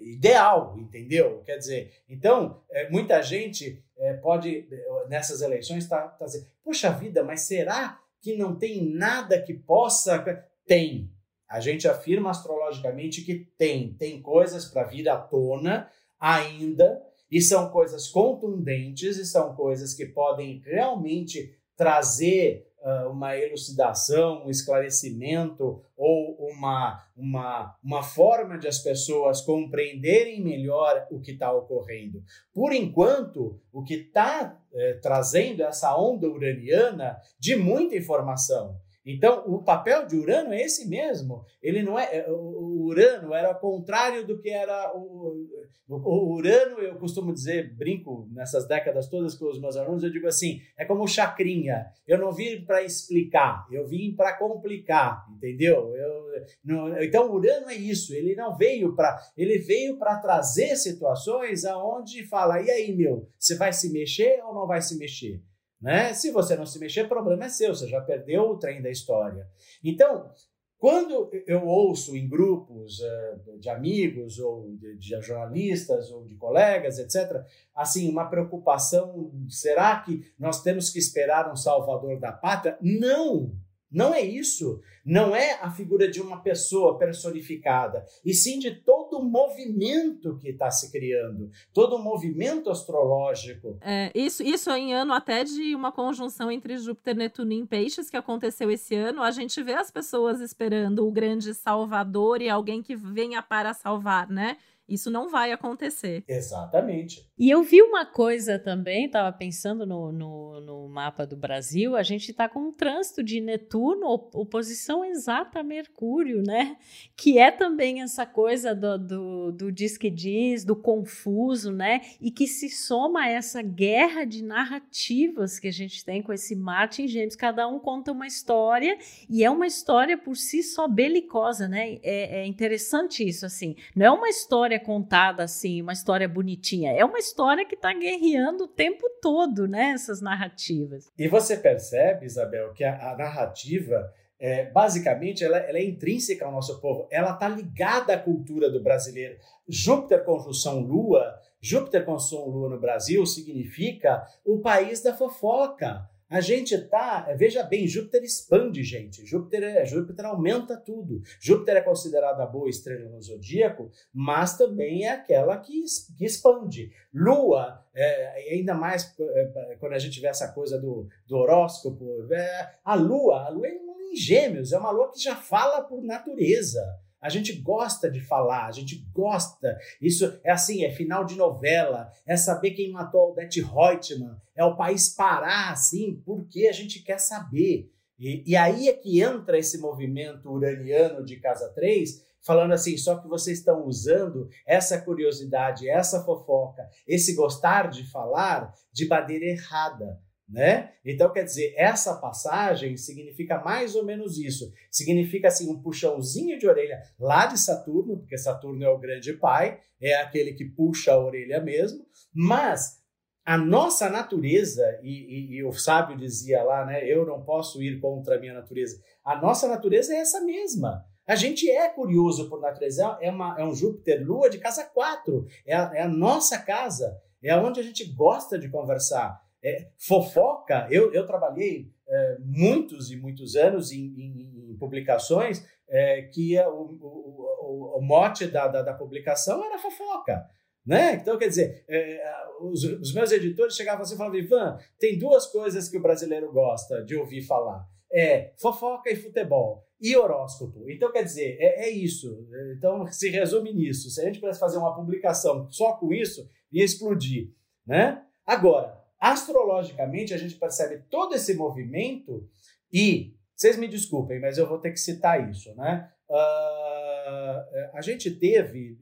ideal, 0.00 0.76
entendeu? 0.78 1.42
Quer 1.44 1.56
dizer, 1.56 1.92
então, 2.08 2.60
é, 2.70 2.90
muita 2.90 3.22
gente 3.22 3.82
é, 3.96 4.14
pode, 4.14 4.68
nessas 5.08 5.40
eleições, 5.40 5.84
estar 5.84 6.02
tá, 6.02 6.08
tá 6.08 6.24
dizendo, 6.26 6.46
poxa 6.64 6.90
vida, 6.90 7.22
mas 7.22 7.42
será 7.42 7.98
que 8.20 8.36
não 8.36 8.56
tem 8.56 8.84
nada 8.84 9.40
que 9.40 9.54
possa. 9.54 10.44
Tem. 10.66 11.10
A 11.48 11.60
gente 11.60 11.88
afirma 11.88 12.30
astrologicamente 12.30 13.22
que 13.22 13.48
tem. 13.56 13.94
Tem 13.94 14.20
coisas 14.20 14.66
para 14.66 14.84
vir 14.84 15.08
à 15.08 15.16
tona 15.16 15.90
ainda, 16.20 17.02
e 17.30 17.40
são 17.40 17.70
coisas 17.70 18.08
contundentes, 18.08 19.16
e 19.16 19.24
são 19.24 19.54
coisas 19.54 19.94
que 19.94 20.06
podem 20.06 20.60
realmente 20.64 21.54
trazer 21.76 22.67
uma 23.10 23.36
elucidação, 23.36 24.46
um 24.46 24.50
esclarecimento 24.50 25.82
ou 25.96 26.36
uma, 26.38 27.04
uma, 27.16 27.76
uma 27.82 28.02
forma 28.02 28.56
de 28.56 28.68
as 28.68 28.78
pessoas 28.78 29.40
compreenderem 29.40 30.42
melhor 30.42 31.06
o 31.10 31.20
que 31.20 31.32
está 31.32 31.52
ocorrendo. 31.52 32.22
Por 32.54 32.72
enquanto, 32.72 33.60
o 33.72 33.82
que 33.82 33.94
está 33.94 34.58
eh, 34.72 34.98
trazendo 35.02 35.62
essa 35.62 35.96
onda 35.96 36.28
uraniana 36.28 37.18
de 37.38 37.56
muita 37.56 37.96
informação. 37.96 38.76
Então, 39.10 39.42
o 39.46 39.62
papel 39.62 40.06
de 40.06 40.16
Urano 40.16 40.52
é 40.52 40.60
esse 40.60 40.86
mesmo. 40.86 41.42
Ele 41.62 41.82
não 41.82 41.98
é, 41.98 42.18
é 42.18 42.30
o 42.30 42.84
Urano 42.84 43.32
era 43.32 43.48
ao 43.48 43.58
contrário 43.58 44.26
do 44.26 44.38
que 44.38 44.50
era 44.50 44.92
o, 44.94 45.48
o 45.88 46.34
Urano. 46.34 46.78
Eu 46.78 46.96
costumo 46.96 47.32
dizer, 47.32 47.74
brinco 47.74 48.28
nessas 48.30 48.68
décadas 48.68 49.08
todas 49.08 49.34
com 49.34 49.46
os 49.46 49.58
meus 49.58 49.78
alunos, 49.78 50.04
eu 50.04 50.12
digo 50.12 50.26
assim, 50.26 50.60
é 50.76 50.84
como 50.84 51.08
chacrinha. 51.08 51.86
Eu 52.06 52.18
não 52.18 52.30
vim 52.32 52.62
para 52.66 52.82
explicar, 52.82 53.66
eu 53.72 53.86
vim 53.86 54.14
para 54.14 54.36
complicar, 54.36 55.24
entendeu? 55.34 55.96
Eu, 55.96 56.44
não, 56.62 57.02
então, 57.02 57.32
Urano 57.32 57.70
é 57.70 57.76
isso. 57.76 58.14
Ele 58.14 58.34
não 58.34 58.54
veio 58.58 58.94
para, 58.94 59.18
ele 59.38 59.56
veio 59.56 59.98
para 59.98 60.18
trazer 60.18 60.76
situações 60.76 61.64
aonde 61.64 62.26
fala, 62.26 62.60
e 62.60 62.70
aí, 62.70 62.94
meu, 62.94 63.26
você 63.38 63.56
vai 63.56 63.72
se 63.72 63.90
mexer 63.90 64.42
ou 64.44 64.52
não 64.52 64.66
vai 64.66 64.82
se 64.82 64.98
mexer? 64.98 65.40
Né? 65.80 66.12
Se 66.12 66.30
você 66.30 66.56
não 66.56 66.66
se 66.66 66.78
mexer, 66.78 67.08
problema 67.08 67.44
é 67.44 67.48
seu, 67.48 67.74
você 67.74 67.86
já 67.86 68.00
perdeu 68.00 68.42
o 68.50 68.58
trem 68.58 68.82
da 68.82 68.90
história. 68.90 69.46
Então, 69.82 70.30
Quando 70.78 71.28
eu 71.44 71.66
ouço 71.66 72.16
em 72.16 72.28
grupos 72.28 73.00
uh, 73.00 73.58
de 73.58 73.68
amigos 73.68 74.38
ou 74.38 74.76
de, 74.76 74.96
de, 74.96 75.20
jornalistas 75.20 76.12
ou 76.12 76.24
de 76.24 76.36
colegas, 76.36 77.00
etc., 77.00 77.44
assim, 77.74 78.08
uma 78.08 78.30
preocupação, 78.30 79.32
será 79.48 80.00
que 80.00 80.32
nós 80.38 80.62
temos 80.62 80.88
que 80.90 81.00
esperar 81.00 81.50
um 81.50 81.56
salvador 81.56 82.20
da 82.20 82.30
pátria? 82.30 82.78
Não! 82.80 83.52
Não 83.90 84.12
é 84.12 84.20
isso. 84.20 84.80
Não 85.04 85.34
é 85.34 85.54
a 85.62 85.70
figura 85.70 86.10
de 86.10 86.20
uma 86.20 86.42
pessoa 86.42 86.98
personificada, 86.98 88.04
e 88.22 88.34
sim 88.34 88.58
de 88.58 88.72
todo 88.72 89.18
o 89.18 89.24
movimento 89.24 90.36
que 90.36 90.50
está 90.50 90.70
se 90.70 90.92
criando, 90.92 91.50
todo 91.72 91.96
o 91.96 91.98
movimento 91.98 92.68
astrológico. 92.68 93.78
É, 93.80 94.12
isso, 94.14 94.42
isso 94.42 94.70
em 94.70 94.92
ano 94.92 95.14
até 95.14 95.44
de 95.44 95.74
uma 95.74 95.90
conjunção 95.90 96.52
entre 96.52 96.76
Júpiter, 96.76 97.16
Netuno 97.16 97.52
e 97.52 97.66
Peixes 97.66 98.10
que 98.10 98.18
aconteceu 98.18 98.70
esse 98.70 98.94
ano. 98.94 99.22
A 99.22 99.30
gente 99.30 99.62
vê 99.62 99.72
as 99.72 99.90
pessoas 99.90 100.40
esperando 100.40 101.06
o 101.06 101.10
grande 101.10 101.54
salvador 101.54 102.42
e 102.42 102.50
alguém 102.50 102.82
que 102.82 102.94
venha 102.94 103.42
para 103.42 103.72
salvar, 103.72 104.28
né? 104.28 104.58
Isso 104.88 105.10
não 105.10 105.28
vai 105.28 105.52
acontecer. 105.52 106.24
Exatamente. 106.26 107.28
E 107.38 107.50
eu 107.50 107.62
vi 107.62 107.82
uma 107.82 108.06
coisa 108.06 108.58
também, 108.58 109.04
estava 109.04 109.30
pensando 109.30 109.86
no, 109.86 110.10
no, 110.10 110.60
no, 110.60 110.88
mapa 110.88 111.26
do 111.26 111.36
Brasil, 111.36 111.94
a 111.94 112.02
gente 112.02 112.30
está 112.30 112.48
com 112.48 112.60
um 112.60 112.72
trânsito 112.72 113.22
de 113.22 113.40
Netuno, 113.40 114.06
oposição 114.32 115.04
exata 115.04 115.60
a 115.60 115.62
Mercúrio, 115.62 116.42
né? 116.42 116.76
Que 117.14 117.38
é 117.38 117.50
também 117.50 118.00
essa 118.00 118.24
coisa 118.24 118.74
do, 118.74 118.98
do, 118.98 119.52
do 119.52 119.72
diz 119.72 119.98
que 119.98 120.10
diz, 120.10 120.64
do 120.64 120.74
confuso, 120.74 121.70
né? 121.70 122.00
E 122.20 122.30
que 122.30 122.46
se 122.46 122.70
soma 122.70 123.22
a 123.22 123.28
essa 123.28 123.60
guerra 123.60 124.24
de 124.24 124.42
narrativas 124.42 125.58
que 125.58 125.68
a 125.68 125.72
gente 125.72 126.04
tem 126.04 126.22
com 126.22 126.32
esse 126.32 126.56
Marte 126.56 127.02
em 127.02 127.08
Gêmeos. 127.08 127.36
Cada 127.36 127.68
um 127.68 127.78
conta 127.78 128.10
uma 128.10 128.26
história 128.26 128.96
e 129.28 129.44
é 129.44 129.50
uma 129.50 129.66
história 129.66 130.16
por 130.16 130.36
si 130.36 130.62
só 130.62 130.88
belicosa, 130.88 131.68
né? 131.68 131.98
É, 132.02 132.40
é 132.40 132.46
interessante 132.46 133.26
isso, 133.26 133.44
assim. 133.44 133.76
Não 133.94 134.06
é 134.06 134.10
uma 134.10 134.28
história 134.28 134.77
história 134.78 134.80
contada 134.80 135.42
assim, 135.42 135.82
uma 135.82 135.92
história 135.92 136.28
bonitinha. 136.28 136.92
É 136.92 137.04
uma 137.04 137.18
história 137.18 137.66
que 137.66 137.74
está 137.74 137.92
guerreando 137.92 138.64
o 138.64 138.68
tempo 138.68 139.08
todo, 139.20 139.66
né? 139.66 139.90
Essas 139.90 140.20
narrativas. 140.20 141.10
E 141.18 141.28
você 141.28 141.56
percebe, 141.56 142.26
Isabel, 142.26 142.72
que 142.72 142.84
a, 142.84 143.12
a 143.12 143.16
narrativa 143.16 144.12
é, 144.40 144.70
basicamente, 144.70 145.44
ela, 145.44 145.58
ela, 145.58 145.78
é 145.78 145.84
intrínseca 145.84 146.46
ao 146.46 146.52
nosso 146.52 146.80
povo. 146.80 147.08
Ela 147.10 147.32
está 147.32 147.48
ligada 147.48 148.14
à 148.14 148.18
cultura 148.18 148.70
do 148.70 148.82
brasileiro. 148.82 149.36
Júpiter 149.68 150.24
conjunção 150.24 150.80
Lua, 150.80 151.38
Júpiter 151.60 152.04
conjunção 152.04 152.48
Lua 152.48 152.70
no 152.70 152.80
Brasil 152.80 153.26
significa 153.26 154.24
o 154.44 154.60
país 154.60 155.02
da 155.02 155.12
fofoca. 155.12 156.08
A 156.28 156.42
gente 156.42 156.76
tá, 156.88 157.32
veja 157.36 157.62
bem, 157.62 157.86
Júpiter 157.88 158.22
expande, 158.22 158.82
gente. 158.82 159.24
Júpiter, 159.24 159.62
é, 159.62 159.86
Júpiter 159.86 160.26
aumenta 160.26 160.76
tudo. 160.76 161.22
Júpiter 161.40 161.76
é 161.76 161.80
considerada 161.80 162.42
a 162.42 162.46
boa 162.46 162.68
estrela 162.68 163.08
no 163.08 163.20
zodíaco, 163.20 163.90
mas 164.12 164.56
também 164.56 165.06
é 165.06 165.12
aquela 165.12 165.56
que, 165.56 165.82
que 166.18 166.26
expande. 166.26 166.92
Lua, 167.14 167.82
é, 167.94 168.52
ainda 168.54 168.74
mais 168.74 169.14
é, 169.18 169.76
quando 169.80 169.94
a 169.94 169.98
gente 169.98 170.20
vê 170.20 170.26
essa 170.26 170.52
coisa 170.52 170.78
do, 170.78 171.08
do 171.26 171.36
horóscopo, 171.36 172.30
é, 172.30 172.74
a 172.84 172.94
Lua, 172.94 173.46
a 173.46 173.48
Lua 173.48 173.66
é 173.66 173.72
em 173.72 174.14
gêmeos, 174.14 174.72
é 174.72 174.78
uma 174.78 174.90
Lua 174.90 175.10
que 175.10 175.22
já 175.22 175.34
fala 175.34 175.82
por 175.82 176.02
natureza. 176.02 176.82
A 177.20 177.28
gente 177.28 177.52
gosta 177.52 178.10
de 178.10 178.20
falar, 178.20 178.66
a 178.66 178.72
gente 178.72 179.04
gosta. 179.12 179.76
Isso 180.00 180.38
é 180.44 180.52
assim, 180.52 180.84
é 180.84 180.90
final 180.90 181.24
de 181.24 181.34
novela, 181.34 182.12
é 182.26 182.36
saber 182.36 182.72
quem 182.72 182.92
matou 182.92 183.32
Odete 183.32 183.60
Reutemann, 183.60 184.36
é 184.54 184.64
o 184.64 184.76
país 184.76 185.08
parar 185.08 185.72
assim, 185.72 186.22
porque 186.24 186.68
a 186.68 186.72
gente 186.72 187.02
quer 187.02 187.18
saber. 187.18 187.90
E, 188.18 188.42
e 188.46 188.56
aí 188.56 188.88
é 188.88 188.92
que 188.92 189.20
entra 189.20 189.58
esse 189.58 189.78
movimento 189.78 190.50
uraniano 190.50 191.24
de 191.24 191.36
Casa 191.36 191.68
3, 191.74 192.24
falando 192.40 192.72
assim, 192.72 192.96
só 192.96 193.18
que 193.18 193.28
vocês 193.28 193.58
estão 193.58 193.84
usando 193.84 194.48
essa 194.66 195.00
curiosidade, 195.00 195.88
essa 195.88 196.24
fofoca, 196.24 196.88
esse 197.06 197.34
gostar 197.34 197.90
de 197.90 198.08
falar 198.10 198.72
de 198.92 199.06
maneira 199.06 199.44
errada 199.44 200.20
né? 200.48 200.92
Então, 201.04 201.30
quer 201.30 201.44
dizer, 201.44 201.74
essa 201.76 202.14
passagem 202.16 202.96
significa 202.96 203.60
mais 203.60 203.94
ou 203.94 204.04
menos 204.04 204.38
isso. 204.38 204.72
Significa, 204.90 205.48
assim, 205.48 205.70
um 205.70 205.80
puxãozinho 205.80 206.58
de 206.58 206.66
orelha 206.66 207.02
lá 207.18 207.46
de 207.46 207.58
Saturno, 207.58 208.18
porque 208.18 208.38
Saturno 208.38 208.82
é 208.82 208.88
o 208.88 208.98
grande 208.98 209.34
pai, 209.34 209.78
é 210.00 210.14
aquele 210.16 210.54
que 210.54 210.64
puxa 210.64 211.12
a 211.12 211.18
orelha 211.18 211.60
mesmo, 211.60 212.06
mas 212.32 212.98
a 213.44 213.56
nossa 213.56 214.08
natureza, 214.08 214.84
e, 215.02 215.10
e, 215.10 215.56
e, 215.56 215.64
o 215.64 215.72
sábio 215.72 216.16
dizia 216.16 216.62
lá, 216.62 216.84
né? 216.84 217.04
Eu 217.06 217.26
não 217.26 217.42
posso 217.42 217.82
ir 217.82 217.98
contra 217.98 218.36
a 218.36 218.38
minha 218.38 218.52
natureza. 218.52 219.00
A 219.24 219.40
nossa 219.40 219.66
natureza 219.66 220.14
é 220.14 220.18
essa 220.18 220.40
mesma. 220.40 221.04
A 221.26 221.34
gente 221.34 221.70
é 221.70 221.88
curioso 221.88 222.48
por 222.48 222.60
natureza, 222.60 223.18
é, 223.20 223.30
uma, 223.30 223.58
é 223.58 223.64
um 223.64 223.74
Júpiter-Lua 223.74 224.48
de 224.48 224.58
casa 224.58 224.84
4, 224.84 225.46
é 225.66 225.74
é 225.74 226.02
a 226.02 226.08
nossa 226.08 226.58
casa, 226.58 227.20
é 227.42 227.54
onde 227.56 227.80
a 227.80 227.82
gente 227.82 228.04
gosta 228.12 228.58
de 228.58 228.68
conversar. 228.70 229.38
É, 229.62 229.88
fofoca, 229.98 230.86
eu, 230.90 231.12
eu 231.12 231.26
trabalhei 231.26 231.90
é, 232.08 232.36
muitos 232.40 233.10
e 233.10 233.16
muitos 233.16 233.56
anos 233.56 233.90
em, 233.92 233.98
em, 233.98 234.70
em 234.70 234.76
publicações 234.76 235.66
é, 235.88 236.22
que 236.22 236.58
o, 236.60 236.98
o, 237.00 237.98
o, 237.98 238.00
mote 238.00 238.46
da, 238.46 238.68
da, 238.68 238.82
da, 238.82 238.94
publicação 238.94 239.64
era 239.64 239.78
fofoca. 239.78 240.46
Né? 240.86 241.14
Então, 241.14 241.36
quer 241.36 241.48
dizer, 241.48 241.84
é, 241.88 242.22
os, 242.60 242.84
os, 242.84 243.12
meus 243.12 243.32
editores 243.32 243.74
chegavam 243.74 244.02
assim 244.02 244.14
e 244.14 244.16
falavam: 244.16 244.38
Ivan, 244.38 244.78
tem 244.98 245.18
duas 245.18 245.46
coisas 245.46 245.88
que 245.88 245.98
o 245.98 246.02
brasileiro 246.02 246.52
gosta 246.52 247.04
de 247.04 247.16
ouvir 247.16 247.42
falar: 247.42 247.86
é 248.12 248.52
fofoca 248.58 249.10
e 249.10 249.16
futebol. 249.16 249.84
E 250.00 250.16
horóscopo. 250.16 250.88
Então, 250.88 251.10
quer 251.10 251.24
dizer, 251.24 251.56
é, 251.58 251.88
é 251.88 251.90
isso. 251.90 252.46
Então, 252.76 253.04
se 253.08 253.28
resume 253.30 253.74
nisso. 253.74 254.08
Se 254.10 254.20
a 254.20 254.24
gente 254.24 254.38
pudesse 254.38 254.60
fazer 254.60 254.78
uma 254.78 254.94
publicação 254.94 255.68
só 255.70 255.94
com 255.94 256.12
isso, 256.12 256.48
ia 256.70 256.84
explodir. 256.84 257.50
Né? 257.84 258.22
Agora, 258.46 258.97
astrologicamente, 259.20 260.34
a 260.34 260.38
gente 260.38 260.54
percebe 260.54 261.02
todo 261.10 261.34
esse 261.34 261.54
movimento 261.54 262.48
e, 262.92 263.34
vocês 263.54 263.76
me 263.76 263.88
desculpem, 263.88 264.40
mas 264.40 264.56
eu 264.56 264.68
vou 264.68 264.78
ter 264.78 264.92
que 264.92 265.00
citar 265.00 265.50
isso, 265.50 265.74
né? 265.74 266.10
Uh, 266.28 267.94
a 267.94 268.00
gente 268.00 268.30
teve 268.30 268.96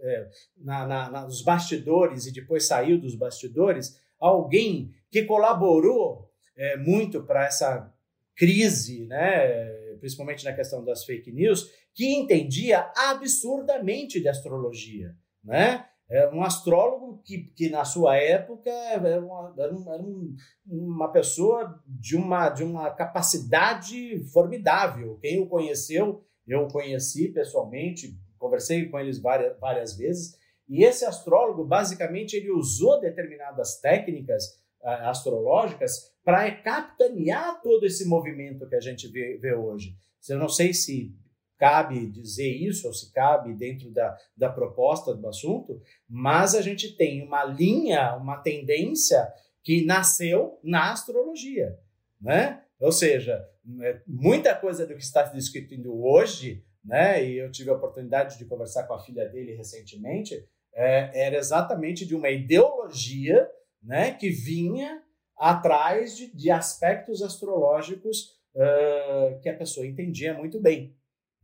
é, 0.00 0.28
na, 0.56 0.86
na, 0.86 1.22
nos 1.22 1.42
bastidores 1.42 2.26
e 2.26 2.32
depois 2.32 2.66
saiu 2.66 2.98
dos 2.98 3.14
bastidores 3.14 4.00
alguém 4.18 4.94
que 5.10 5.24
colaborou 5.24 6.30
é, 6.56 6.76
muito 6.76 7.22
para 7.22 7.46
essa 7.46 7.92
crise, 8.36 9.06
né, 9.06 9.68
principalmente 9.98 10.44
na 10.44 10.52
questão 10.52 10.82
das 10.84 11.04
fake 11.04 11.30
news, 11.32 11.70
que 11.94 12.06
entendia 12.14 12.90
absurdamente 12.96 14.20
de 14.20 14.28
astrologia, 14.28 15.14
né? 15.44 15.89
É 16.10 16.28
um 16.30 16.42
astrólogo 16.42 17.22
que, 17.24 17.44
que 17.54 17.70
na 17.70 17.84
sua 17.84 18.16
época 18.16 18.68
era 18.68 19.24
uma, 19.24 19.54
era 19.56 19.72
um, 19.72 20.34
uma 20.66 21.12
pessoa 21.12 21.80
de 21.86 22.16
uma, 22.16 22.48
de 22.48 22.64
uma 22.64 22.90
capacidade 22.90 24.24
formidável. 24.32 25.18
Quem 25.22 25.40
o 25.40 25.46
conheceu, 25.46 26.24
eu 26.46 26.62
o 26.62 26.68
conheci 26.68 27.28
pessoalmente, 27.28 28.18
conversei 28.38 28.88
com 28.88 28.98
eles 28.98 29.20
várias, 29.20 29.56
várias 29.60 29.96
vezes, 29.96 30.36
e 30.68 30.84
esse 30.84 31.04
astrólogo, 31.04 31.64
basicamente, 31.64 32.36
ele 32.36 32.50
usou 32.50 33.00
determinadas 33.00 33.80
técnicas 33.80 34.44
uh, 34.80 35.08
astrológicas 35.08 36.12
para 36.24 36.50
capitanear 36.62 37.60
todo 37.60 37.84
esse 37.84 38.06
movimento 38.06 38.68
que 38.68 38.76
a 38.76 38.80
gente 38.80 39.08
vê, 39.08 39.36
vê 39.36 39.52
hoje. 39.52 39.96
Eu 40.28 40.38
não 40.38 40.48
sei 40.48 40.72
se 40.72 41.12
cabe 41.60 42.10
dizer 42.10 42.48
isso, 42.48 42.86
ou 42.86 42.94
se 42.94 43.12
cabe 43.12 43.52
dentro 43.52 43.90
da, 43.90 44.16
da 44.34 44.48
proposta 44.48 45.14
do 45.14 45.28
assunto, 45.28 45.78
mas 46.08 46.54
a 46.54 46.62
gente 46.62 46.96
tem 46.96 47.22
uma 47.22 47.44
linha, 47.44 48.16
uma 48.16 48.38
tendência 48.38 49.30
que 49.62 49.84
nasceu 49.84 50.58
na 50.64 50.90
astrologia, 50.90 51.78
né? 52.18 52.62
Ou 52.80 52.90
seja, 52.90 53.46
é, 53.82 54.00
muita 54.06 54.54
coisa 54.54 54.86
do 54.86 54.94
que 54.94 55.02
está 55.02 55.22
discutindo 55.24 56.02
hoje, 56.02 56.64
né? 56.82 57.22
E 57.22 57.36
eu 57.36 57.52
tive 57.52 57.68
a 57.68 57.74
oportunidade 57.74 58.38
de 58.38 58.46
conversar 58.46 58.84
com 58.84 58.94
a 58.94 59.00
filha 59.00 59.28
dele 59.28 59.54
recentemente, 59.54 60.42
é, 60.72 61.26
era 61.26 61.36
exatamente 61.36 62.06
de 62.06 62.14
uma 62.14 62.30
ideologia, 62.30 63.46
né? 63.82 64.12
Que 64.14 64.30
vinha 64.30 65.02
atrás 65.36 66.16
de, 66.16 66.34
de 66.34 66.50
aspectos 66.50 67.20
astrológicos 67.20 68.40
uh, 68.54 69.40
que 69.40 69.48
a 69.48 69.56
pessoa 69.56 69.86
entendia 69.86 70.34
muito 70.34 70.58
bem. 70.58 70.94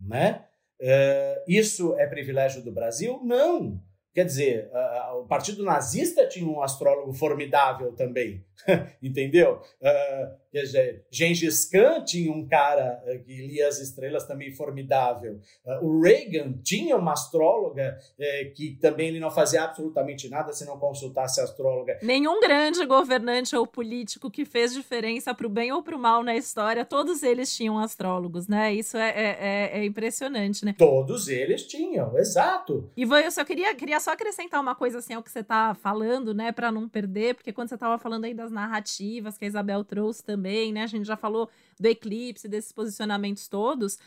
Né? 0.01 0.45
Uh, 0.81 1.43
isso 1.49 1.95
é 1.99 2.07
privilégio 2.07 2.63
do 2.63 2.73
Brasil? 2.73 3.21
Não. 3.25 3.81
Quer 4.15 4.25
dizer, 4.25 4.71
uh, 4.73 5.19
o 5.19 5.27
Partido 5.27 5.63
Nazista 5.63 6.27
tinha 6.27 6.49
um 6.49 6.63
astrólogo 6.63 7.13
formidável 7.13 7.93
também, 7.93 8.46
entendeu? 9.03 9.61
Uh, 9.81 10.47
Quer 10.57 10.63
dizer, 10.63 11.05
Gengis 11.11 11.67
Khan 11.67 12.03
tinha 12.03 12.33
um 12.33 12.49
cara 12.49 13.03
eh, 13.05 13.19
que 13.19 13.47
lia 13.47 13.69
as 13.69 13.79
estrelas 13.79 14.25
também 14.25 14.51
formidável. 14.51 15.39
Eh, 15.67 15.81
o 15.83 16.01
Reagan 16.01 16.55
tinha 16.65 16.97
uma 16.97 17.13
astróloga 17.13 17.99
é, 18.19 18.47
que 18.57 18.79
também 18.81 19.09
ele 19.09 19.21
não 19.21 19.31
fazia 19.31 19.65
absolutamente 19.65 20.31
nada 20.31 20.55
se 20.55 20.65
não 20.65 20.79
consultasse 20.79 21.43
a 21.43 21.45
astróloga. 21.45 21.99
Nenhum 22.03 22.41
grande 22.41 22.87
governante 22.87 23.55
ou 23.55 23.67
político 23.67 24.31
que 24.31 24.47
fez 24.47 24.73
diferença 24.73 25.35
para 25.35 25.47
o 25.47 25.51
bem 25.51 25.73
ou 25.73 25.83
para 25.83 25.95
o 25.95 25.99
mal 25.99 26.23
na 26.23 26.35
história, 26.35 26.87
todos 26.87 27.23
eles 27.23 27.55
tinham 27.55 27.79
astrólogos, 27.79 28.49
né? 28.49 28.73
Isso 28.73 28.97
é, 28.97 29.11
é, 29.11 29.37
é, 29.39 29.81
é 29.81 29.85
impressionante, 29.85 30.65
né? 30.65 30.75
Todos 30.79 31.29
eles 31.29 31.67
tinham, 31.67 32.17
exato. 32.17 32.91
E 32.97 33.03
eu 33.03 33.31
só 33.31 33.45
queria, 33.45 33.75
queria 33.75 34.01
só 34.01 34.13
acrescentar 34.13 34.63
uma 34.63 34.75
coisa 34.75 35.01
assim 35.01 35.13
ao 35.13 35.23
que 35.23 35.31
você 35.31 35.41
está 35.41 35.75
falando, 35.75 36.33
né, 36.33 36.51
para 36.51 36.73
não 36.73 36.89
perder, 36.89 37.35
porque 37.35 37.53
quando 37.53 37.69
você 37.69 37.75
estava 37.75 37.99
falando 37.99 38.25
aí 38.25 38.33
das 38.33 38.46
narrativas 38.51 39.37
que 39.39 39.45
a 39.45 39.49
Isabel 39.49 39.85
trouxe 39.85 40.25
também, 40.25 40.73
né? 40.73 40.83
A 40.83 40.87
gente 40.87 41.07
já 41.07 41.17
falou 41.17 41.49
do 41.79 41.87
eclipse, 41.87 42.49
desses 42.49 42.73
posicionamentos 42.73 43.49
todos. 43.49 43.99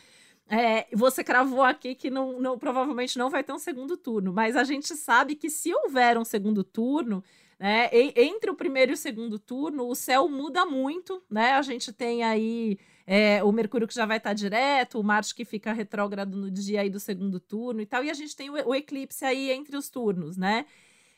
É, 0.48 0.88
você 0.92 1.22
cravou 1.22 1.62
aqui 1.62 1.94
que 1.94 2.10
não, 2.10 2.40
não, 2.40 2.58
provavelmente 2.58 3.16
não 3.16 3.30
vai 3.30 3.44
ter 3.44 3.52
um 3.52 3.58
segundo 3.58 3.96
turno, 3.96 4.32
mas 4.32 4.56
a 4.56 4.64
gente 4.64 4.96
sabe 4.96 5.36
que 5.36 5.48
se 5.48 5.72
houver 5.72 6.18
um 6.18 6.24
segundo 6.24 6.64
turno, 6.64 7.22
né, 7.56 7.88
entre 7.92 8.50
o 8.50 8.54
primeiro 8.56 8.90
e 8.90 8.94
o 8.94 8.96
segundo 8.96 9.38
turno, 9.38 9.86
o 9.86 9.94
céu 9.94 10.28
muda 10.28 10.66
muito, 10.66 11.22
né? 11.30 11.52
A 11.52 11.62
gente 11.62 11.92
tem 11.92 12.24
aí 12.24 12.78
é, 13.06 13.44
o 13.44 13.52
Mercúrio 13.52 13.86
que 13.86 13.94
já 13.94 14.06
vai 14.06 14.16
estar 14.16 14.32
direto, 14.32 14.98
o 14.98 15.04
Marte 15.04 15.34
que 15.34 15.44
fica 15.44 15.72
retrógrado 15.72 16.36
no 16.36 16.50
dia 16.50 16.80
aí 16.80 16.90
do 16.90 16.98
segundo 16.98 17.38
turno 17.38 17.80
e 17.80 17.86
tal, 17.86 18.02
e 18.02 18.10
a 18.10 18.14
gente 18.14 18.34
tem 18.34 18.50
o, 18.50 18.54
o 18.54 18.74
eclipse 18.74 19.24
aí 19.24 19.52
entre 19.52 19.76
os 19.76 19.88
turnos, 19.88 20.36
né? 20.36 20.66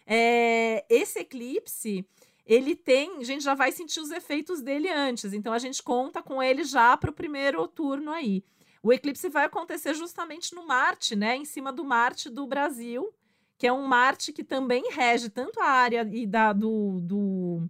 É, 0.07 0.85
esse 0.91 1.21
eclipse 1.21 2.05
ele 2.45 2.75
tem, 2.75 3.19
a 3.19 3.25
gente 3.25 3.45
já 3.45 3.55
vai 3.55 3.71
sentir 3.73 4.01
os 4.01 4.11
efeitos 4.11 4.61
dele 4.61 4.89
antes, 4.89 5.33
então 5.33 5.53
a 5.53 5.59
gente 5.59 5.83
conta 5.83 6.23
com 6.23 6.43
ele 6.43 6.65
já 6.65 6.97
para 6.97 7.11
o 7.11 7.15
primeiro 7.15 7.67
turno 7.69 8.11
aí. 8.11 8.45
O 8.83 8.93
eclipse 8.93 9.29
vai 9.29 9.45
acontecer 9.45 9.95
justamente 9.95 10.55
no 10.55 10.67
Marte, 10.67 11.15
né, 11.15 11.37
em 11.37 11.45
cima 11.45 11.73
do 11.73 11.85
Marte 11.85 12.29
do 12.29 12.47
Brasil, 12.47 13.15
que 13.57 13.67
é 13.67 13.73
um 13.73 13.87
Marte 13.87 14.33
que 14.33 14.43
também 14.43 14.91
rege 14.91 15.31
tanto 15.31 15.61
a 15.61 15.67
área 15.67 16.09
e 16.13 16.27
da, 16.27 16.53
do, 16.53 16.99
do, 17.01 17.63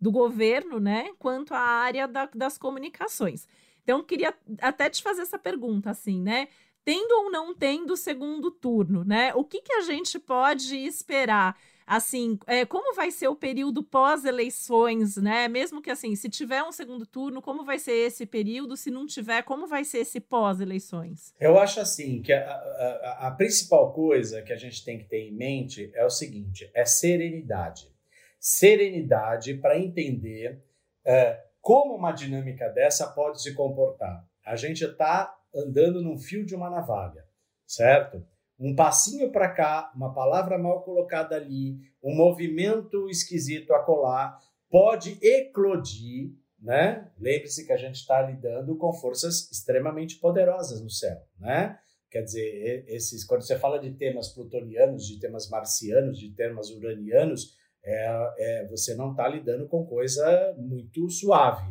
do 0.00 0.10
governo, 0.10 0.80
né, 0.80 1.10
quanto 1.18 1.52
a 1.52 1.60
área 1.60 2.08
da, 2.08 2.26
das 2.34 2.56
comunicações. 2.56 3.46
Então, 3.84 4.02
queria 4.02 4.34
até 4.60 4.88
te 4.88 5.02
fazer 5.02 5.22
essa 5.22 5.38
pergunta, 5.38 5.90
assim, 5.90 6.20
né? 6.20 6.48
Tendo 6.82 7.12
ou 7.12 7.30
não 7.30 7.54
tendo 7.54 7.92
o 7.92 7.96
segundo 7.96 8.50
turno, 8.50 9.04
né? 9.04 9.34
O 9.34 9.44
que, 9.44 9.60
que 9.60 9.72
a 9.74 9.82
gente 9.82 10.18
pode 10.18 10.74
esperar? 10.76 11.56
Assim, 11.86 12.38
é, 12.46 12.64
como 12.64 12.94
vai 12.94 13.10
ser 13.10 13.28
o 13.28 13.36
período 13.36 13.82
pós-eleições, 13.82 15.16
né? 15.16 15.48
Mesmo 15.48 15.82
que 15.82 15.90
assim, 15.90 16.14
se 16.16 16.28
tiver 16.28 16.62
um 16.62 16.72
segundo 16.72 17.06
turno, 17.06 17.42
como 17.42 17.64
vai 17.64 17.78
ser 17.78 17.92
esse 17.92 18.24
período? 18.24 18.76
Se 18.76 18.90
não 18.90 19.06
tiver, 19.06 19.42
como 19.42 19.66
vai 19.66 19.84
ser 19.84 19.98
esse 19.98 20.20
pós-eleições? 20.20 21.34
Eu 21.38 21.58
acho 21.58 21.80
assim 21.80 22.22
que 22.22 22.32
a, 22.32 22.50
a, 22.50 23.28
a, 23.28 23.30
principal 23.30 23.92
coisa 23.92 24.42
que 24.42 24.52
a 24.52 24.56
gente 24.56 24.84
tem 24.84 24.98
que 24.98 25.04
ter 25.04 25.28
em 25.28 25.32
mente 25.32 25.90
é 25.94 26.04
o 26.04 26.10
seguinte: 26.10 26.70
é 26.74 26.84
serenidade. 26.84 27.92
Serenidade 28.38 29.54
para 29.54 29.78
entender 29.78 30.62
é, 31.04 31.42
como 31.60 31.94
uma 31.94 32.12
dinâmica 32.12 32.68
dessa 32.68 33.06
pode 33.08 33.42
se 33.42 33.54
comportar. 33.54 34.26
A 34.44 34.56
gente 34.56 34.84
está 34.84 35.34
andando 35.54 36.02
num 36.02 36.18
fio 36.18 36.44
de 36.44 36.54
uma 36.54 36.68
navalha, 36.68 37.24
certo? 37.66 38.26
Um 38.64 38.74
passinho 38.74 39.30
para 39.30 39.50
cá, 39.50 39.92
uma 39.94 40.14
palavra 40.14 40.56
mal 40.56 40.82
colocada 40.82 41.36
ali, 41.36 41.78
um 42.02 42.14
movimento 42.16 43.10
esquisito 43.10 43.74
a 43.74 43.82
colar, 43.82 44.38
pode 44.70 45.18
eclodir, 45.20 46.32
né? 46.58 47.10
Lembre-se 47.18 47.66
que 47.66 47.72
a 47.74 47.76
gente 47.76 47.96
está 47.96 48.22
lidando 48.22 48.74
com 48.78 48.90
forças 48.94 49.50
extremamente 49.52 50.16
poderosas 50.16 50.80
no 50.80 50.88
céu, 50.88 51.18
né? 51.38 51.78
Quer 52.10 52.22
dizer, 52.22 52.86
esses, 52.88 53.22
quando 53.22 53.42
você 53.42 53.58
fala 53.58 53.78
de 53.78 53.90
temas 53.90 54.28
plutonianos, 54.28 55.06
de 55.06 55.20
temas 55.20 55.50
marcianos, 55.50 56.18
de 56.18 56.30
temas 56.30 56.70
uranianos, 56.70 57.56
é, 57.84 58.32
é 58.38 58.66
você 58.68 58.94
não 58.94 59.10
está 59.10 59.28
lidando 59.28 59.68
com 59.68 59.84
coisa 59.84 60.54
muito 60.56 61.10
suave. 61.10 61.70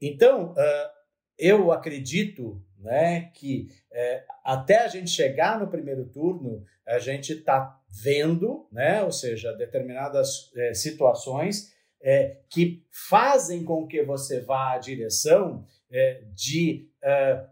Então, 0.00 0.52
uh, 0.52 0.90
eu 1.36 1.70
acredito 1.72 2.64
né, 2.78 3.30
que 3.34 3.68
é, 3.92 4.24
até 4.44 4.78
a 4.78 4.88
gente 4.88 5.10
chegar 5.10 5.58
no 5.58 5.68
primeiro 5.68 6.04
turno, 6.06 6.64
a 6.86 6.98
gente 6.98 7.32
está 7.32 7.80
vendo, 7.88 8.66
né, 8.72 9.02
ou 9.02 9.12
seja, 9.12 9.52
determinadas 9.52 10.50
é, 10.56 10.74
situações 10.74 11.72
é, 12.02 12.38
que 12.50 12.84
fazem 12.90 13.64
com 13.64 13.86
que 13.86 14.02
você 14.02 14.40
vá 14.40 14.72
à 14.72 14.78
direção 14.78 15.64
é, 15.90 16.24
de 16.34 16.88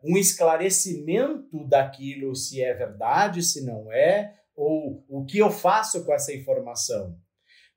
um 0.04 0.16
esclarecimento 0.16 1.66
daquilo 1.66 2.36
se 2.36 2.62
é 2.62 2.72
verdade, 2.72 3.42
se 3.42 3.64
não 3.64 3.92
é, 3.92 4.32
ou 4.54 5.04
o 5.08 5.24
que 5.24 5.38
eu 5.38 5.50
faço 5.50 6.04
com 6.04 6.14
essa 6.14 6.32
informação. 6.32 7.18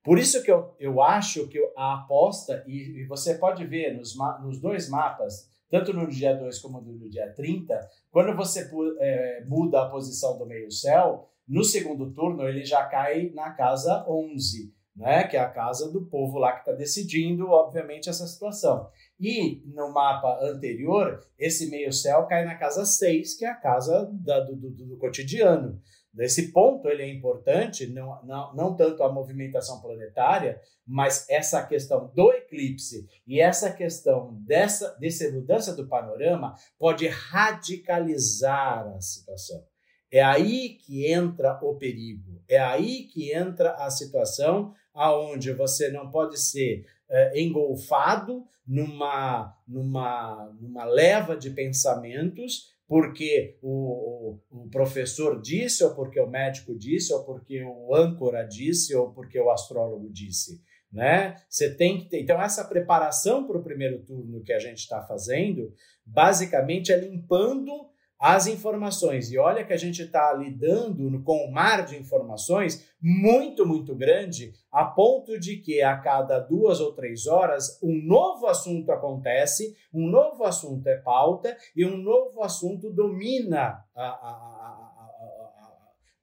Por 0.03 0.19
isso 0.19 0.43
que 0.43 0.51
eu, 0.51 0.75
eu 0.79 1.01
acho 1.01 1.47
que 1.47 1.57
a 1.75 1.95
aposta, 1.95 2.63
e, 2.67 3.01
e 3.01 3.05
você 3.05 3.35
pode 3.35 3.65
ver 3.65 3.95
nos, 3.95 4.13
nos 4.43 4.59
dois 4.59 4.87
mapas, 4.87 5.49
tanto 5.73 5.91
no 5.91 6.07
dia 6.07 6.35
2 6.35 6.59
como 6.59 6.79
no 6.79 7.09
dia 7.09 7.33
30, 7.33 7.89
quando 8.11 8.35
você 8.35 8.69
é, 8.99 9.43
muda 9.47 9.81
a 9.81 9.89
posição 9.89 10.37
do 10.37 10.45
meio-céu, 10.45 11.27
no 11.47 11.63
segundo 11.63 12.13
turno 12.13 12.47
ele 12.47 12.63
já 12.63 12.85
cai 12.85 13.31
na 13.33 13.49
casa 13.49 14.05
11, 14.07 14.71
né? 14.95 15.23
que 15.23 15.35
é 15.35 15.39
a 15.39 15.49
casa 15.49 15.91
do 15.91 16.05
povo 16.05 16.37
lá 16.37 16.51
que 16.51 16.59
está 16.59 16.73
decidindo, 16.73 17.47
obviamente, 17.47 18.07
essa 18.07 18.27
situação. 18.27 18.87
E 19.19 19.63
no 19.65 19.91
mapa 19.91 20.37
anterior, 20.43 21.19
esse 21.39 21.67
meio-céu 21.71 22.27
cai 22.27 22.45
na 22.45 22.53
casa 22.53 22.85
6, 22.85 23.35
que 23.35 23.43
é 23.43 23.49
a 23.49 23.55
casa 23.55 24.07
da, 24.13 24.41
do, 24.41 24.55
do, 24.55 24.69
do 24.69 24.97
cotidiano. 24.99 25.81
Nesse 26.13 26.51
ponto, 26.51 26.87
ele 26.87 27.01
é 27.01 27.09
importante, 27.09 27.87
não, 27.87 28.23
não, 28.23 28.55
não 28.55 28.75
tanto 28.75 29.01
a 29.01 29.11
movimentação 29.11 29.81
planetária, 29.81 30.61
mas 30.85 31.27
essa 31.27 31.65
questão 31.65 32.11
do 32.13 32.31
eclipse 32.31 33.07
e 33.25 33.41
essa 33.41 33.71
questão 33.71 34.35
dessa, 34.45 34.95
dessa 34.99 35.31
mudança 35.31 35.75
do 35.75 35.87
panorama 35.87 36.55
pode 36.77 37.07
radicalizar 37.07 38.87
a 38.95 39.01
situação. 39.01 39.65
É 40.11 40.21
aí 40.21 40.75
que 40.75 41.11
entra 41.11 41.59
o 41.63 41.75
perigo, 41.75 42.39
é 42.47 42.59
aí 42.59 43.05
que 43.05 43.33
entra 43.33 43.71
a 43.73 43.89
situação 43.89 44.75
aonde 44.93 45.51
você 45.51 45.89
não 45.89 46.11
pode 46.11 46.39
ser 46.39 46.85
é, 47.09 47.41
engolfado 47.41 48.45
numa, 48.65 49.57
numa, 49.67 50.55
numa 50.61 50.85
leva 50.85 51.35
de 51.35 51.49
pensamentos 51.49 52.72
porque 52.87 53.57
o, 53.61 54.39
o, 54.51 54.69
professor 54.69 55.41
disse, 55.41 55.83
ou 55.83 55.95
porque 55.95 56.19
o 56.19 56.29
médico 56.29 56.77
disse, 56.77 57.13
ou 57.13 57.23
porque 57.23 57.63
o 57.63 57.95
âncora 57.95 58.43
disse, 58.43 58.95
ou 58.95 59.11
porque 59.11 59.39
o 59.39 59.49
astrólogo 59.49 60.09
disse. 60.11 60.61
Né? 60.91 61.35
Você 61.49 61.73
tem 61.75 61.97
que 61.97 62.09
ter. 62.09 62.21
Então, 62.21 62.39
essa 62.41 62.65
preparação 62.65 63.47
para 63.47 63.57
o 63.57 63.63
primeiro 63.63 64.03
turno 64.03 64.43
que 64.43 64.53
a 64.53 64.59
gente 64.59 64.79
está 64.79 65.01
fazendo, 65.01 65.73
basicamente 66.05 66.91
é 66.91 66.97
limpando 66.97 67.92
as 68.23 68.47
informações. 68.47 69.33
E 69.33 69.37
olha 69.37 69.65
que 69.65 69.73
a 69.73 69.77
gente 69.77 70.01
está 70.01 70.31
lidando 70.31 71.21
com 71.23 71.45
um 71.45 71.51
mar 71.51 71.83
de 71.83 71.97
informações 71.97 72.89
muito, 73.01 73.65
muito 73.65 73.93
grande, 73.93 74.53
a 74.71 74.85
ponto 74.85 75.37
de 75.37 75.57
que 75.57 75.81
a 75.81 75.97
cada 75.97 76.39
duas 76.39 76.79
ou 76.79 76.93
três 76.93 77.27
horas 77.27 77.77
um 77.83 78.01
novo 78.01 78.47
assunto 78.47 78.93
acontece, 78.93 79.75
um 79.93 80.07
novo 80.07 80.45
assunto 80.45 80.87
é 80.87 80.95
pauta 80.95 81.57
e 81.75 81.85
um 81.85 81.97
novo 81.97 82.41
assunto 82.41 82.89
domina 82.89 83.83
a, 83.93 84.03
a, 84.03 84.31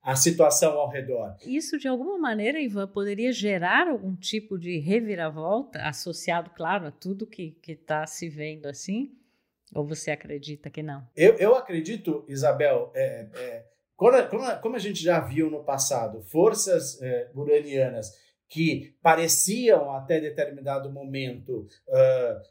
a, 0.01 0.11
a 0.11 0.15
situação 0.15 0.79
ao 0.79 0.89
redor. 0.89 1.35
Isso, 1.45 1.77
de 1.77 1.87
alguma 1.87 2.17
maneira, 2.17 2.59
Ivan, 2.59 2.87
poderia 2.87 3.31
gerar 3.31 3.87
algum 3.87 4.15
tipo 4.15 4.57
de 4.57 4.79
reviravolta, 4.79 5.77
associado, 5.83 6.49
claro, 6.49 6.87
a 6.87 6.91
tudo 6.91 7.27
que 7.27 7.55
está 7.67 8.07
se 8.07 8.27
vendo 8.27 8.65
assim? 8.65 9.20
Ou 9.73 9.85
você 9.85 10.11
acredita 10.11 10.69
que 10.69 10.83
não? 10.83 11.07
Eu, 11.15 11.35
eu 11.35 11.55
acredito, 11.55 12.25
Isabel, 12.27 12.91
é, 12.93 13.27
é, 13.33 13.65
como, 13.95 14.59
como, 14.61 14.75
a 14.75 14.79
gente 14.79 15.01
já 15.01 15.19
viu 15.19 15.49
no 15.49 15.63
passado, 15.63 16.21
forças 16.23 17.01
é, 17.01 17.29
uranianas 17.33 18.11
que 18.49 18.95
pareciam 19.01 19.91
até 19.91 20.19
determinado 20.19 20.91
momento 20.91 21.67
uh, 21.87 22.41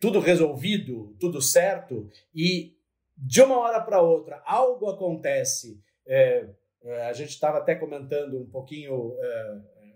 tudo 0.00 0.18
resolvido, 0.18 1.14
tudo 1.20 1.42
certo, 1.42 2.08
e 2.34 2.74
de 3.14 3.42
uma 3.42 3.58
hora 3.58 3.78
para 3.82 4.00
outra 4.00 4.42
algo 4.46 4.88
acontece. 4.88 5.78
É, 6.06 6.46
é, 6.82 7.02
a 7.02 7.12
gente 7.12 7.28
estava 7.28 7.58
até 7.58 7.74
comentando 7.74 8.40
um 8.40 8.46
pouquinho 8.46 9.14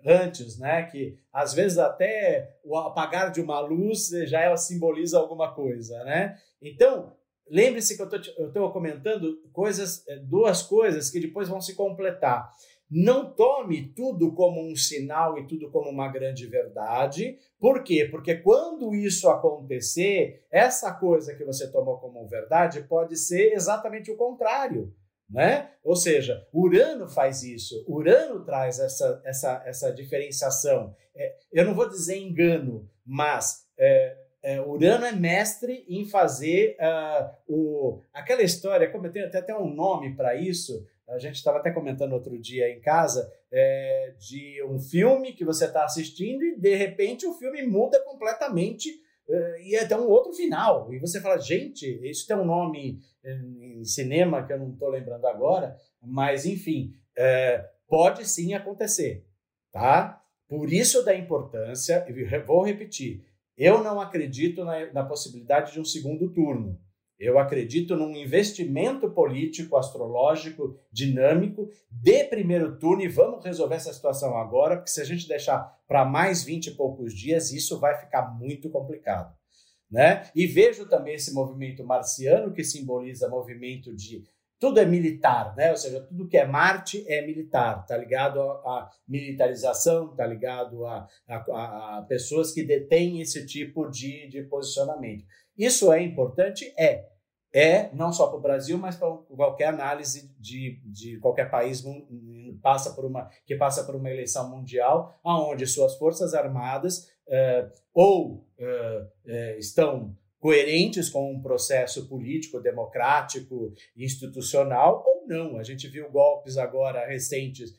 antes, 0.04 0.58
né? 0.58 0.82
Que 0.82 1.18
às 1.32 1.54
vezes 1.54 1.78
até 1.78 2.58
o 2.62 2.76
apagar 2.76 3.32
de 3.32 3.40
uma 3.40 3.58
luz 3.60 4.10
já 4.26 4.42
é, 4.42 4.56
simboliza 4.56 5.18
alguma 5.18 5.54
coisa, 5.54 6.04
né? 6.04 6.38
Então, 6.64 7.12
lembre-se 7.48 7.94
que 7.96 8.02
eu 8.02 8.46
estou 8.46 8.72
comentando 8.72 9.36
coisas, 9.52 10.02
é, 10.08 10.16
duas 10.16 10.62
coisas 10.62 11.10
que 11.10 11.20
depois 11.20 11.48
vão 11.48 11.60
se 11.60 11.74
completar. 11.74 12.50
não 12.90 13.34
tome 13.34 13.92
tudo 13.94 14.32
como 14.34 14.62
um 14.62 14.76
sinal 14.76 15.38
e 15.38 15.46
tudo 15.46 15.70
como 15.70 15.90
uma 15.90 16.08
grande 16.08 16.46
verdade. 16.46 17.38
Por 17.58 17.82
quê? 17.82 18.06
Porque 18.10 18.36
quando 18.36 18.94
isso 18.94 19.28
acontecer, 19.28 20.46
essa 20.50 20.92
coisa 20.92 21.34
que 21.34 21.44
você 21.44 21.70
tomou 21.72 21.98
como 21.98 22.26
verdade 22.28 22.82
pode 22.82 23.16
ser 23.16 23.52
exatamente 23.52 24.10
o 24.10 24.16
contrário. 24.16 24.94
Né? 25.28 25.70
Ou 25.82 25.96
seja, 25.96 26.46
Urano 26.52 27.08
faz 27.08 27.42
isso, 27.42 27.82
Urano 27.88 28.44
traz 28.44 28.78
essa, 28.78 29.20
essa, 29.24 29.62
essa 29.66 29.90
diferenciação. 29.90 30.94
É, 31.16 31.36
eu 31.52 31.64
não 31.64 31.74
vou 31.74 31.88
dizer 31.88 32.18
engano, 32.18 32.88
mas 33.04 33.66
é, 33.78 34.23
é, 34.44 34.60
Urano 34.60 35.06
é 35.06 35.12
mestre 35.12 35.86
em 35.88 36.04
fazer 36.04 36.76
uh, 36.78 37.30
o, 37.48 38.02
aquela 38.12 38.42
história, 38.42 38.90
como 38.90 39.10
tenho 39.10 39.26
até, 39.26 39.38
até 39.38 39.56
um 39.56 39.72
nome 39.72 40.14
para 40.14 40.36
isso, 40.36 40.86
a 41.08 41.18
gente 41.18 41.36
estava 41.36 41.58
até 41.58 41.70
comentando 41.70 42.12
outro 42.12 42.38
dia 42.38 42.68
em 42.68 42.78
casa, 42.78 43.32
é, 43.50 44.14
de 44.18 44.62
um 44.64 44.78
filme 44.78 45.32
que 45.32 45.46
você 45.46 45.64
está 45.64 45.84
assistindo 45.84 46.44
e 46.44 46.56
de 46.58 46.74
repente 46.74 47.26
o 47.26 47.32
filme 47.32 47.62
muda 47.62 47.98
completamente 48.04 48.90
é, 49.26 49.62
e 49.62 49.74
é 49.76 49.84
até 49.84 49.96
um 49.96 50.08
outro 50.08 50.34
final. 50.34 50.92
E 50.92 50.98
você 50.98 51.22
fala, 51.22 51.38
gente, 51.38 51.86
isso 52.06 52.26
tem 52.26 52.36
um 52.36 52.44
nome 52.44 53.00
em 53.24 53.82
cinema 53.84 54.46
que 54.46 54.52
eu 54.52 54.58
não 54.58 54.72
estou 54.72 54.90
lembrando 54.90 55.26
agora, 55.26 55.74
mas 56.02 56.44
enfim, 56.44 56.92
é, 57.16 57.66
pode 57.88 58.28
sim 58.28 58.52
acontecer, 58.52 59.24
tá? 59.72 60.22
Por 60.46 60.70
isso 60.70 61.02
da 61.02 61.14
importância, 61.14 62.06
vou 62.46 62.62
repetir, 62.62 63.24
eu 63.56 63.82
não 63.82 64.00
acredito 64.00 64.64
na, 64.64 64.92
na 64.92 65.04
possibilidade 65.04 65.72
de 65.72 65.80
um 65.80 65.84
segundo 65.84 66.32
turno. 66.32 66.78
Eu 67.18 67.38
acredito 67.38 67.94
num 67.96 68.14
investimento 68.16 69.08
político, 69.10 69.76
astrológico, 69.76 70.76
dinâmico, 70.90 71.70
de 71.90 72.24
primeiro 72.24 72.76
turno, 72.76 73.02
e 73.02 73.08
vamos 73.08 73.44
resolver 73.44 73.76
essa 73.76 73.92
situação 73.92 74.36
agora, 74.36 74.76
porque 74.76 74.90
se 74.90 75.00
a 75.00 75.04
gente 75.04 75.28
deixar 75.28 75.78
para 75.86 76.04
mais 76.04 76.42
20 76.42 76.66
e 76.66 76.70
poucos 76.72 77.14
dias, 77.14 77.52
isso 77.52 77.78
vai 77.78 77.98
ficar 78.00 78.34
muito 78.36 78.68
complicado. 78.68 79.32
Né? 79.90 80.28
E 80.34 80.46
vejo 80.46 80.88
também 80.88 81.14
esse 81.14 81.32
movimento 81.32 81.84
marciano, 81.84 82.52
que 82.52 82.64
simboliza 82.64 83.28
movimento 83.28 83.94
de. 83.94 84.24
Tudo 84.64 84.80
é 84.80 84.86
militar, 84.86 85.54
né? 85.54 85.70
ou 85.72 85.76
seja, 85.76 86.00
tudo 86.00 86.26
que 86.26 86.38
é 86.38 86.46
Marte 86.46 87.04
é 87.06 87.20
militar, 87.20 87.84
tá 87.84 87.98
ligado 87.98 88.40
à 88.40 88.90
militarização, 89.06 90.16
tá 90.16 90.26
ligado 90.26 90.86
a, 90.86 91.06
a, 91.28 91.98
a 91.98 92.02
pessoas 92.08 92.50
que 92.50 92.64
detêm 92.64 93.20
esse 93.20 93.44
tipo 93.44 93.90
de, 93.90 94.26
de 94.26 94.42
posicionamento. 94.44 95.22
Isso 95.54 95.92
é 95.92 96.02
importante? 96.02 96.72
É. 96.78 97.10
É, 97.52 97.92
não 97.92 98.10
só 98.10 98.28
para 98.28 98.38
o 98.38 98.40
Brasil, 98.40 98.78
mas 98.78 98.96
para 98.96 99.14
qualquer 99.36 99.66
análise 99.66 100.34
de, 100.40 100.80
de 100.86 101.18
qualquer 101.18 101.50
país 101.50 101.84
passa 102.62 102.94
por 102.94 103.04
uma, 103.04 103.28
que 103.44 103.56
passa 103.56 103.84
por 103.84 103.94
uma 103.94 104.10
eleição 104.10 104.48
mundial, 104.48 105.14
onde 105.22 105.66
suas 105.66 105.94
forças 105.98 106.32
armadas 106.32 107.06
é, 107.28 107.68
ou 107.92 108.48
é, 108.58 109.06
é, 109.26 109.58
estão 109.58 110.16
coerentes 110.44 111.08
com 111.08 111.32
um 111.32 111.40
processo 111.40 112.06
político, 112.06 112.60
democrático, 112.60 113.72
institucional, 113.96 115.02
ou 115.06 115.26
não. 115.26 115.56
A 115.56 115.62
gente 115.62 115.88
viu 115.88 116.10
golpes 116.10 116.58
agora 116.58 117.06
recentes 117.06 117.72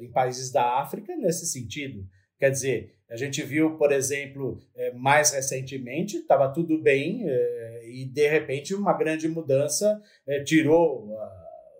em 0.00 0.10
países 0.10 0.50
da 0.50 0.80
África 0.80 1.14
nesse 1.14 1.46
sentido. 1.46 2.04
Quer 2.40 2.50
dizer, 2.50 2.96
a 3.08 3.14
gente 3.14 3.40
viu, 3.44 3.76
por 3.76 3.92
exemplo, 3.92 4.58
é, 4.74 4.90
mais 4.94 5.30
recentemente, 5.30 6.16
estava 6.16 6.52
tudo 6.52 6.82
bem 6.82 7.22
é, 7.24 7.88
e, 7.88 8.04
de 8.04 8.28
repente, 8.28 8.74
uma 8.74 8.92
grande 8.92 9.28
mudança 9.28 10.02
é, 10.26 10.42
tirou 10.42 11.08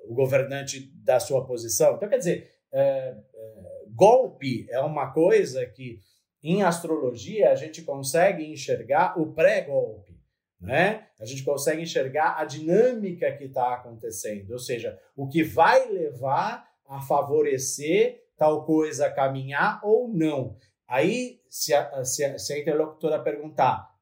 o 0.06 0.14
governante 0.14 0.88
da 1.02 1.18
sua 1.18 1.44
posição. 1.44 1.96
Então, 1.96 2.08
quer 2.08 2.18
dizer, 2.18 2.48
golpe 3.92 4.68
é 4.70 4.78
uma 4.78 5.12
coisa 5.12 5.66
que, 5.66 5.98
em 6.42 6.62
astrologia, 6.62 7.50
a 7.50 7.54
gente 7.54 7.82
consegue 7.82 8.44
enxergar 8.44 9.18
o 9.20 9.32
pré-golpe. 9.32 10.18
Né? 10.60 11.06
A 11.20 11.24
gente 11.24 11.44
consegue 11.44 11.82
enxergar 11.82 12.36
a 12.38 12.44
dinâmica 12.44 13.30
que 13.36 13.44
está 13.44 13.74
acontecendo, 13.74 14.50
ou 14.52 14.58
seja, 14.58 14.98
o 15.16 15.28
que 15.28 15.42
vai 15.42 15.88
levar 15.88 16.68
a 16.86 17.00
favorecer 17.00 18.24
tal 18.36 18.64
coisa 18.64 19.10
caminhar 19.10 19.80
ou 19.84 20.08
não. 20.08 20.56
Aí, 20.86 21.40
se 21.48 21.74
a, 21.74 22.04
se 22.04 22.24
a, 22.24 22.38
se 22.38 22.52
a 22.52 22.58
interlocutora 22.58 23.22
perguntar, 23.22 23.94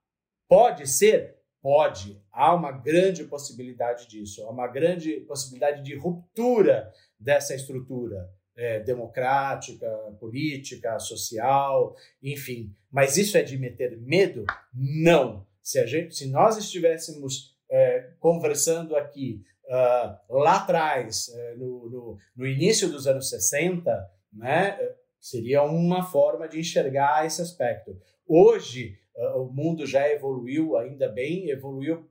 pode 0.48 0.86
ser? 0.86 1.36
Pode. 1.60 2.22
Há 2.30 2.54
uma 2.54 2.70
grande 2.70 3.24
possibilidade 3.24 4.06
disso. 4.06 4.46
Há 4.46 4.50
uma 4.50 4.68
grande 4.68 5.20
possibilidade 5.22 5.82
de 5.82 5.96
ruptura 5.96 6.92
dessa 7.18 7.54
estrutura 7.54 8.30
é, 8.56 8.80
democrática, 8.80 9.88
política, 10.18 10.98
social, 10.98 11.94
enfim. 12.22 12.74
Mas 12.90 13.16
isso 13.16 13.36
é 13.36 13.42
de 13.42 13.58
meter 13.58 13.98
medo? 14.00 14.44
Não. 14.72 15.46
Se, 15.62 15.78
a 15.78 15.86
gente, 15.86 16.14
se 16.14 16.28
nós 16.28 16.56
estivéssemos 16.56 17.56
é, 17.70 18.10
conversando 18.20 18.96
aqui 18.96 19.44
uh, 19.66 20.38
lá 20.38 20.56
atrás, 20.56 21.28
uh, 21.28 21.58
no, 21.58 21.90
no, 21.90 22.18
no, 22.36 22.46
início 22.46 22.88
dos 22.88 23.06
anos 23.06 23.28
60, 23.28 24.10
né? 24.32 24.78
Seria 25.20 25.62
uma 25.64 26.04
forma 26.04 26.46
de 26.46 26.60
enxergar 26.60 27.26
esse 27.26 27.42
aspecto. 27.42 27.98
Hoje, 28.28 28.96
o 29.34 29.46
mundo 29.46 29.86
já 29.86 30.08
evoluiu, 30.10 30.76
ainda 30.76 31.08
bem, 31.08 31.48
evoluiu 31.48 32.06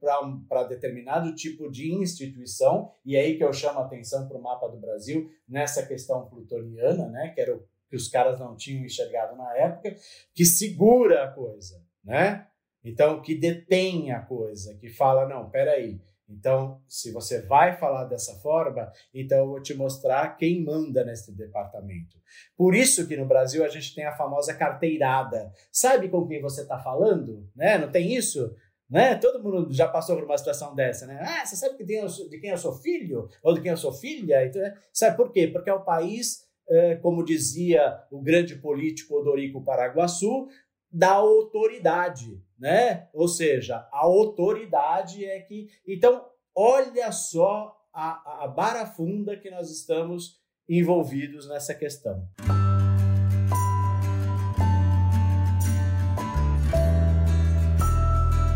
para 0.49 0.63
determinado 0.63 1.35
tipo 1.35 1.69
de 1.69 1.93
instituição, 1.93 2.91
e 3.05 3.15
é 3.15 3.21
aí 3.21 3.37
que 3.37 3.43
eu 3.43 3.53
chamo 3.53 3.79
a 3.79 3.85
atenção 3.85 4.27
para 4.27 4.37
o 4.37 4.41
mapa 4.41 4.67
do 4.67 4.77
Brasil, 4.77 5.29
nessa 5.47 5.85
questão 5.85 6.27
plutoniana, 6.27 7.07
né? 7.09 7.29
que 7.29 7.41
era 7.41 7.55
o 7.55 7.63
que 7.89 7.95
os 7.95 8.07
caras 8.07 8.39
não 8.39 8.55
tinham 8.55 8.83
enxergado 8.83 9.35
na 9.35 9.55
época, 9.55 9.95
que 10.33 10.43
segura 10.43 11.23
a 11.23 11.31
coisa, 11.31 11.83
né? 12.03 12.47
Então, 12.83 13.21
que 13.21 13.35
detém 13.35 14.11
a 14.11 14.21
coisa, 14.21 14.75
que 14.75 14.89
fala, 14.89 15.27
não, 15.27 15.49
peraí, 15.49 15.99
então, 16.27 16.81
se 16.87 17.11
você 17.11 17.41
vai 17.41 17.77
falar 17.77 18.05
dessa 18.05 18.33
forma, 18.39 18.91
então 19.13 19.37
eu 19.39 19.47
vou 19.47 19.61
te 19.61 19.73
mostrar 19.73 20.35
quem 20.37 20.63
manda 20.63 21.03
nesse 21.05 21.31
departamento. 21.31 22.17
Por 22.57 22.73
isso 22.73 23.07
que 23.07 23.15
no 23.15 23.27
Brasil 23.27 23.63
a 23.63 23.67
gente 23.67 23.93
tem 23.93 24.05
a 24.05 24.15
famosa 24.15 24.53
carteirada. 24.53 25.51
Sabe 25.71 26.09
com 26.09 26.27
quem 26.27 26.41
você 26.41 26.61
está 26.61 26.79
falando? 26.79 27.47
Né? 27.55 27.77
Não 27.77 27.91
tem 27.91 28.13
isso? 28.13 28.55
Né? 28.89 29.15
Todo 29.15 29.41
mundo 29.41 29.71
já 29.71 29.87
passou 29.87 30.15
por 30.15 30.25
uma 30.25 30.37
situação 30.37 30.73
dessa, 30.73 31.05
né? 31.05 31.19
Ah, 31.21 31.45
você 31.45 31.55
sabe 31.55 31.83
de 31.83 32.39
quem 32.39 32.49
eu 32.49 32.57
sou 32.57 32.73
filho? 32.73 33.29
Ou 33.43 33.53
de 33.53 33.61
quem 33.61 33.71
eu 33.71 33.77
sou 33.77 33.91
filha? 33.91 34.45
Então, 34.45 34.61
sabe 34.91 35.17
por 35.17 35.31
quê? 35.31 35.47
Porque 35.47 35.69
é 35.69 35.73
o 35.73 35.83
país, 35.83 36.45
é, 36.67 36.95
como 36.95 37.25
dizia 37.25 37.99
o 38.11 38.21
grande 38.21 38.55
político 38.55 39.15
Odorico 39.19 39.63
Paraguaçu, 39.63 40.47
da 40.95 41.11
autoridade 41.11 42.45
né? 42.59 43.07
Ou 43.13 43.27
seja, 43.27 43.87
a 43.91 43.99
autoridade 43.99 45.25
é 45.25 45.39
que. 45.39 45.69
Então, 45.87 46.25
olha 46.55 47.11
só 47.11 47.75
a, 47.93 48.43
a 48.43 48.47
barafunda 48.47 49.37
que 49.37 49.49
nós 49.49 49.69
estamos 49.69 50.39
envolvidos 50.67 51.47
nessa 51.47 51.73
questão. 51.73 52.27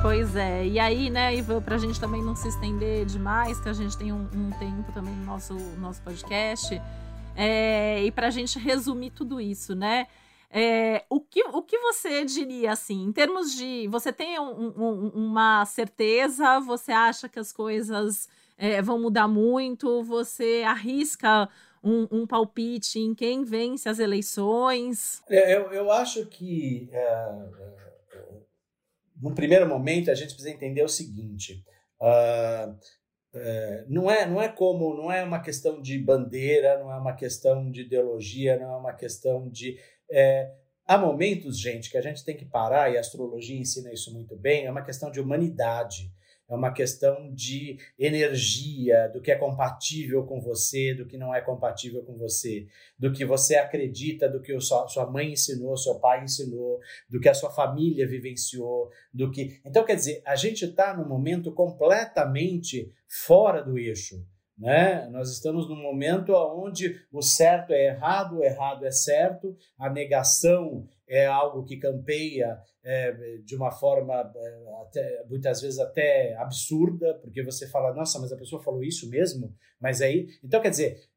Pois 0.02 0.34
é, 0.34 0.66
e 0.66 0.80
aí, 0.80 1.10
né, 1.10 1.36
Ivan, 1.36 1.62
para 1.62 1.76
a 1.76 1.78
gente 1.78 2.00
também 2.00 2.24
não 2.24 2.34
se 2.34 2.48
estender 2.48 3.06
demais, 3.06 3.60
que 3.60 3.68
a 3.68 3.74
gente 3.74 3.98
tem 3.98 4.14
um, 4.14 4.30
um 4.34 4.50
tempo 4.58 4.90
também 4.94 5.14
no 5.14 5.26
nosso, 5.26 5.54
nosso 5.78 6.02
podcast, 6.02 6.82
é, 7.36 8.02
e 8.02 8.10
para 8.10 8.28
a 8.28 8.32
gente 8.32 8.58
resumir 8.58 9.12
tudo 9.12 9.42
isso, 9.42 9.76
né? 9.76 10.08
É, 10.52 11.04
o, 11.10 11.20
que, 11.20 11.44
o 11.44 11.62
que 11.62 11.78
você 11.78 12.26
diria, 12.26 12.72
assim, 12.72 13.04
em 13.04 13.12
termos 13.12 13.56
de. 13.56 13.88
Você 13.88 14.12
tem 14.12 14.40
um, 14.40 14.74
um, 14.76 15.10
uma 15.10 15.64
certeza? 15.66 16.60
Você 16.62 16.92
acha 16.92 17.30
que 17.30 17.38
as 17.38 17.54
coisas 17.54 18.28
é, 18.58 18.82
vão 18.82 19.00
mudar 19.00 19.28
muito? 19.28 20.04
Você 20.04 20.64
arrisca 20.66 21.48
um, 21.84 22.08
um, 22.12 22.28
palpite 22.28 22.98
em 22.98 23.14
quem 23.14 23.44
vence 23.44 23.88
as 23.88 24.00
eleições? 24.00 25.22
É, 25.30 25.56
eu, 25.56 25.72
eu 25.72 25.92
acho 25.92 26.26
que, 26.26 26.90
é, 26.92 27.30
no 29.22 29.36
primeiro 29.36 29.68
momento, 29.68 30.10
a 30.10 30.16
gente 30.16 30.34
precisa 30.34 30.50
entender 30.50 30.84
o 30.84 30.90
seguinte. 30.90 31.64
Uh, 32.02 32.76
não 33.88 34.10
é 34.10 34.26
não 34.26 34.42
é 34.42 34.50
como 34.50 34.96
não 34.96 35.12
é 35.12 35.24
uma 35.24 35.40
questão 35.40 35.80
de 35.82 36.00
bandeira 36.00 36.80
não 36.80 36.92
é 36.92 36.98
uma 36.98 37.14
questão 37.14 37.70
de 37.70 37.82
ideologia 37.82 38.58
não 38.58 38.74
é 38.74 38.78
uma 38.78 38.94
questão 38.94 39.48
de 39.50 39.78
é, 40.12 40.52
há 40.86 40.98
momentos, 40.98 41.60
gente, 41.60 41.90
que 41.90 41.98
a 41.98 42.02
gente 42.02 42.24
tem 42.24 42.36
que 42.36 42.46
parar, 42.46 42.92
e 42.92 42.98
a 42.98 43.00
astrologia 43.00 43.60
ensina 43.60 43.94
isso 43.94 44.14
muito 44.14 44.36
bem, 44.36 44.66
é 44.66 44.72
uma 44.72 44.82
questão 44.82 45.12
de 45.12 45.20
humanidade, 45.20 46.12
é 46.50 46.56
uma 46.56 46.74
questão 46.74 47.32
de 47.32 47.78
energia, 47.98 49.08
do 49.10 49.22
que 49.22 49.32
é 49.32 49.36
compatível 49.36 50.26
com 50.26 50.42
você, 50.42 50.96
do 50.96 51.06
que 51.06 51.16
não 51.16 51.34
é 51.34 51.42
compatível 51.42 52.04
com 52.04 52.18
você, 52.18 52.66
do 52.98 53.12
que 53.14 53.24
você 53.24 53.56
acredita, 53.56 54.28
do 54.28 54.42
que 54.42 54.60
sua 54.60 55.10
mãe 55.12 55.34
ensinou, 55.34 55.78
seu 55.78 56.00
pai 56.00 56.24
ensinou, 56.24 56.80
do 57.08 57.20
que 57.20 57.30
a 57.30 57.36
sua 57.36 57.52
família 57.52 58.08
vivenciou, 58.08 58.90
do 59.14 59.30
que. 59.30 59.62
Então, 59.64 59.86
quer 59.86 59.96
dizer, 59.96 60.24
a 60.26 60.36
gente 60.36 60.66
está 60.66 60.98
num 60.98 61.08
momento 61.08 61.52
completamente 61.52 62.92
fora 63.08 63.62
do 63.62 63.78
eixo 63.78 64.26
Né? 64.60 65.08
Nós 65.10 65.32
estamos 65.32 65.70
num 65.70 65.82
momento 65.82 66.34
onde 66.34 67.00
o 67.14 67.22
certo 67.22 67.72
é 67.72 67.88
errado, 67.88 68.38
o 68.38 68.44
errado 68.44 68.86
é 68.86 68.92
certo, 68.92 69.56
a 69.78 69.90
negação 69.90 70.86
é 71.08 71.26
algo 71.26 71.64
que 71.64 71.78
campeia 71.78 72.60
é, 72.84 73.38
de 73.44 73.56
uma 73.56 73.72
forma 73.72 74.14
é, 74.14 74.82
até, 74.82 75.26
muitas 75.30 75.62
vezes 75.62 75.80
até 75.80 76.36
absurda, 76.36 77.14
porque 77.16 77.42
você 77.42 77.68
fala, 77.68 77.94
nossa, 77.94 78.20
mas 78.20 78.34
a 78.34 78.38
pessoa 78.38 78.62
falou 78.62 78.84
isso 78.84 79.10
mesmo? 79.10 79.56
Mas 79.80 80.02
aí. 80.02 80.28
Então, 80.44 80.62
quer 80.62 80.72
dizer, 80.72 81.08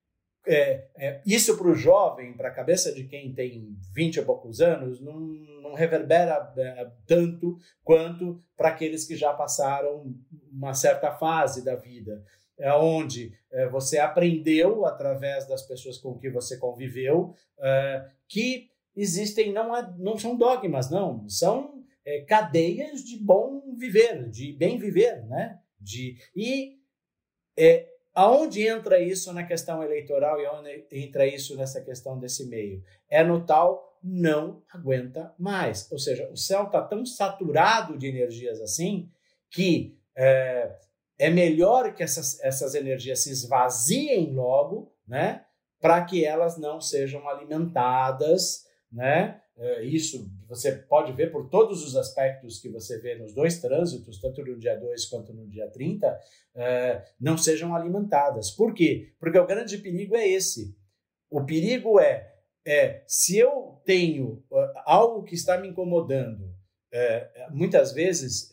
é, 0.46 0.86
é, 0.96 1.22
isso 1.26 1.56
para 1.56 1.68
o 1.68 1.74
jovem, 1.74 2.36
para 2.36 2.48
a 2.48 2.54
cabeça 2.54 2.92
de 2.92 3.04
quem 3.04 3.32
tem 3.32 3.76
20 3.92 4.16
e 4.16 4.22
poucos 4.22 4.60
anos, 4.60 5.00
não, 5.00 5.18
não 5.18 5.74
reverbera 5.74 6.52
é, 6.56 6.90
tanto 7.06 7.58
quanto 7.82 8.40
para 8.56 8.68
aqueles 8.68 9.04
que 9.04 9.16
já 9.16 9.32
passaram 9.32 10.14
uma 10.52 10.74
certa 10.74 11.10
fase 11.10 11.64
da 11.64 11.74
vida 11.74 12.24
é 12.58 12.72
onde 12.74 13.32
é, 13.50 13.68
você 13.68 13.98
aprendeu 13.98 14.86
através 14.86 15.46
das 15.46 15.62
pessoas 15.62 15.98
com 15.98 16.18
que 16.18 16.30
você 16.30 16.56
conviveu 16.56 17.34
é, 17.60 18.04
que 18.28 18.70
existem 18.94 19.52
não 19.52 19.74
é, 19.76 19.94
não 19.98 20.18
são 20.18 20.36
dogmas 20.36 20.90
não. 20.90 21.28
São 21.28 21.82
é, 22.04 22.20
cadeias 22.22 23.02
de 23.02 23.16
bom 23.16 23.74
viver 23.76 24.28
de 24.28 24.52
bem 24.52 24.78
viver 24.78 25.24
né? 25.26 25.58
De 25.80 26.16
e 26.34 26.78
é, 27.58 27.88
aonde 28.14 28.66
entra 28.66 29.00
isso 29.00 29.32
na 29.32 29.44
questão 29.44 29.82
eleitoral 29.82 30.40
e 30.40 30.46
aonde 30.46 30.86
entra 30.90 31.26
isso 31.26 31.56
nessa 31.56 31.80
questão 31.80 32.18
desse 32.18 32.46
meio? 32.48 32.82
É 33.08 33.24
no 33.24 33.44
tal 33.44 33.98
não 34.02 34.62
aguenta 34.72 35.32
mais. 35.38 35.90
Ou 35.92 35.98
seja 35.98 36.28
o 36.30 36.36
céu 36.36 36.64
está 36.64 36.82
tão 36.82 37.06
saturado 37.06 37.96
de 37.96 38.08
energias 38.08 38.60
assim 38.60 39.08
que 39.50 39.96
é, 40.16 40.74
é 41.22 41.30
melhor 41.30 41.94
que 41.94 42.02
essas, 42.02 42.40
essas 42.40 42.74
energias 42.74 43.22
se 43.22 43.30
esvaziem 43.30 44.34
logo, 44.34 44.92
né? 45.06 45.44
Para 45.80 46.04
que 46.04 46.24
elas 46.24 46.58
não 46.58 46.80
sejam 46.80 47.28
alimentadas, 47.28 48.64
né? 48.90 49.40
É, 49.56 49.84
isso 49.84 50.28
você 50.48 50.72
pode 50.72 51.12
ver 51.12 51.30
por 51.30 51.48
todos 51.48 51.84
os 51.84 51.94
aspectos 51.94 52.58
que 52.58 52.68
você 52.68 52.98
vê 52.98 53.14
nos 53.14 53.32
dois 53.32 53.60
trânsitos, 53.60 54.20
tanto 54.20 54.44
no 54.44 54.58
dia 54.58 54.74
2 54.74 55.06
quanto 55.06 55.32
no 55.32 55.46
dia 55.48 55.70
30, 55.70 56.18
é, 56.56 57.04
não 57.20 57.38
sejam 57.38 57.72
alimentadas. 57.72 58.50
Por 58.50 58.74
quê? 58.74 59.12
Porque 59.20 59.38
o 59.38 59.46
grande 59.46 59.78
perigo 59.78 60.16
é 60.16 60.26
esse. 60.26 60.76
O 61.30 61.44
perigo 61.44 62.00
é, 62.00 62.34
é 62.66 63.04
se 63.06 63.38
eu 63.38 63.80
tenho 63.84 64.44
uh, 64.50 64.72
algo 64.84 65.22
que 65.22 65.36
está 65.36 65.56
me 65.56 65.68
incomodando, 65.68 66.50
muitas 67.50 67.94
vezes, 67.94 68.52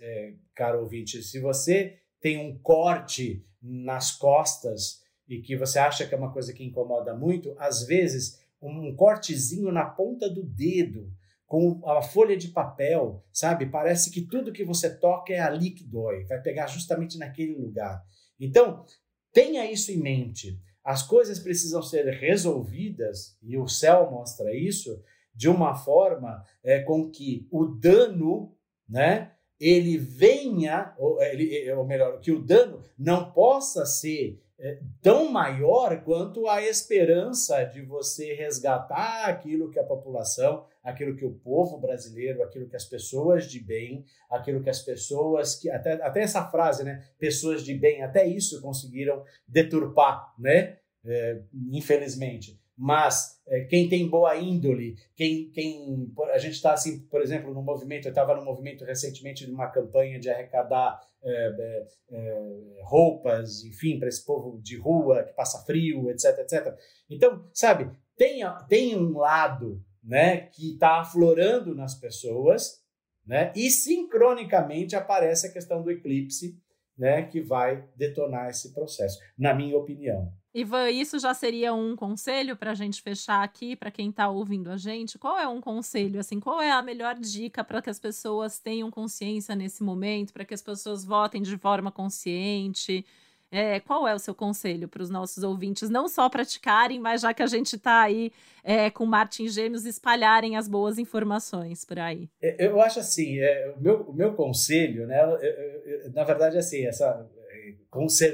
caro 0.56 0.80
ouvinte, 0.80 1.22
se 1.22 1.42
você 1.42 2.00
tem 2.20 2.38
um 2.38 2.58
corte 2.60 3.46
nas 3.62 4.12
costas 4.12 5.02
e 5.28 5.42
que 5.42 5.56
você 5.56 5.80
acha 5.80 6.08
que 6.08 6.14
é 6.14 6.18
uma 6.18 6.34
coisa 6.34 6.54
que 6.54 6.64
incomoda 6.64 7.16
muito, 7.16 7.56
às 7.58 7.84
vezes 7.86 8.40
um 8.62 8.94
cortezinho 8.96 9.72
na 9.72 9.86
ponta 9.86 10.30
do 10.30 10.44
dedo 10.44 11.12
com 11.46 11.82
a 11.90 12.02
folha 12.02 12.38
de 12.38 12.50
papel, 12.50 13.26
sabe? 13.32 13.66
Parece 13.66 14.12
que 14.12 14.22
tudo 14.22 14.54
que 14.54 14.64
você 14.64 14.90
toca 14.90 15.34
é 15.34 15.40
ali 15.40 15.72
que 15.72 15.84
dói, 15.84 16.24
vai 16.26 16.40
pegar 16.42 16.68
justamente 16.68 17.18
naquele 17.18 17.56
lugar. 17.56 18.04
Então, 18.40 18.86
tenha 19.34 19.70
isso 19.70 19.92
em 19.92 19.98
mente. 19.98 20.60
As 20.84 21.02
coisas 21.02 21.40
precisam 21.40 21.82
ser 21.82 22.06
resolvidas, 22.06 23.36
e 23.42 23.58
o 23.58 23.68
céu 23.68 24.12
mostra 24.12 24.54
isso, 24.54 25.02
de 25.34 25.50
uma 25.50 25.74
forma 25.74 26.44
é, 26.64 26.82
com 26.82 27.10
que 27.10 27.48
o 27.52 27.66
dano, 27.66 28.56
né, 28.88 29.32
ele 29.60 29.98
venha, 29.98 30.94
ou, 30.98 31.22
ele, 31.22 31.70
ou 31.74 31.86
melhor, 31.86 32.20
que 32.20 32.32
o 32.32 32.42
dano 32.42 32.82
não 32.98 33.32
possa 33.32 33.86
ser 33.86 34.42
é, 34.58 34.80
tão 35.02 35.32
maior 35.32 36.04
quanto 36.04 36.48
a 36.48 36.62
esperança 36.62 37.64
de 37.64 37.82
você 37.82 38.34
resgatar 38.34 39.26
aquilo 39.26 39.70
que 39.70 39.80
a 39.80 39.84
população, 39.84 40.66
aquilo 40.84 41.16
que 41.16 41.26
o 41.26 41.34
povo 41.34 41.78
brasileiro, 41.78 42.44
aquilo 42.44 42.68
que 42.68 42.76
as 42.76 42.86
pessoas 42.86 43.46
de 43.46 43.60
bem, 43.60 44.06
aquilo 44.30 44.62
que 44.62 44.70
as 44.70 44.82
pessoas 44.82 45.56
que 45.56 45.70
até, 45.70 45.94
até 46.04 46.22
essa 46.22 46.46
frase, 46.50 46.84
né, 46.84 47.06
pessoas 47.18 47.64
de 47.64 47.74
bem, 47.74 48.04
até 48.04 48.28
isso 48.28 48.62
conseguiram 48.62 49.24
deturpar, 49.48 50.34
né, 50.38 50.78
é, 51.06 51.42
infelizmente 51.72 52.59
mas 52.82 53.38
é, 53.46 53.66
quem 53.66 53.90
tem 53.90 54.08
boa 54.08 54.38
índole, 54.38 54.96
quem, 55.14 55.50
quem 55.50 56.10
a 56.32 56.38
gente 56.38 56.54
está 56.54 56.72
assim, 56.72 57.00
por 57.08 57.22
exemplo, 57.22 57.54
no 57.54 57.62
movimento, 57.62 58.06
eu 58.06 58.12
estava 58.12 58.34
no 58.34 58.46
movimento 58.46 58.86
recentemente 58.86 59.46
de 59.46 59.52
uma 59.52 59.68
campanha 59.68 60.18
de 60.18 60.30
arrecadar 60.30 60.98
é, 61.22 61.30
é, 61.30 61.88
é 62.10 62.82
roupas, 62.84 63.66
enfim, 63.66 64.00
para 64.00 64.08
esse 64.08 64.26
povo 64.26 64.62
de 64.62 64.78
rua 64.78 65.24
que 65.24 65.34
passa 65.34 65.66
frio, 65.66 66.10
etc, 66.10 66.40
etc. 66.40 66.74
Então, 67.10 67.46
sabe, 67.54 67.92
tem, 68.16 68.44
tem 68.70 68.96
um 68.96 69.18
lado, 69.18 69.84
né, 70.02 70.48
que 70.54 70.72
está 70.72 71.02
aflorando 71.02 71.76
nas 71.76 71.96
pessoas, 71.96 72.82
né, 73.28 73.52
e 73.58 73.70
sincronicamente 73.70 74.96
aparece 74.96 75.48
a 75.48 75.52
questão 75.52 75.84
do 75.84 75.92
eclipse, 75.92 76.58
né, 77.00 77.24
que 77.24 77.40
vai 77.40 77.86
detonar 77.96 78.50
esse 78.50 78.74
processo, 78.74 79.18
na 79.38 79.54
minha 79.54 79.78
opinião. 79.78 80.32
Ivan, 80.54 80.90
isso 80.90 81.20
já 81.20 81.34
seria 81.34 81.74
um 81.74 81.96
conselho 81.96 82.58
para 82.58 82.72
a 82.72 82.74
gente 82.74 83.02
fechar 83.02 83.44
aqui, 83.44 83.76
para 83.76 83.92
quem 83.92 84.10
está 84.10 84.28
ouvindo 84.28 84.70
a 84.70 84.78
gente? 84.78 85.18
Qual 85.18 85.38
é 85.38 85.48
um 85.48 85.62
conselho, 85.62 86.20
assim, 86.20 86.40
qual 86.40 86.60
é 86.60 86.72
a 86.72 86.82
melhor 86.82 87.16
dica 87.16 87.64
para 87.64 87.82
que 87.82 87.90
as 87.90 88.00
pessoas 88.00 88.60
tenham 88.60 88.90
consciência 88.90 89.56
nesse 89.56 89.84
momento, 89.84 90.34
para 90.34 90.44
que 90.44 90.54
as 90.54 90.62
pessoas 90.62 91.06
votem 91.06 91.42
de 91.42 91.56
forma 91.58 91.92
consciente? 91.92 93.06
É, 93.52 93.80
qual 93.80 94.08
é 94.08 94.14
o 94.14 94.20
seu 94.20 94.36
conselho 94.36 94.88
para 94.88 95.02
os 95.02 95.10
nossos 95.10 95.44
ouvintes, 95.44 95.90
não 95.90 96.08
só 96.08 96.30
praticarem, 96.30 97.00
mas 97.00 97.22
já 97.22 97.34
que 97.34 97.42
a 97.42 97.48
gente 97.48 97.76
está 97.76 98.02
aí 98.02 98.32
é, 98.64 98.90
com 98.90 99.06
Martin 99.06 99.48
Gêmeos, 99.48 99.86
espalharem 99.86 100.56
as 100.56 100.68
boas 100.68 101.00
informações 101.00 101.84
por 101.84 101.98
aí? 101.98 102.30
É, 102.42 102.68
eu 102.68 102.80
acho 102.80 103.00
assim, 103.00 103.40
é, 103.40 103.74
o, 103.76 103.82
meu, 103.82 104.02
o 104.02 104.14
meu 104.14 104.34
conselho, 104.34 105.08
né, 105.08 105.24
eu, 105.24 105.38
eu, 105.40 106.12
na 106.14 106.24
verdade, 106.24 106.58
assim, 106.58 106.86
essa, 106.86 107.28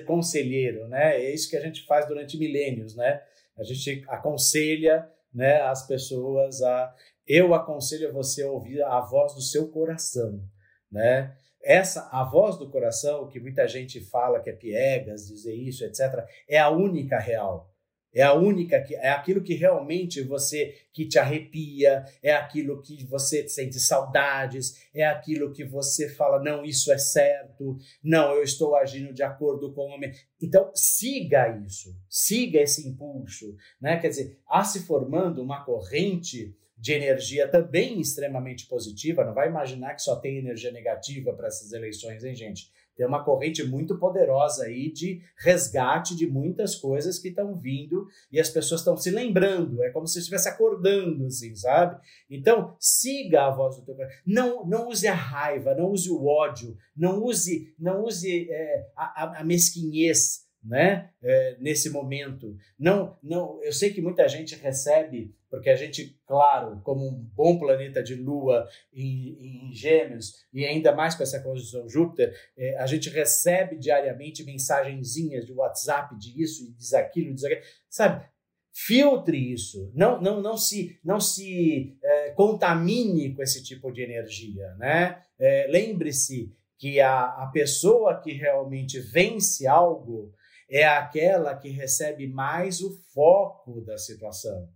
conselheiro, 0.05 0.87
né? 0.87 1.21
É 1.21 1.33
isso 1.33 1.49
que 1.49 1.57
a 1.57 1.61
gente 1.61 1.85
faz 1.85 2.07
durante 2.07 2.37
milênios, 2.37 2.95
né? 2.95 3.21
A 3.57 3.63
gente 3.63 4.03
aconselha, 4.07 5.09
né, 5.33 5.61
as 5.61 5.85
pessoas 5.87 6.61
a 6.61 6.93
eu 7.27 7.55
aconselho 7.55 8.13
você 8.13 8.43
a 8.43 8.51
ouvir 8.51 8.83
a 8.83 8.99
voz 8.99 9.33
do 9.33 9.41
seu 9.41 9.67
coração, 9.69 10.43
né? 10.91 11.35
Essa 11.65 12.07
a 12.11 12.23
voz 12.23 12.57
do 12.57 12.69
coração 12.69 13.27
que 13.27 13.39
muita 13.39 13.67
gente 13.67 13.99
fala 13.99 14.39
que 14.39 14.51
é 14.51 14.53
piegas, 14.53 15.27
dizer 15.27 15.55
isso, 15.55 15.83
etc, 15.83 16.23
é 16.47 16.59
a 16.59 16.69
única 16.69 17.17
real. 17.17 17.75
É 18.13 18.21
a 18.21 18.33
única 18.33 18.81
que 18.81 18.95
é 18.95 19.09
aquilo 19.09 19.41
que 19.41 19.55
realmente 19.55 20.21
você 20.21 20.73
que 20.93 21.05
te 21.05 21.19
arrepia, 21.19 22.05
é 22.23 22.33
aquilo 22.33 22.81
que 22.81 23.03
você 23.03 23.45
sente 23.49 23.77
saudades, 23.77 24.87
é 24.93 25.05
aquilo 25.05 25.51
que 25.51 25.65
você 25.65 26.07
fala 26.07 26.41
não, 26.41 26.63
isso 26.63 26.93
é 26.93 26.97
certo, 26.97 27.77
não, 28.01 28.31
eu 28.33 28.43
estou 28.43 28.73
agindo 28.77 29.11
de 29.11 29.21
acordo 29.21 29.73
com 29.73 29.81
o 29.81 29.95
homem. 29.95 30.13
Então, 30.41 30.71
siga 30.73 31.49
isso, 31.65 31.93
siga 32.07 32.61
esse 32.61 32.87
impulso, 32.87 33.53
né? 33.81 33.99
Quer 33.99 34.09
dizer, 34.09 34.39
há 34.47 34.63
se 34.63 34.85
formando 34.85 35.41
uma 35.41 35.65
corrente 35.65 36.55
de 36.77 36.93
energia 36.93 37.47
também 37.47 37.99
extremamente 37.99 38.67
positiva, 38.67 39.23
não 39.23 39.33
vai 39.33 39.47
imaginar 39.47 39.95
que 39.95 40.01
só 40.01 40.15
tem 40.17 40.37
energia 40.37 40.71
negativa 40.71 41.33
para 41.33 41.47
essas 41.47 41.71
eleições, 41.71 42.23
hein, 42.23 42.35
gente? 42.35 42.69
tem 42.95 43.05
uma 43.05 43.23
corrente 43.23 43.63
muito 43.63 43.97
poderosa 43.97 44.65
aí 44.65 44.91
de 44.91 45.21
resgate 45.37 46.15
de 46.15 46.25
muitas 46.25 46.75
coisas 46.75 47.19
que 47.19 47.27
estão 47.27 47.55
vindo 47.55 48.07
e 48.31 48.39
as 48.39 48.49
pessoas 48.49 48.81
estão 48.81 48.95
se 48.95 49.11
lembrando. 49.11 49.83
É 49.83 49.89
como 49.89 50.07
se 50.07 50.19
estivesse 50.19 50.47
acordando, 50.47 51.25
assim, 51.25 51.55
sabe? 51.55 51.99
Então, 52.29 52.75
siga 52.79 53.47
a 53.47 53.51
voz 53.51 53.75
do 53.75 53.85
teu 53.85 53.95
coração. 53.95 54.17
Não, 54.25 54.65
não 54.65 54.87
use 54.87 55.07
a 55.07 55.13
raiva, 55.13 55.75
não 55.75 55.91
use 55.91 56.09
o 56.09 56.25
ódio, 56.25 56.77
não 56.95 57.21
use, 57.23 57.73
não 57.77 58.03
use 58.03 58.49
é, 58.49 58.87
a, 58.95 59.41
a 59.41 59.43
mesquinhez 59.43 60.44
né? 60.65 61.09
É, 61.21 61.57
nesse 61.59 61.89
momento. 61.89 62.57
Não, 62.77 63.17
não, 63.21 63.63
eu 63.63 63.71
sei 63.71 63.93
que 63.93 64.01
muita 64.01 64.27
gente 64.27 64.55
recebe, 64.55 65.35
porque 65.49 65.69
a 65.69 65.75
gente, 65.75 66.19
claro, 66.25 66.81
como 66.83 67.07
um 67.07 67.13
bom 67.13 67.59
planeta 67.59 68.01
de 68.01 68.15
Lua 68.15 68.67
em, 68.91 69.67
em 69.69 69.73
Gêmeos 69.73 70.33
e 70.51 70.65
ainda 70.65 70.93
mais 70.93 71.13
com 71.15 71.23
essa 71.23 71.39
conjunção 71.39 71.87
Júpiter, 71.87 72.35
é, 72.57 72.77
a 72.77 72.87
gente 72.87 73.09
recebe 73.09 73.77
diariamente 73.77 74.43
mensagenzinhas 74.43 75.45
de 75.45 75.53
WhatsApp 75.53 76.17
de 76.17 76.41
isso, 76.41 76.73
diz 76.75 76.93
aquilo, 76.93 77.33
diz 77.33 77.43
aquilo, 77.43 77.61
sabe? 77.89 78.25
Filtre 78.73 79.53
isso, 79.53 79.89
não, 79.95 80.21
não, 80.21 80.41
não 80.41 80.57
se, 80.57 80.99
não 81.01 81.17
se 81.17 81.97
é, 82.03 82.31
contamine 82.31 83.33
com 83.33 83.41
esse 83.41 83.63
tipo 83.63 83.89
de 83.89 84.01
energia, 84.01 84.67
né? 84.77 85.21
É, 85.39 85.67
lembre-se 85.69 86.53
que 86.77 86.99
a, 86.99 87.23
a 87.23 87.49
pessoa 87.53 88.19
que 88.21 88.33
realmente 88.33 88.99
vence 88.99 89.65
algo, 89.65 90.33
é 90.69 90.85
aquela 90.85 91.55
que 91.55 91.69
recebe 91.69 92.27
mais 92.27 92.81
o 92.81 92.91
foco 93.13 93.81
da 93.81 93.97
situação 93.97 94.69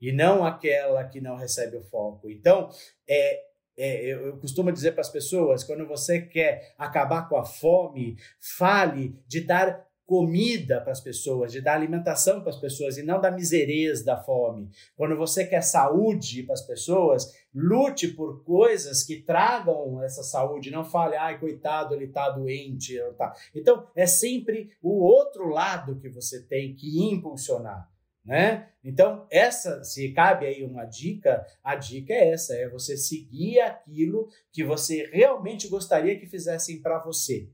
e 0.00 0.12
não 0.12 0.44
aquela 0.44 1.04
que 1.04 1.20
não 1.20 1.36
recebe 1.36 1.76
o 1.76 1.84
foco. 1.84 2.30
Então, 2.30 2.70
é, 3.08 3.46
é, 3.78 4.04
eu 4.06 4.38
costumo 4.38 4.72
dizer 4.72 4.92
para 4.92 5.02
as 5.02 5.08
pessoas, 5.08 5.62
quando 5.62 5.86
você 5.86 6.20
quer 6.20 6.74
acabar 6.78 7.28
com 7.28 7.36
a 7.36 7.44
fome, 7.44 8.16
fale 8.40 9.18
de 9.26 9.40
dar 9.42 9.85
comida 10.06 10.80
para 10.80 10.92
as 10.92 11.00
pessoas, 11.00 11.50
de 11.50 11.60
dar 11.60 11.74
alimentação 11.74 12.40
para 12.40 12.50
as 12.50 12.60
pessoas 12.60 12.96
e 12.96 13.02
não 13.02 13.20
da 13.20 13.30
misereza 13.30 14.04
da 14.04 14.16
fome. 14.16 14.70
Quando 14.96 15.16
você 15.16 15.44
quer 15.44 15.62
saúde 15.62 16.44
para 16.44 16.54
as 16.54 16.64
pessoas, 16.64 17.34
lute 17.52 18.08
por 18.08 18.44
coisas 18.44 19.02
que 19.02 19.20
tragam 19.22 20.00
essa 20.02 20.22
saúde, 20.22 20.70
não 20.70 20.84
fale, 20.84 21.16
ai, 21.16 21.40
coitado, 21.40 21.92
ele 21.92 22.04
está 22.04 22.30
doente. 22.30 22.96
Tá. 23.18 23.34
Então, 23.52 23.88
é 23.96 24.06
sempre 24.06 24.70
o 24.80 25.02
outro 25.02 25.48
lado 25.48 25.98
que 25.98 26.08
você 26.08 26.40
tem 26.40 26.74
que 26.74 27.02
impulsionar. 27.02 27.90
Né? 28.24 28.68
Então, 28.82 29.26
essa, 29.30 29.84
se 29.84 30.12
cabe 30.12 30.46
aí 30.46 30.64
uma 30.64 30.84
dica, 30.84 31.46
a 31.62 31.76
dica 31.76 32.12
é 32.12 32.30
essa: 32.30 32.54
é 32.54 32.68
você 32.68 32.96
seguir 32.96 33.60
aquilo 33.60 34.28
que 34.52 34.64
você 34.64 35.08
realmente 35.12 35.68
gostaria 35.68 36.18
que 36.18 36.26
fizessem 36.26 36.80
para 36.80 36.98
você. 36.98 37.48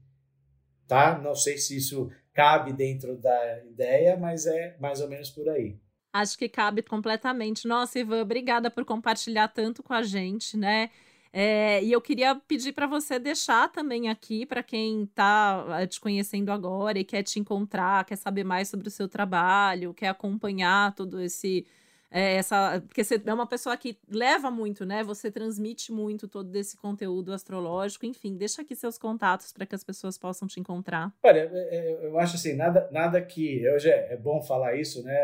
Tá? 0.87 1.19
Não 1.19 1.35
sei 1.35 1.59
se 1.59 1.77
isso 1.77 2.11
cabe 2.33 2.73
dentro 2.73 3.17
da 3.17 3.65
ideia, 3.65 4.17
mas 4.17 4.47
é 4.47 4.77
mais 4.81 5.01
ou 5.01 5.09
menos 5.09 5.31
por 5.31 5.49
aí. 5.49 5.79
Acho 6.13 6.37
que 6.39 6.49
cabe 6.49 6.83
completamente. 6.83 7.67
Nossa, 7.67 7.99
Ivan, 7.99 8.23
obrigada 8.23 8.71
por 8.71 8.85
compartilhar 8.85 9.49
tanto 9.49 9.83
com 9.83 9.95
a 9.95 10.03
gente, 10.03 10.57
né? 10.57 10.91
É, 11.33 11.83
e 11.83 11.91
eu 11.91 12.01
queria 12.01 12.35
pedir 12.35 12.73
para 12.75 12.87
você 12.87 13.19
deixar 13.19 13.71
também 13.73 14.11
aqui, 14.11 14.45
para 14.45 14.63
quem 14.63 15.05
está 15.05 15.65
eh, 15.81 15.87
te 15.87 15.99
conhecendo 15.99 16.53
agora 16.53 16.99
e 16.99 17.05
quer 17.05 17.23
te 17.23 17.41
encontrar, 17.41 18.05
quer 18.05 18.17
saber 18.17 18.45
mais 18.45 18.69
sobre 18.69 18.89
o 18.89 18.91
seu 18.91 19.09
trabalho, 19.09 19.95
quer 19.95 20.09
acompanhar 20.09 20.95
todo 20.95 21.19
esse 21.23 21.67
é, 22.13 22.35
essa, 22.35 22.83
porque 22.87 23.03
você 23.03 23.21
é 23.25 23.33
uma 23.33 23.47
pessoa 23.47 23.75
que 23.75 23.99
leva 24.07 24.51
muito, 24.51 24.85
né? 24.85 25.03
Você 25.03 25.31
transmite 25.31 25.91
muito 25.91 26.29
todo 26.29 26.55
esse 26.55 26.77
conteúdo 26.77 27.33
astrológico. 27.33 28.05
Enfim, 28.05 28.37
deixa 28.37 28.61
aqui 28.61 28.77
seus 28.77 28.99
contatos 28.99 29.51
para 29.51 29.65
que 29.65 29.75
as 29.75 29.83
pessoas 29.83 30.19
possam 30.19 30.47
te 30.47 30.61
encontrar. 30.61 31.11
Olha, 31.23 31.51
é, 31.51 31.77
é, 31.77 32.07
eu 32.07 32.19
acho 32.19 32.37
assim, 32.37 32.53
nada, 32.53 32.87
nada 32.93 33.21
que. 33.23 33.67
Hoje 33.71 33.89
é, 33.89 34.13
é 34.13 34.17
bom 34.17 34.43
falar 34.43 34.77
isso, 34.77 35.03
né? 35.03 35.17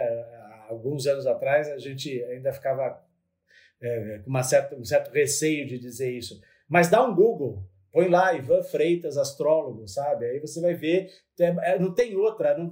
Alguns 0.69 1.07
anos 1.07 1.27
atrás 1.27 1.69
a 1.69 1.79
gente 1.79 2.23
ainda 2.25 2.53
ficava 2.53 3.03
com 4.25 4.31
uma 4.31 4.41
um 4.41 4.85
certo 4.85 5.11
receio 5.13 5.67
de 5.67 5.79
dizer 5.79 6.11
isso. 6.11 6.41
Mas 6.69 6.89
dá 6.89 7.05
um 7.05 7.15
Google 7.15 7.63
Põe 7.93 8.09
lá 8.09 8.35
Ivan 8.35 8.63
Freitas, 8.63 9.17
astrólogo, 9.17 9.89
sabe? 9.89 10.27
Aí 10.27 10.39
você 10.39 10.61
vai 10.61 10.75
ver, 10.75 11.11
é, 11.39 11.79
não 11.79 11.95
tem 11.95 12.17
outra, 12.17 12.57
não, 12.57 12.71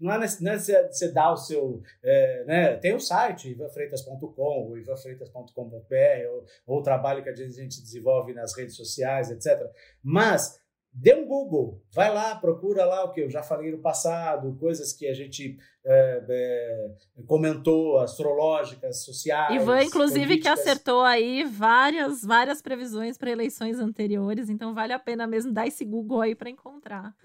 não 0.00 0.12
é, 0.12 0.26
não 0.40 0.52
é 0.52 0.58
você 0.58 1.12
dar 1.12 1.32
o 1.32 1.36
seu. 1.36 1.82
É, 2.02 2.44
né? 2.44 2.76
Tem 2.76 2.94
o 2.94 3.00
site, 3.00 3.50
ivanfreitas.com, 3.50 4.42
ou 4.42 4.78
ivanfreitas.com.br, 4.78 6.28
ou, 6.30 6.44
ou 6.66 6.78
o 6.78 6.82
trabalho 6.82 7.22
que 7.22 7.28
a 7.28 7.34
gente 7.34 7.82
desenvolve 7.82 8.32
nas 8.32 8.56
redes 8.56 8.76
sociais, 8.76 9.30
etc. 9.30 9.70
Mas 10.02 10.60
Dê 10.96 11.12
um 11.12 11.26
Google, 11.26 11.82
vai 11.92 12.14
lá, 12.14 12.36
procura 12.36 12.84
lá 12.84 13.02
o 13.02 13.10
que 13.10 13.20
eu 13.20 13.28
já 13.28 13.42
falei 13.42 13.72
no 13.72 13.78
passado, 13.78 14.56
coisas 14.60 14.92
que 14.92 15.08
a 15.08 15.12
gente 15.12 15.58
é, 15.84 16.24
é, 16.28 16.90
comentou, 17.26 17.98
astrológicas, 17.98 19.04
sociais. 19.04 19.60
Ivan, 19.60 19.82
inclusive, 19.82 20.24
políticas. 20.24 20.54
que 20.54 20.60
acertou 20.60 21.02
aí 21.02 21.42
várias, 21.42 22.24
várias 22.24 22.62
previsões 22.62 23.18
para 23.18 23.32
eleições 23.32 23.80
anteriores, 23.80 24.48
então 24.48 24.72
vale 24.72 24.92
a 24.92 24.98
pena 24.98 25.26
mesmo 25.26 25.52
dar 25.52 25.66
esse 25.66 25.84
Google 25.84 26.20
aí 26.20 26.34
para 26.36 26.48
encontrar. 26.48 27.12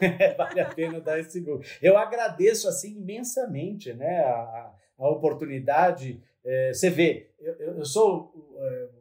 É, 0.00 0.34
vale 0.34 0.60
a 0.60 0.66
pena 0.66 1.00
dar 1.00 1.18
esse 1.18 1.40
Google. 1.40 1.62
Eu 1.82 1.98
agradeço 1.98 2.66
assim 2.68 2.96
imensamente 2.96 3.92
né, 3.92 4.20
a, 4.20 4.72
a 4.98 5.08
oportunidade. 5.08 6.22
É, 6.44 6.72
você 6.72 6.88
vê, 6.88 7.30
eu, 7.38 7.76
eu 7.76 7.84
sou 7.84 8.32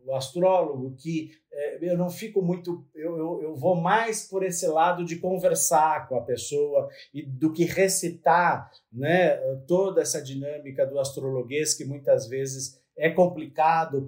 o 0.06 0.16
astrólogo 0.16 0.96
que 0.98 1.32
é, 1.49 1.49
eu 1.82 1.98
não 1.98 2.10
fico 2.10 2.42
muito, 2.42 2.86
eu, 2.96 3.18
eu, 3.18 3.42
eu, 3.44 3.56
vou 3.56 3.76
mais 3.76 4.28
por 4.28 4.44
esse 4.44 4.68
lado 4.68 5.04
de 5.04 5.18
conversar 5.18 6.08
com 6.08 6.16
a 6.16 6.24
pessoa 6.24 6.90
e 7.14 7.26
do 7.26 7.52
que 7.52 7.66
recitar 7.66 8.70
né, 8.92 9.38
toda 9.68 10.02
essa 10.02 10.22
dinâmica 10.22 10.86
do 10.86 11.00
astrologuês 11.00 11.74
que 11.74 11.86
muitas 11.86 12.28
vezes 12.28 12.80
é 12.98 13.10
complicado 13.10 14.02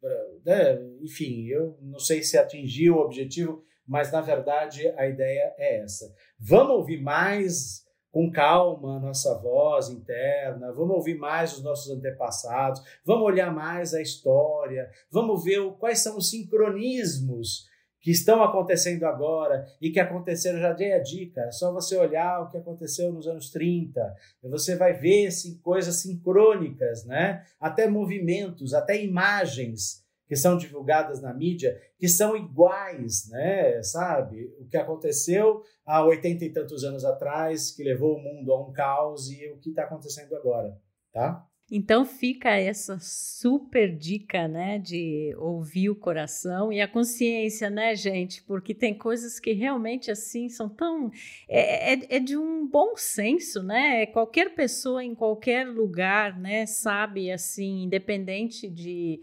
para. 0.00 0.10
Né, 0.44 0.82
enfim, 1.02 1.46
eu 1.46 1.78
não 1.80 1.98
sei 1.98 2.22
se 2.22 2.36
atingiu 2.36 2.96
o 2.96 3.00
objetivo, 3.00 3.62
mas 3.86 4.10
na 4.10 4.20
verdade 4.20 4.88
a 4.96 5.06
ideia 5.06 5.54
é 5.58 5.82
essa. 5.82 6.12
Vamos 6.38 6.76
ouvir 6.76 7.00
mais 7.00 7.84
com 8.10 8.30
calma 8.30 8.96
a 8.96 9.00
nossa 9.00 9.38
voz 9.38 9.88
interna, 9.88 10.72
vamos 10.72 10.96
ouvir 10.96 11.16
mais 11.16 11.56
os 11.56 11.62
nossos 11.62 11.90
antepassados, 11.90 12.82
vamos 13.04 13.24
olhar 13.24 13.54
mais 13.54 13.94
a 13.94 14.02
história, 14.02 14.90
vamos 15.10 15.44
ver 15.44 15.60
quais 15.78 16.00
são 16.00 16.16
os 16.16 16.30
sincronismos 16.30 17.68
que 18.00 18.10
estão 18.10 18.42
acontecendo 18.42 19.04
agora 19.04 19.66
e 19.80 19.90
que 19.90 20.00
aconteceram, 20.00 20.58
já 20.58 20.72
dei 20.72 20.92
a 20.92 21.02
dica, 21.02 21.42
é 21.42 21.52
só 21.52 21.72
você 21.72 21.96
olhar 21.96 22.40
o 22.40 22.48
que 22.48 22.56
aconteceu 22.56 23.12
nos 23.12 23.26
anos 23.26 23.50
30, 23.50 24.14
e 24.42 24.48
você 24.48 24.74
vai 24.74 24.94
ver 24.94 25.26
assim, 25.26 25.58
coisas 25.58 25.96
sincrônicas, 25.96 27.04
né? 27.04 27.44
até 27.60 27.86
movimentos, 27.86 28.72
até 28.72 29.02
imagens 29.02 30.02
que 30.30 30.36
são 30.36 30.56
divulgadas 30.56 31.20
na 31.20 31.34
mídia, 31.34 31.76
que 31.98 32.06
são 32.06 32.36
iguais, 32.36 33.28
né? 33.30 33.82
Sabe? 33.82 34.54
O 34.60 34.64
que 34.64 34.76
aconteceu 34.76 35.60
há 35.84 36.06
oitenta 36.06 36.44
e 36.44 36.52
tantos 36.52 36.84
anos 36.84 37.04
atrás, 37.04 37.72
que 37.72 37.82
levou 37.82 38.14
o 38.14 38.22
mundo 38.22 38.52
a 38.52 38.64
um 38.64 38.70
caos, 38.72 39.28
e 39.28 39.50
o 39.50 39.58
que 39.58 39.70
está 39.70 39.82
acontecendo 39.82 40.32
agora, 40.36 40.78
tá? 41.12 41.44
Então 41.72 42.04
fica 42.04 42.50
essa 42.50 42.98
super 43.00 43.96
dica, 43.96 44.48
né, 44.48 44.78
de 44.78 45.32
ouvir 45.38 45.88
o 45.88 45.94
coração 45.94 46.72
e 46.72 46.80
a 46.80 46.88
consciência, 46.88 47.70
né, 47.70 47.94
gente? 47.94 48.42
Porque 48.42 48.74
tem 48.74 48.92
coisas 48.92 49.38
que 49.38 49.52
realmente 49.52 50.10
assim 50.10 50.48
são 50.48 50.68
tão 50.68 51.12
é, 51.48 51.94
é, 51.94 52.16
é 52.16 52.18
de 52.18 52.36
um 52.36 52.66
bom 52.66 52.96
senso, 52.96 53.62
né? 53.62 54.06
Qualquer 54.06 54.54
pessoa 54.56 55.04
em 55.04 55.14
qualquer 55.14 55.64
lugar, 55.64 56.36
né, 56.40 56.66
sabe 56.66 57.30
assim, 57.30 57.84
independente 57.84 58.68
de 58.68 59.20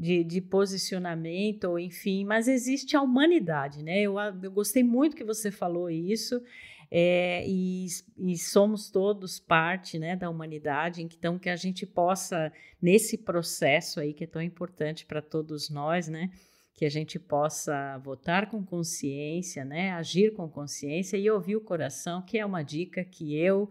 de, 0.00 0.24
de, 0.24 0.40
posicionamento, 0.40 1.64
ou 1.64 1.78
enfim, 1.78 2.24
mas 2.24 2.48
existe 2.48 2.96
a 2.96 3.02
humanidade, 3.02 3.84
né? 3.84 4.00
Eu, 4.00 4.14
eu 4.42 4.50
gostei 4.50 4.82
muito 4.82 5.14
que 5.14 5.22
você 5.22 5.50
falou 5.50 5.90
isso, 5.90 6.42
é, 6.90 7.46
e, 7.46 7.86
e, 8.16 8.38
somos 8.38 8.90
todos 8.90 9.38
parte 9.38 9.98
né, 9.98 10.16
da 10.16 10.30
humanidade, 10.30 11.02
então 11.02 11.38
que 11.38 11.50
a 11.50 11.54
gente 11.54 11.84
possa, 11.84 12.50
nesse 12.80 13.18
processo 13.18 14.00
aí 14.00 14.14
que 14.14 14.24
é 14.24 14.26
tão 14.26 14.40
importante 14.40 15.04
para 15.04 15.20
todos 15.20 15.68
nós, 15.68 16.08
né? 16.08 16.30
Que 16.74 16.86
a 16.86 16.90
gente 16.90 17.18
possa 17.18 17.98
votar 17.98 18.48
com 18.50 18.64
consciência, 18.64 19.66
né? 19.66 19.92
Agir 19.92 20.32
com 20.32 20.48
consciência 20.48 21.18
e 21.18 21.30
ouvir 21.30 21.56
o 21.56 21.60
coração, 21.60 22.22
que 22.22 22.38
é 22.38 22.46
uma 22.46 22.62
dica 22.62 23.04
que 23.04 23.36
eu 23.36 23.68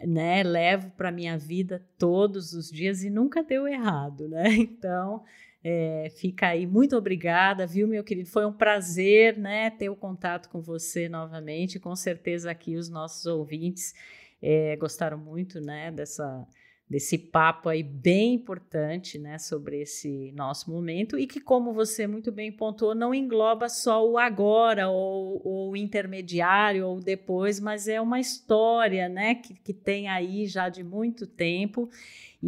né, 0.00 0.42
levo 0.42 0.90
para 0.90 1.10
minha 1.10 1.36
vida 1.36 1.84
todos 1.98 2.52
os 2.52 2.70
dias 2.70 3.02
e 3.02 3.10
nunca 3.10 3.42
deu 3.42 3.66
errado, 3.66 4.28
né? 4.28 4.44
Então, 4.56 5.24
é, 5.68 6.08
fica 6.10 6.46
aí, 6.46 6.64
muito 6.64 6.96
obrigada, 6.96 7.66
viu, 7.66 7.88
meu 7.88 8.04
querido? 8.04 8.28
Foi 8.28 8.46
um 8.46 8.52
prazer, 8.52 9.36
né, 9.36 9.68
ter 9.68 9.88
o 9.88 9.96
contato 9.96 10.48
com 10.48 10.60
você 10.60 11.08
novamente. 11.08 11.80
Com 11.80 11.96
certeza 11.96 12.52
aqui 12.52 12.76
os 12.76 12.88
nossos 12.88 13.26
ouvintes 13.26 13.92
é, 14.40 14.76
gostaram 14.76 15.18
muito, 15.18 15.60
né, 15.60 15.90
dessa 15.90 16.46
desse 16.88 17.18
papo 17.18 17.68
aí 17.68 17.82
bem 17.82 18.34
importante, 18.34 19.18
né, 19.18 19.40
sobre 19.40 19.80
esse 19.80 20.30
nosso 20.36 20.70
momento 20.70 21.18
e 21.18 21.26
que, 21.26 21.40
como 21.40 21.72
você 21.72 22.06
muito 22.06 22.30
bem 22.30 22.52
pontuou, 22.52 22.94
não 22.94 23.12
engloba 23.12 23.68
só 23.68 24.08
o 24.08 24.16
agora 24.16 24.88
ou 24.88 25.42
o 25.44 25.76
intermediário 25.76 26.86
ou 26.86 27.00
depois, 27.00 27.58
mas 27.58 27.88
é 27.88 28.00
uma 28.00 28.20
história, 28.20 29.08
né, 29.08 29.34
que, 29.34 29.54
que 29.54 29.72
tem 29.74 30.06
aí 30.06 30.46
já 30.46 30.68
de 30.68 30.84
muito 30.84 31.26
tempo 31.26 31.90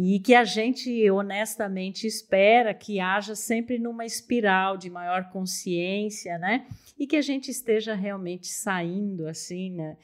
e 0.01 0.17
que 0.17 0.33
a 0.33 0.45
gente 0.45 1.11
honestamente 1.11 2.07
espera 2.07 2.73
que 2.73 3.01
haja 3.01 3.35
sempre 3.35 3.77
numa 3.77 4.05
espiral 4.05 4.77
de 4.77 4.89
maior 4.89 5.29
consciência, 5.29 6.37
né, 6.37 6.65
e 6.97 7.05
que 7.05 7.17
a 7.17 7.21
gente 7.21 7.51
esteja 7.51 7.93
realmente 7.95 8.47
saindo 8.47 9.27
assim, 9.27 9.71
né, 9.71 9.97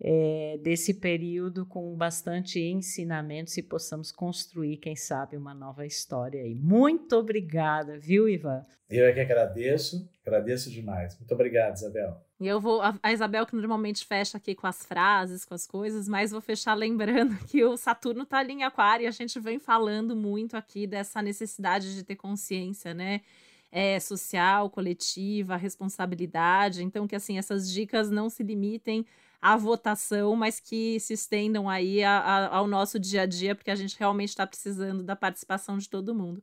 é, 0.00 0.58
desse 0.62 0.94
período 0.94 1.66
com 1.66 1.94
bastante 1.94 2.58
ensinamentos 2.58 3.54
e 3.58 3.62
possamos 3.62 4.10
construir, 4.10 4.78
quem 4.78 4.96
sabe, 4.96 5.36
uma 5.36 5.52
nova 5.52 5.84
história 5.84 6.42
aí. 6.42 6.54
Muito 6.54 7.14
obrigada, 7.14 7.98
viu, 7.98 8.26
Ivan? 8.26 8.64
Eu 8.88 9.04
é 9.04 9.12
que 9.12 9.20
agradeço, 9.20 10.08
agradeço 10.24 10.70
demais. 10.70 11.16
Muito 11.18 11.32
obrigado, 11.34 11.76
Isabel. 11.76 12.18
E 12.42 12.48
eu 12.48 12.60
vou, 12.60 12.80
a 13.02 13.12
Isabel 13.12 13.46
que 13.46 13.54
normalmente 13.54 14.04
fecha 14.04 14.36
aqui 14.36 14.54
com 14.54 14.66
as 14.66 14.84
frases, 14.84 15.44
com 15.44 15.54
as 15.54 15.66
coisas, 15.66 16.08
mas 16.08 16.30
vou 16.30 16.40
fechar 16.40 16.74
lembrando 16.74 17.36
que 17.46 17.64
o 17.64 17.76
Saturno 17.76 18.22
está 18.22 18.38
ali 18.38 18.52
em 18.52 18.64
aquário 18.64 19.04
e 19.04 19.06
a 19.06 19.10
gente 19.10 19.38
vem 19.38 19.58
falando 19.58 20.16
muito 20.16 20.56
aqui 20.56 20.86
dessa 20.86 21.22
necessidade 21.22 21.94
de 21.94 22.02
ter 22.02 22.16
consciência, 22.16 22.92
né? 22.92 23.20
É, 23.70 23.98
social, 23.98 24.68
coletiva, 24.68 25.56
responsabilidade. 25.56 26.82
Então, 26.82 27.06
que 27.06 27.16
assim, 27.16 27.38
essas 27.38 27.70
dicas 27.70 28.10
não 28.10 28.28
se 28.28 28.42
limitem 28.42 29.06
à 29.40 29.56
votação, 29.56 30.36
mas 30.36 30.60
que 30.60 31.00
se 31.00 31.14
estendam 31.14 31.70
aí 31.70 32.04
a, 32.04 32.18
a, 32.18 32.56
ao 32.56 32.66
nosso 32.66 32.98
dia 32.98 33.22
a 33.22 33.26
dia, 33.26 33.54
porque 33.54 33.70
a 33.70 33.74
gente 33.74 33.98
realmente 33.98 34.28
está 34.28 34.46
precisando 34.46 35.02
da 35.02 35.16
participação 35.16 35.78
de 35.78 35.88
todo 35.88 36.14
mundo. 36.14 36.42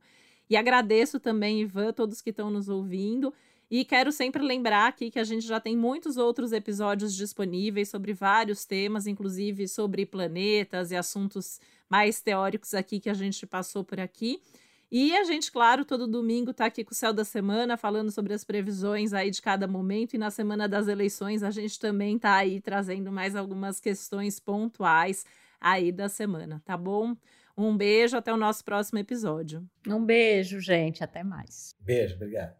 E 0.50 0.56
agradeço 0.56 1.20
também, 1.20 1.60
Ivan, 1.60 1.92
todos 1.92 2.20
que 2.20 2.30
estão 2.30 2.50
nos 2.50 2.68
ouvindo. 2.68 3.32
E 3.70 3.84
quero 3.84 4.10
sempre 4.10 4.42
lembrar 4.42 4.88
aqui 4.88 5.10
que 5.10 5.18
a 5.18 5.24
gente 5.24 5.46
já 5.46 5.60
tem 5.60 5.76
muitos 5.76 6.16
outros 6.16 6.52
episódios 6.52 7.14
disponíveis 7.14 7.88
sobre 7.88 8.12
vários 8.12 8.64
temas, 8.64 9.06
inclusive 9.06 9.68
sobre 9.68 10.04
planetas 10.04 10.90
e 10.90 10.96
assuntos 10.96 11.60
mais 11.88 12.20
teóricos 12.20 12.74
aqui 12.74 12.98
que 12.98 13.08
a 13.08 13.14
gente 13.14 13.46
passou 13.46 13.84
por 13.84 14.00
aqui. 14.00 14.40
E 14.90 15.16
a 15.16 15.22
gente, 15.22 15.52
claro, 15.52 15.84
todo 15.84 16.08
domingo 16.08 16.50
está 16.50 16.66
aqui 16.66 16.82
com 16.82 16.90
o 16.90 16.96
Céu 16.96 17.12
da 17.12 17.24
Semana, 17.24 17.76
falando 17.76 18.10
sobre 18.10 18.34
as 18.34 18.42
previsões 18.42 19.12
aí 19.12 19.30
de 19.30 19.40
cada 19.40 19.68
momento. 19.68 20.14
E 20.14 20.18
na 20.18 20.32
semana 20.32 20.68
das 20.68 20.88
eleições, 20.88 21.44
a 21.44 21.50
gente 21.52 21.78
também 21.78 22.16
está 22.16 22.34
aí 22.34 22.60
trazendo 22.60 23.12
mais 23.12 23.36
algumas 23.36 23.78
questões 23.78 24.40
pontuais 24.40 25.24
aí 25.60 25.92
da 25.92 26.08
semana, 26.08 26.60
tá 26.64 26.76
bom? 26.76 27.14
Um 27.56 27.76
beijo, 27.76 28.16
até 28.16 28.32
o 28.32 28.36
nosso 28.36 28.64
próximo 28.64 28.98
episódio. 28.98 29.64
Um 29.86 30.04
beijo, 30.04 30.58
gente, 30.58 31.04
até 31.04 31.22
mais. 31.22 31.76
Beijo, 31.78 32.16
obrigado. 32.16 32.59